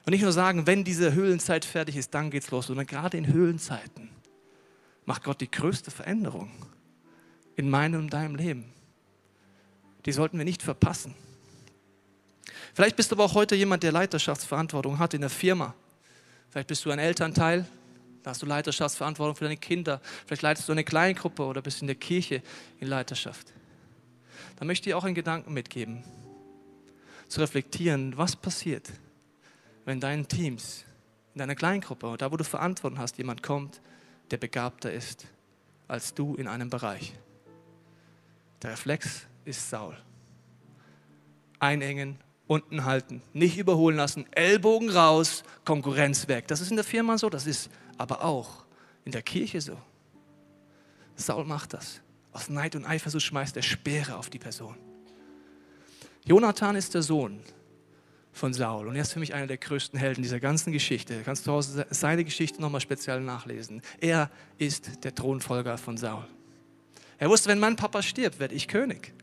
Und 0.06 0.12
nicht 0.12 0.22
nur 0.22 0.34
sagen, 0.34 0.68
wenn 0.68 0.84
diese 0.84 1.14
Höhlenzeit 1.14 1.64
fertig 1.64 1.96
ist, 1.96 2.14
dann 2.14 2.30
geht's 2.30 2.52
los, 2.52 2.68
sondern 2.68 2.86
gerade 2.86 3.18
in 3.18 3.28
Höhlenzeiten 3.28 4.10
macht 5.06 5.24
Gott 5.24 5.40
die 5.40 5.50
größte 5.50 5.92
Veränderung 5.92 6.52
in 7.56 7.70
meinem 7.70 8.02
und 8.02 8.14
deinem 8.14 8.36
Leben 8.36 8.74
die 10.06 10.12
sollten 10.12 10.38
wir 10.38 10.46
nicht 10.46 10.62
verpassen. 10.62 11.16
Vielleicht 12.74 12.96
bist 12.96 13.12
du 13.12 13.16
aber 13.16 13.26
auch 13.26 13.36
heute 13.36 13.56
jemand, 13.56 13.84
der 13.84 13.92
Leiterschaftsverantwortung 13.92 15.00
hat 15.00 15.14
in 15.14 15.22
der 15.22 15.30
Firma. 15.30 15.76
Vielleicht 16.50 16.68
bist 16.68 16.86
du 16.86 16.92
ein 16.92 17.00
Elternteil, 17.00 17.68
da 18.24 18.32
hast 18.32 18.42
du 18.42 18.46
Leiterschaftsverantwortung 18.46 19.36
für 19.36 19.46
deine 19.46 19.58
Kinder. 19.58 20.02
Vielleicht 20.26 20.42
leitest 20.42 20.68
du 20.68 20.72
eine 20.72 20.84
Kleingruppe 20.84 21.44
oder 21.44 21.62
bist 21.62 21.82
in 21.82 21.88
der 21.88 21.96
Kirche 21.96 22.42
in 22.80 22.88
Leiterschaft. 22.88 23.54
Da 24.56 24.66
möchte 24.66 24.90
ich 24.90 24.96
auch 24.96 25.04
einen 25.04 25.16
Gedanken 25.16 25.54
mitgeben, 25.54 26.04
zu 27.28 27.42
reflektieren, 27.42 28.18
was 28.18 28.36
passiert, 28.36 28.90
wenn 29.86 30.00
deinen 30.00 30.28
Teams, 30.28 30.86
in 31.34 31.40
deiner 31.40 31.56
Kleingruppe, 31.56 32.16
da 32.18 32.32
wo 32.32 32.38
du 32.38 32.44
Verantwortung 32.44 33.00
hast, 33.00 33.18
jemand 33.18 33.44
kommt, 33.44 33.82
der 34.32 34.38
begabter 34.38 34.92
ist 34.92 35.26
als 35.88 36.14
du 36.14 36.36
in 36.36 36.48
einem 36.48 36.70
Bereich. 36.70 37.14
Der 38.62 38.72
Reflex 38.72 39.28
ist 39.46 39.70
Saul. 39.70 39.96
Einengen, 41.60 42.20
unten 42.48 42.86
halten, 42.86 43.22
nicht 43.34 43.58
überholen 43.58 43.96
lassen, 43.96 44.26
Ellbogen 44.32 44.90
raus, 44.90 45.44
Konkurrenz 45.66 46.28
weg. 46.28 46.48
Das 46.48 46.62
ist 46.62 46.70
in 46.70 46.76
der 46.76 46.86
Firma 46.86 47.18
so, 47.18 47.30
das 47.30 47.48
ist 47.48 47.70
aber 47.98 48.24
auch 48.24 48.66
in 49.06 49.12
der 49.12 49.22
Kirche 49.22 49.62
so. 49.62 49.78
Saul 51.16 51.46
macht 51.46 51.74
das. 51.74 52.02
Aus 52.32 52.50
Neid 52.50 52.76
und 52.76 52.86
Eifersucht 52.86 53.24
schmeißt 53.24 53.56
er 53.56 53.62
Speere 53.62 54.18
auf 54.18 54.30
die 54.30 54.40
Person. 54.40 54.76
Jonathan 56.26 56.76
ist 56.76 56.94
der 56.94 57.02
Sohn 57.02 57.42
von 58.32 58.54
Saul 58.54 58.88
und 58.88 58.96
er 58.96 59.04
ist 59.04 59.14
für 59.14 59.20
mich 59.20 59.34
einer 59.34 59.46
der 59.46 59.58
größten 59.58 60.00
Helden 60.00 60.24
dieser 60.24 60.40
ganzen 60.40 60.74
Geschichte. 60.74 61.18
Du 61.18 61.24
kannst 61.24 61.44
zu 61.44 61.52
Hause 61.52 61.86
seine 61.92 62.24
Geschichte 62.24 62.62
nochmal 62.62 62.82
speziell 62.82 63.22
nachlesen. 63.22 63.82
Er 64.00 64.32
ist 64.58 65.04
der 65.04 65.14
Thronfolger 65.14 65.78
von 65.78 65.98
Saul. 65.98 66.26
Er 67.20 67.30
wusste, 67.30 67.50
wenn 67.50 67.60
mein 67.60 67.76
Papa 67.76 68.02
stirbt, 68.02 68.40
werde 68.40 68.56
ich 68.56 68.68
König. 68.68 69.14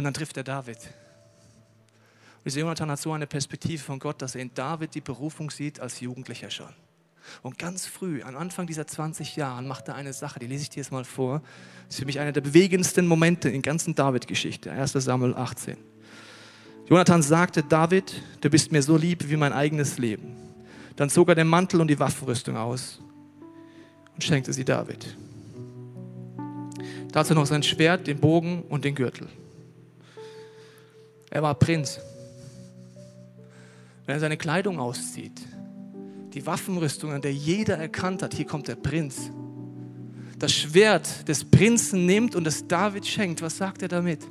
Und 0.00 0.04
dann 0.04 0.14
trifft 0.14 0.38
er 0.38 0.44
David. 0.44 0.78
Und 0.78 2.46
dieser 2.46 2.60
Jonathan 2.60 2.90
hat 2.90 2.98
so 2.98 3.12
eine 3.12 3.26
Perspektive 3.26 3.82
von 3.82 3.98
Gott, 3.98 4.22
dass 4.22 4.34
er 4.34 4.40
in 4.40 4.50
David 4.54 4.94
die 4.94 5.02
Berufung 5.02 5.50
sieht 5.50 5.78
als 5.78 6.00
Jugendlicher 6.00 6.48
schon. 6.48 6.70
Und 7.42 7.58
ganz 7.58 7.84
früh, 7.84 8.22
am 8.22 8.34
Anfang 8.34 8.66
dieser 8.66 8.86
20 8.86 9.36
Jahren, 9.36 9.68
macht 9.68 9.88
er 9.88 9.96
eine 9.96 10.14
Sache, 10.14 10.38
die 10.38 10.46
lese 10.46 10.62
ich 10.62 10.70
dir 10.70 10.80
jetzt 10.80 10.90
mal 10.90 11.04
vor. 11.04 11.42
Das 11.84 11.96
ist 11.96 11.98
für 11.98 12.06
mich 12.06 12.18
einer 12.18 12.32
der 12.32 12.40
bewegendsten 12.40 13.06
Momente 13.06 13.48
in 13.48 13.60
der 13.60 13.70
ganzen 13.70 13.94
David-Geschichte. 13.94 14.72
1 14.72 14.92
Samuel 14.92 15.34
18. 15.34 15.76
Jonathan 16.88 17.20
sagte, 17.20 17.62
David, 17.62 18.22
du 18.40 18.48
bist 18.48 18.72
mir 18.72 18.82
so 18.82 18.96
lieb 18.96 19.28
wie 19.28 19.36
mein 19.36 19.52
eigenes 19.52 19.98
Leben. 19.98 20.34
Dann 20.96 21.10
zog 21.10 21.28
er 21.28 21.34
den 21.34 21.46
Mantel 21.46 21.78
und 21.78 21.88
die 21.88 21.98
Waffenrüstung 21.98 22.56
aus 22.56 23.02
und 24.14 24.24
schenkte 24.24 24.54
sie 24.54 24.64
David. 24.64 25.14
Dazu 27.12 27.34
noch 27.34 27.44
sein 27.44 27.62
Schwert, 27.62 28.06
den 28.06 28.18
Bogen 28.18 28.62
und 28.62 28.86
den 28.86 28.94
Gürtel. 28.94 29.28
Er 31.30 31.42
war 31.42 31.54
Prinz. 31.54 32.00
Wenn 34.04 34.16
er 34.16 34.20
seine 34.20 34.36
Kleidung 34.36 34.80
auszieht, 34.80 35.40
die 36.34 36.44
Waffenrüstung, 36.44 37.12
an 37.12 37.22
der 37.22 37.32
jeder 37.32 37.78
erkannt 37.78 38.22
hat, 38.22 38.34
hier 38.34 38.46
kommt 38.46 38.68
der 38.68 38.76
Prinz. 38.76 39.30
Das 40.38 40.52
Schwert 40.52 41.28
des 41.28 41.44
Prinzen 41.44 42.06
nimmt 42.06 42.34
und 42.34 42.46
es 42.46 42.66
David 42.66 43.06
schenkt. 43.06 43.42
Was 43.42 43.58
sagt 43.58 43.82
er 43.82 43.88
damit? 43.88 44.26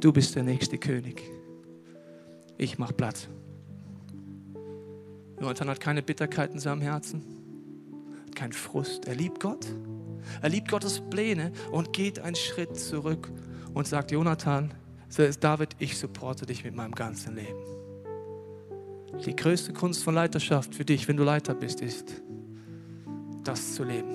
Du 0.00 0.12
bist 0.12 0.34
der 0.34 0.42
nächste 0.42 0.76
König. 0.76 1.22
Ich 2.58 2.78
mach 2.78 2.94
Platz. 2.94 3.28
Jonathan 5.40 5.70
hat 5.70 5.80
keine 5.80 6.02
Bitterkeit 6.02 6.52
in 6.52 6.58
seinem 6.58 6.82
Herzen, 6.82 7.22
kein 8.34 8.52
Frust. 8.52 9.06
Er 9.06 9.14
liebt 9.14 9.40
Gott. 9.40 9.66
Er 10.42 10.50
liebt 10.50 10.70
Gottes 10.70 11.00
Pläne 11.08 11.52
und 11.70 11.94
geht 11.94 12.18
einen 12.18 12.36
Schritt 12.36 12.76
zurück 12.76 13.30
und 13.72 13.86
sagt, 13.86 14.10
Jonathan, 14.10 14.74
so 15.10 15.22
ist 15.22 15.42
David, 15.42 15.76
ich 15.80 15.98
supporte 15.98 16.46
dich 16.46 16.64
mit 16.64 16.74
meinem 16.74 16.94
ganzen 16.94 17.34
Leben. 17.34 17.58
Die 19.26 19.34
größte 19.34 19.72
Kunst 19.72 20.04
von 20.04 20.14
Leiterschaft 20.14 20.74
für 20.74 20.84
dich, 20.84 21.08
wenn 21.08 21.16
du 21.16 21.24
Leiter 21.24 21.52
bist, 21.52 21.82
ist, 21.82 22.22
das 23.42 23.74
zu 23.74 23.82
leben. 23.82 24.14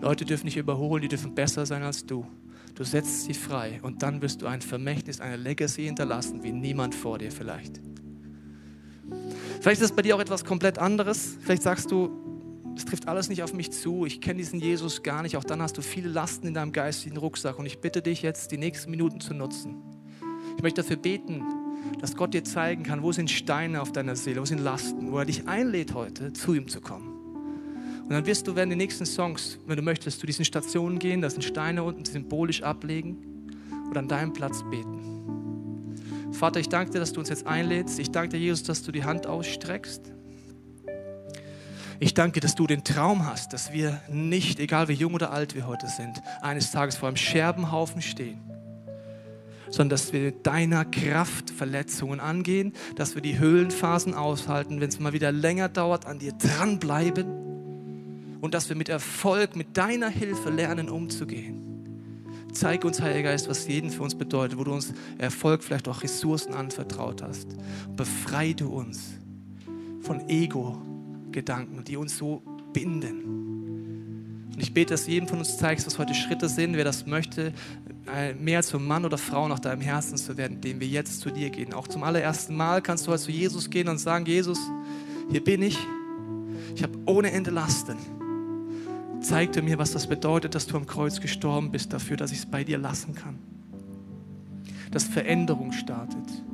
Leute 0.00 0.24
dürfen 0.24 0.46
nicht 0.46 0.56
überholen, 0.56 1.00
die 1.00 1.08
dürfen 1.08 1.34
besser 1.34 1.64
sein 1.64 1.84
als 1.84 2.04
du. 2.04 2.26
Du 2.74 2.84
setzt 2.84 3.22
sie 3.22 3.34
frei 3.34 3.78
und 3.82 4.02
dann 4.02 4.20
wirst 4.20 4.42
du 4.42 4.46
ein 4.46 4.60
Vermächtnis, 4.60 5.20
eine 5.20 5.36
Legacy 5.36 5.84
hinterlassen, 5.84 6.42
wie 6.42 6.52
niemand 6.52 6.94
vor 6.94 7.18
dir 7.18 7.30
vielleicht. 7.30 7.80
Vielleicht 9.60 9.80
ist 9.80 9.90
es 9.90 9.96
bei 9.96 10.02
dir 10.02 10.16
auch 10.16 10.20
etwas 10.20 10.44
komplett 10.44 10.78
anderes. 10.78 11.38
Vielleicht 11.40 11.62
sagst 11.62 11.90
du, 11.90 12.25
es 12.76 12.84
trifft 12.84 13.08
alles 13.08 13.28
nicht 13.28 13.42
auf 13.42 13.54
mich 13.54 13.72
zu, 13.72 14.04
ich 14.04 14.20
kenne 14.20 14.38
diesen 14.38 14.60
Jesus 14.60 15.02
gar 15.02 15.22
nicht, 15.22 15.36
auch 15.36 15.44
dann 15.44 15.62
hast 15.62 15.78
du 15.78 15.82
viele 15.82 16.08
Lasten 16.08 16.46
in 16.46 16.54
deinem 16.54 16.72
geistigen 16.72 17.16
Rucksack 17.16 17.58
und 17.58 17.66
ich 17.66 17.80
bitte 17.80 18.02
dich 18.02 18.20
jetzt, 18.22 18.52
die 18.52 18.58
nächsten 18.58 18.90
Minuten 18.90 19.20
zu 19.20 19.32
nutzen. 19.32 19.76
Ich 20.56 20.62
möchte 20.62 20.82
dafür 20.82 20.96
beten, 20.96 21.42
dass 22.00 22.16
Gott 22.16 22.34
dir 22.34 22.44
zeigen 22.44 22.82
kann, 22.82 23.02
wo 23.02 23.12
sind 23.12 23.30
Steine 23.30 23.80
auf 23.80 23.92
deiner 23.92 24.14
Seele, 24.14 24.40
wo 24.42 24.44
sind 24.44 24.58
Lasten, 24.58 25.10
wo 25.10 25.18
er 25.18 25.24
dich 25.24 25.48
einlädt 25.48 25.94
heute, 25.94 26.32
zu 26.34 26.54
ihm 26.54 26.68
zu 26.68 26.80
kommen. 26.80 27.16
Und 28.02 28.10
dann 28.10 28.26
wirst 28.26 28.46
du 28.46 28.54
während 28.54 28.70
den 28.70 28.78
nächsten 28.78 29.06
Songs, 29.06 29.58
wenn 29.66 29.76
du 29.76 29.82
möchtest, 29.82 30.20
zu 30.20 30.26
diesen 30.26 30.44
Stationen 30.44 30.98
gehen, 30.98 31.22
da 31.22 31.30
sind 31.30 31.42
Steine 31.42 31.82
unten 31.82 32.04
symbolisch 32.04 32.62
ablegen 32.62 33.16
oder 33.90 34.00
an 34.00 34.08
deinem 34.08 34.32
Platz 34.32 34.62
beten. 34.70 36.30
Vater, 36.32 36.60
ich 36.60 36.68
danke 36.68 36.92
dir, 36.92 36.98
dass 36.98 37.14
du 37.14 37.20
uns 37.20 37.30
jetzt 37.30 37.46
einlädst. 37.46 37.98
Ich 37.98 38.10
danke 38.10 38.36
dir, 38.36 38.38
Jesus, 38.38 38.62
dass 38.62 38.82
du 38.82 38.92
die 38.92 39.04
Hand 39.04 39.26
ausstreckst. 39.26 40.12
Ich 41.98 42.14
danke, 42.14 42.40
dass 42.40 42.54
du 42.54 42.66
den 42.66 42.84
Traum 42.84 43.26
hast, 43.26 43.52
dass 43.52 43.72
wir 43.72 44.00
nicht, 44.08 44.60
egal 44.60 44.88
wie 44.88 44.92
jung 44.92 45.14
oder 45.14 45.32
alt 45.32 45.54
wir 45.54 45.66
heute 45.66 45.88
sind, 45.88 46.20
eines 46.42 46.70
Tages 46.70 46.96
vor 46.96 47.08
einem 47.08 47.16
Scherbenhaufen 47.16 48.02
stehen. 48.02 48.40
sondern 49.70 49.90
dass 49.90 50.12
wir 50.12 50.20
mit 50.20 50.46
deiner 50.46 50.84
Kraft 50.84 51.50
Verletzungen 51.50 52.20
angehen, 52.20 52.72
dass 52.94 53.14
wir 53.14 53.22
die 53.22 53.38
Höhlenphasen 53.38 54.14
aushalten, 54.14 54.80
wenn 54.80 54.88
es 54.88 55.00
mal 55.00 55.12
wieder 55.12 55.32
länger 55.32 55.68
dauert, 55.68 56.06
an 56.06 56.18
dir 56.18 56.32
dranbleiben 56.32 57.26
und 58.40 58.54
dass 58.54 58.68
wir 58.68 58.76
mit 58.76 58.88
Erfolg, 58.88 59.56
mit 59.56 59.76
deiner 59.76 60.08
Hilfe 60.08 60.50
lernen 60.50 60.88
umzugehen. 60.88 61.62
Zeig 62.52 62.84
uns, 62.84 63.02
Heiliger 63.02 63.30
Geist, 63.30 63.48
was 63.48 63.66
jeden 63.66 63.90
für 63.90 64.02
uns 64.02 64.14
bedeutet, 64.14 64.58
wo 64.58 64.64
du 64.64 64.72
uns 64.72 64.94
Erfolg, 65.18 65.62
vielleicht 65.62 65.88
auch 65.88 66.02
Ressourcen 66.02 66.54
anvertraut 66.54 67.22
hast. 67.22 67.48
Befrei 67.96 68.52
du 68.52 68.68
uns 68.68 69.14
von 70.00 70.26
Ego-Gedanken, 71.36 71.84
die 71.84 71.96
uns 71.96 72.16
so 72.16 72.42
binden. 72.72 74.48
Und 74.54 74.60
ich 74.60 74.72
bete, 74.72 74.94
dass 74.94 75.06
jedem 75.06 75.28
von 75.28 75.38
uns 75.38 75.58
zeigst, 75.58 75.86
was 75.86 75.98
heute 75.98 76.14
Schritte 76.14 76.48
sind, 76.48 76.76
wer 76.76 76.84
das 76.84 77.06
möchte, 77.06 77.52
äh, 78.14 78.32
mehr 78.34 78.62
zum 78.62 78.86
Mann 78.86 79.04
oder 79.04 79.18
Frau 79.18 79.46
nach 79.48 79.58
deinem 79.58 79.82
Herzen 79.82 80.16
zu 80.16 80.36
werden, 80.38 80.54
indem 80.54 80.80
wir 80.80 80.88
jetzt 80.88 81.20
zu 81.20 81.30
dir 81.30 81.50
gehen. 81.50 81.74
Auch 81.74 81.88
zum 81.88 82.02
allerersten 82.04 82.56
Mal 82.56 82.80
kannst 82.80 83.06
du 83.06 83.12
heute 83.12 83.22
zu 83.24 83.30
Jesus 83.30 83.68
gehen 83.68 83.88
und 83.88 83.98
sagen, 83.98 84.24
Jesus, 84.24 84.58
hier 85.30 85.44
bin 85.44 85.62
ich. 85.62 85.78
Ich 86.74 86.82
habe 86.82 86.98
ohne 87.04 87.30
Ende 87.32 87.50
Lasten 87.50 87.96
zeigte 89.20 89.60
mir, 89.60 89.76
was 89.76 89.90
das 89.90 90.06
bedeutet, 90.06 90.54
dass 90.54 90.66
du 90.66 90.76
am 90.76 90.86
Kreuz 90.86 91.20
gestorben 91.20 91.72
bist, 91.72 91.92
dafür, 91.92 92.16
dass 92.16 92.30
ich 92.30 92.38
es 92.38 92.46
bei 92.46 92.62
dir 92.62 92.78
lassen 92.78 93.14
kann. 93.14 93.38
Dass 94.92 95.04
Veränderung 95.04 95.72
startet. 95.72 96.44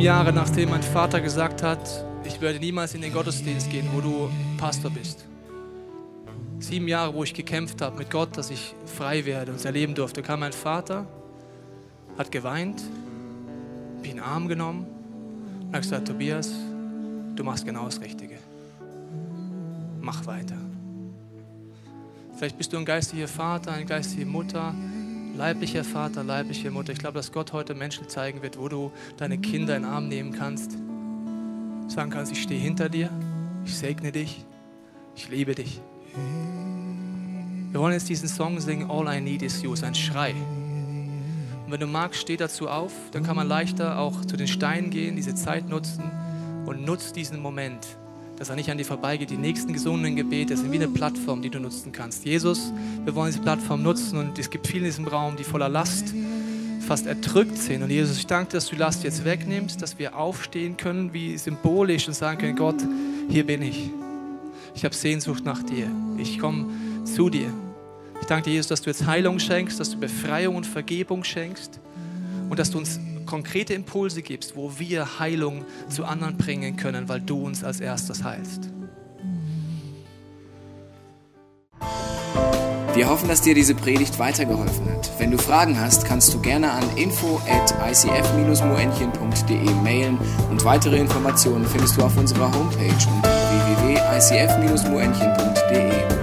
Jahre 0.00 0.32
nachdem 0.32 0.70
mein 0.70 0.82
Vater 0.82 1.20
gesagt 1.20 1.62
hat, 1.62 1.78
ich 2.24 2.40
werde 2.40 2.58
niemals 2.58 2.94
in 2.94 3.02
den 3.02 3.12
Gottesdienst 3.12 3.70
gehen, 3.70 3.86
wo 3.92 4.00
du 4.00 4.30
Pastor 4.56 4.90
bist. 4.90 5.26
Sieben 6.58 6.88
Jahre, 6.88 7.12
wo 7.12 7.22
ich 7.22 7.34
gekämpft 7.34 7.82
habe 7.82 7.98
mit 7.98 8.10
Gott, 8.10 8.36
dass 8.38 8.50
ich 8.50 8.74
frei 8.86 9.26
werde 9.26 9.50
und 9.52 9.58
es 9.58 9.64
erleben 9.66 9.94
durfte, 9.94 10.22
kam 10.22 10.40
mein 10.40 10.52
Vater, 10.52 11.06
hat 12.16 12.32
geweint, 12.32 12.82
mich 14.00 14.10
in 14.10 14.16
den 14.16 14.24
Arm 14.24 14.48
genommen 14.48 14.86
und 15.66 15.74
hat 15.74 15.82
gesagt, 15.82 16.08
Tobias, 16.08 16.50
du 17.36 17.44
machst 17.44 17.66
genau 17.66 17.84
das 17.84 18.00
Richtige. 18.00 18.38
Mach 20.00 20.24
weiter. 20.24 20.56
Vielleicht 22.36 22.56
bist 22.56 22.72
du 22.72 22.78
ein 22.78 22.86
geistlicher 22.86 23.28
Vater, 23.28 23.72
eine 23.72 23.84
geistige 23.84 24.24
Mutter, 24.24 24.74
leiblicher 25.40 25.84
Vater, 25.84 26.22
leibliche 26.22 26.70
Mutter. 26.70 26.92
Ich 26.92 26.98
glaube, 26.98 27.14
dass 27.14 27.32
Gott 27.32 27.54
heute 27.54 27.74
Menschen 27.74 28.10
zeigen 28.10 28.42
wird, 28.42 28.58
wo 28.58 28.68
du 28.68 28.92
deine 29.16 29.38
Kinder 29.38 29.74
in 29.74 29.84
den 29.84 29.90
Arm 29.90 30.06
nehmen 30.06 30.32
kannst. 30.32 30.72
Sagen 31.88 32.10
kannst, 32.10 32.30
ich 32.30 32.42
stehe 32.42 32.60
hinter 32.60 32.90
dir, 32.90 33.08
ich 33.64 33.74
segne 33.74 34.12
dich, 34.12 34.44
ich 35.16 35.30
liebe 35.30 35.54
dich. 35.54 35.80
Wir 37.70 37.80
wollen 37.80 37.94
jetzt 37.94 38.10
diesen 38.10 38.28
Song 38.28 38.60
singen, 38.60 38.90
All 38.90 39.08
I 39.16 39.18
Need 39.18 39.40
Is 39.40 39.62
You, 39.62 39.72
ist 39.72 39.82
ein 39.82 39.94
Schrei. 39.94 40.34
Und 41.64 41.72
wenn 41.72 41.80
du 41.80 41.86
magst, 41.86 42.20
steh 42.20 42.36
dazu 42.36 42.68
auf, 42.68 42.92
dann 43.12 43.22
kann 43.22 43.36
man 43.36 43.48
leichter 43.48 43.98
auch 43.98 44.22
zu 44.26 44.36
den 44.36 44.46
Steinen 44.46 44.90
gehen, 44.90 45.16
diese 45.16 45.34
Zeit 45.34 45.70
nutzen 45.70 46.04
und 46.66 46.84
nutzt 46.84 47.16
diesen 47.16 47.40
Moment 47.40 47.86
dass 48.40 48.48
er 48.48 48.56
nicht 48.56 48.70
an 48.70 48.78
dir 48.78 48.86
vorbeigeht. 48.86 49.28
Die 49.28 49.36
nächsten 49.36 49.74
gesungenen 49.74 50.16
Gebete 50.16 50.56
sind 50.56 50.72
wie 50.72 50.76
eine 50.76 50.88
Plattform, 50.88 51.42
die 51.42 51.50
du 51.50 51.60
nutzen 51.60 51.92
kannst. 51.92 52.24
Jesus, 52.24 52.72
wir 53.04 53.14
wollen 53.14 53.30
diese 53.30 53.42
Plattform 53.42 53.82
nutzen 53.82 54.18
und 54.18 54.38
es 54.38 54.48
gibt 54.48 54.66
viele 54.66 54.86
in 54.86 54.90
diesem 54.90 55.06
Raum, 55.06 55.36
die 55.36 55.44
voller 55.44 55.68
Last 55.68 56.14
fast 56.88 57.06
erdrückt 57.06 57.58
sind. 57.58 57.82
Und 57.82 57.90
Jesus, 57.90 58.16
ich 58.16 58.26
danke, 58.26 58.52
dass 58.52 58.64
du 58.64 58.76
die 58.76 58.80
Last 58.80 59.04
jetzt 59.04 59.26
wegnimmst, 59.26 59.82
dass 59.82 59.98
wir 59.98 60.16
aufstehen 60.16 60.78
können, 60.78 61.12
wie 61.12 61.36
symbolisch 61.36 62.08
und 62.08 62.14
sagen 62.14 62.38
können, 62.38 62.56
Gott, 62.56 62.82
hier 63.28 63.44
bin 63.44 63.60
ich. 63.60 63.90
Ich 64.74 64.86
habe 64.86 64.94
Sehnsucht 64.94 65.44
nach 65.44 65.62
dir. 65.62 65.90
Ich 66.16 66.38
komme 66.38 66.64
zu 67.04 67.28
dir. 67.28 67.52
Ich 68.22 68.26
danke 68.26 68.44
dir, 68.44 68.54
Jesus, 68.54 68.68
dass 68.68 68.80
du 68.80 68.88
jetzt 68.88 69.04
Heilung 69.04 69.38
schenkst, 69.38 69.78
dass 69.78 69.90
du 69.90 70.00
Befreiung 70.00 70.56
und 70.56 70.66
Vergebung 70.66 71.24
schenkst 71.24 71.78
und 72.48 72.58
dass 72.58 72.70
du 72.70 72.78
uns 72.78 72.98
konkrete 73.30 73.72
Impulse 73.74 74.22
gibst, 74.22 74.56
wo 74.56 74.72
wir 74.78 75.20
Heilung 75.20 75.64
zu 75.88 76.04
anderen 76.04 76.36
bringen 76.36 76.76
können, 76.76 77.08
weil 77.08 77.20
du 77.20 77.44
uns 77.44 77.62
als 77.62 77.78
erstes 77.80 78.24
heilst. 78.24 78.68
Wir 82.92 83.08
hoffen, 83.08 83.28
dass 83.28 83.40
dir 83.40 83.54
diese 83.54 83.76
Predigt 83.76 84.18
weitergeholfen 84.18 84.90
hat. 84.90 85.08
Wenn 85.18 85.30
du 85.30 85.38
Fragen 85.38 85.80
hast, 85.80 86.04
kannst 86.04 86.34
du 86.34 86.40
gerne 86.40 86.72
an 86.72 86.82
info 86.96 87.40
at 87.48 87.72
icf-moenchen.de 87.88 89.70
mailen 89.84 90.18
und 90.50 90.64
weitere 90.64 90.98
Informationen 90.98 91.64
findest 91.66 91.96
du 91.96 92.02
auf 92.02 92.16
unserer 92.16 92.52
Homepage 92.52 93.06
unter 93.14 93.30
www.icf-moenchen.de. 93.30 96.19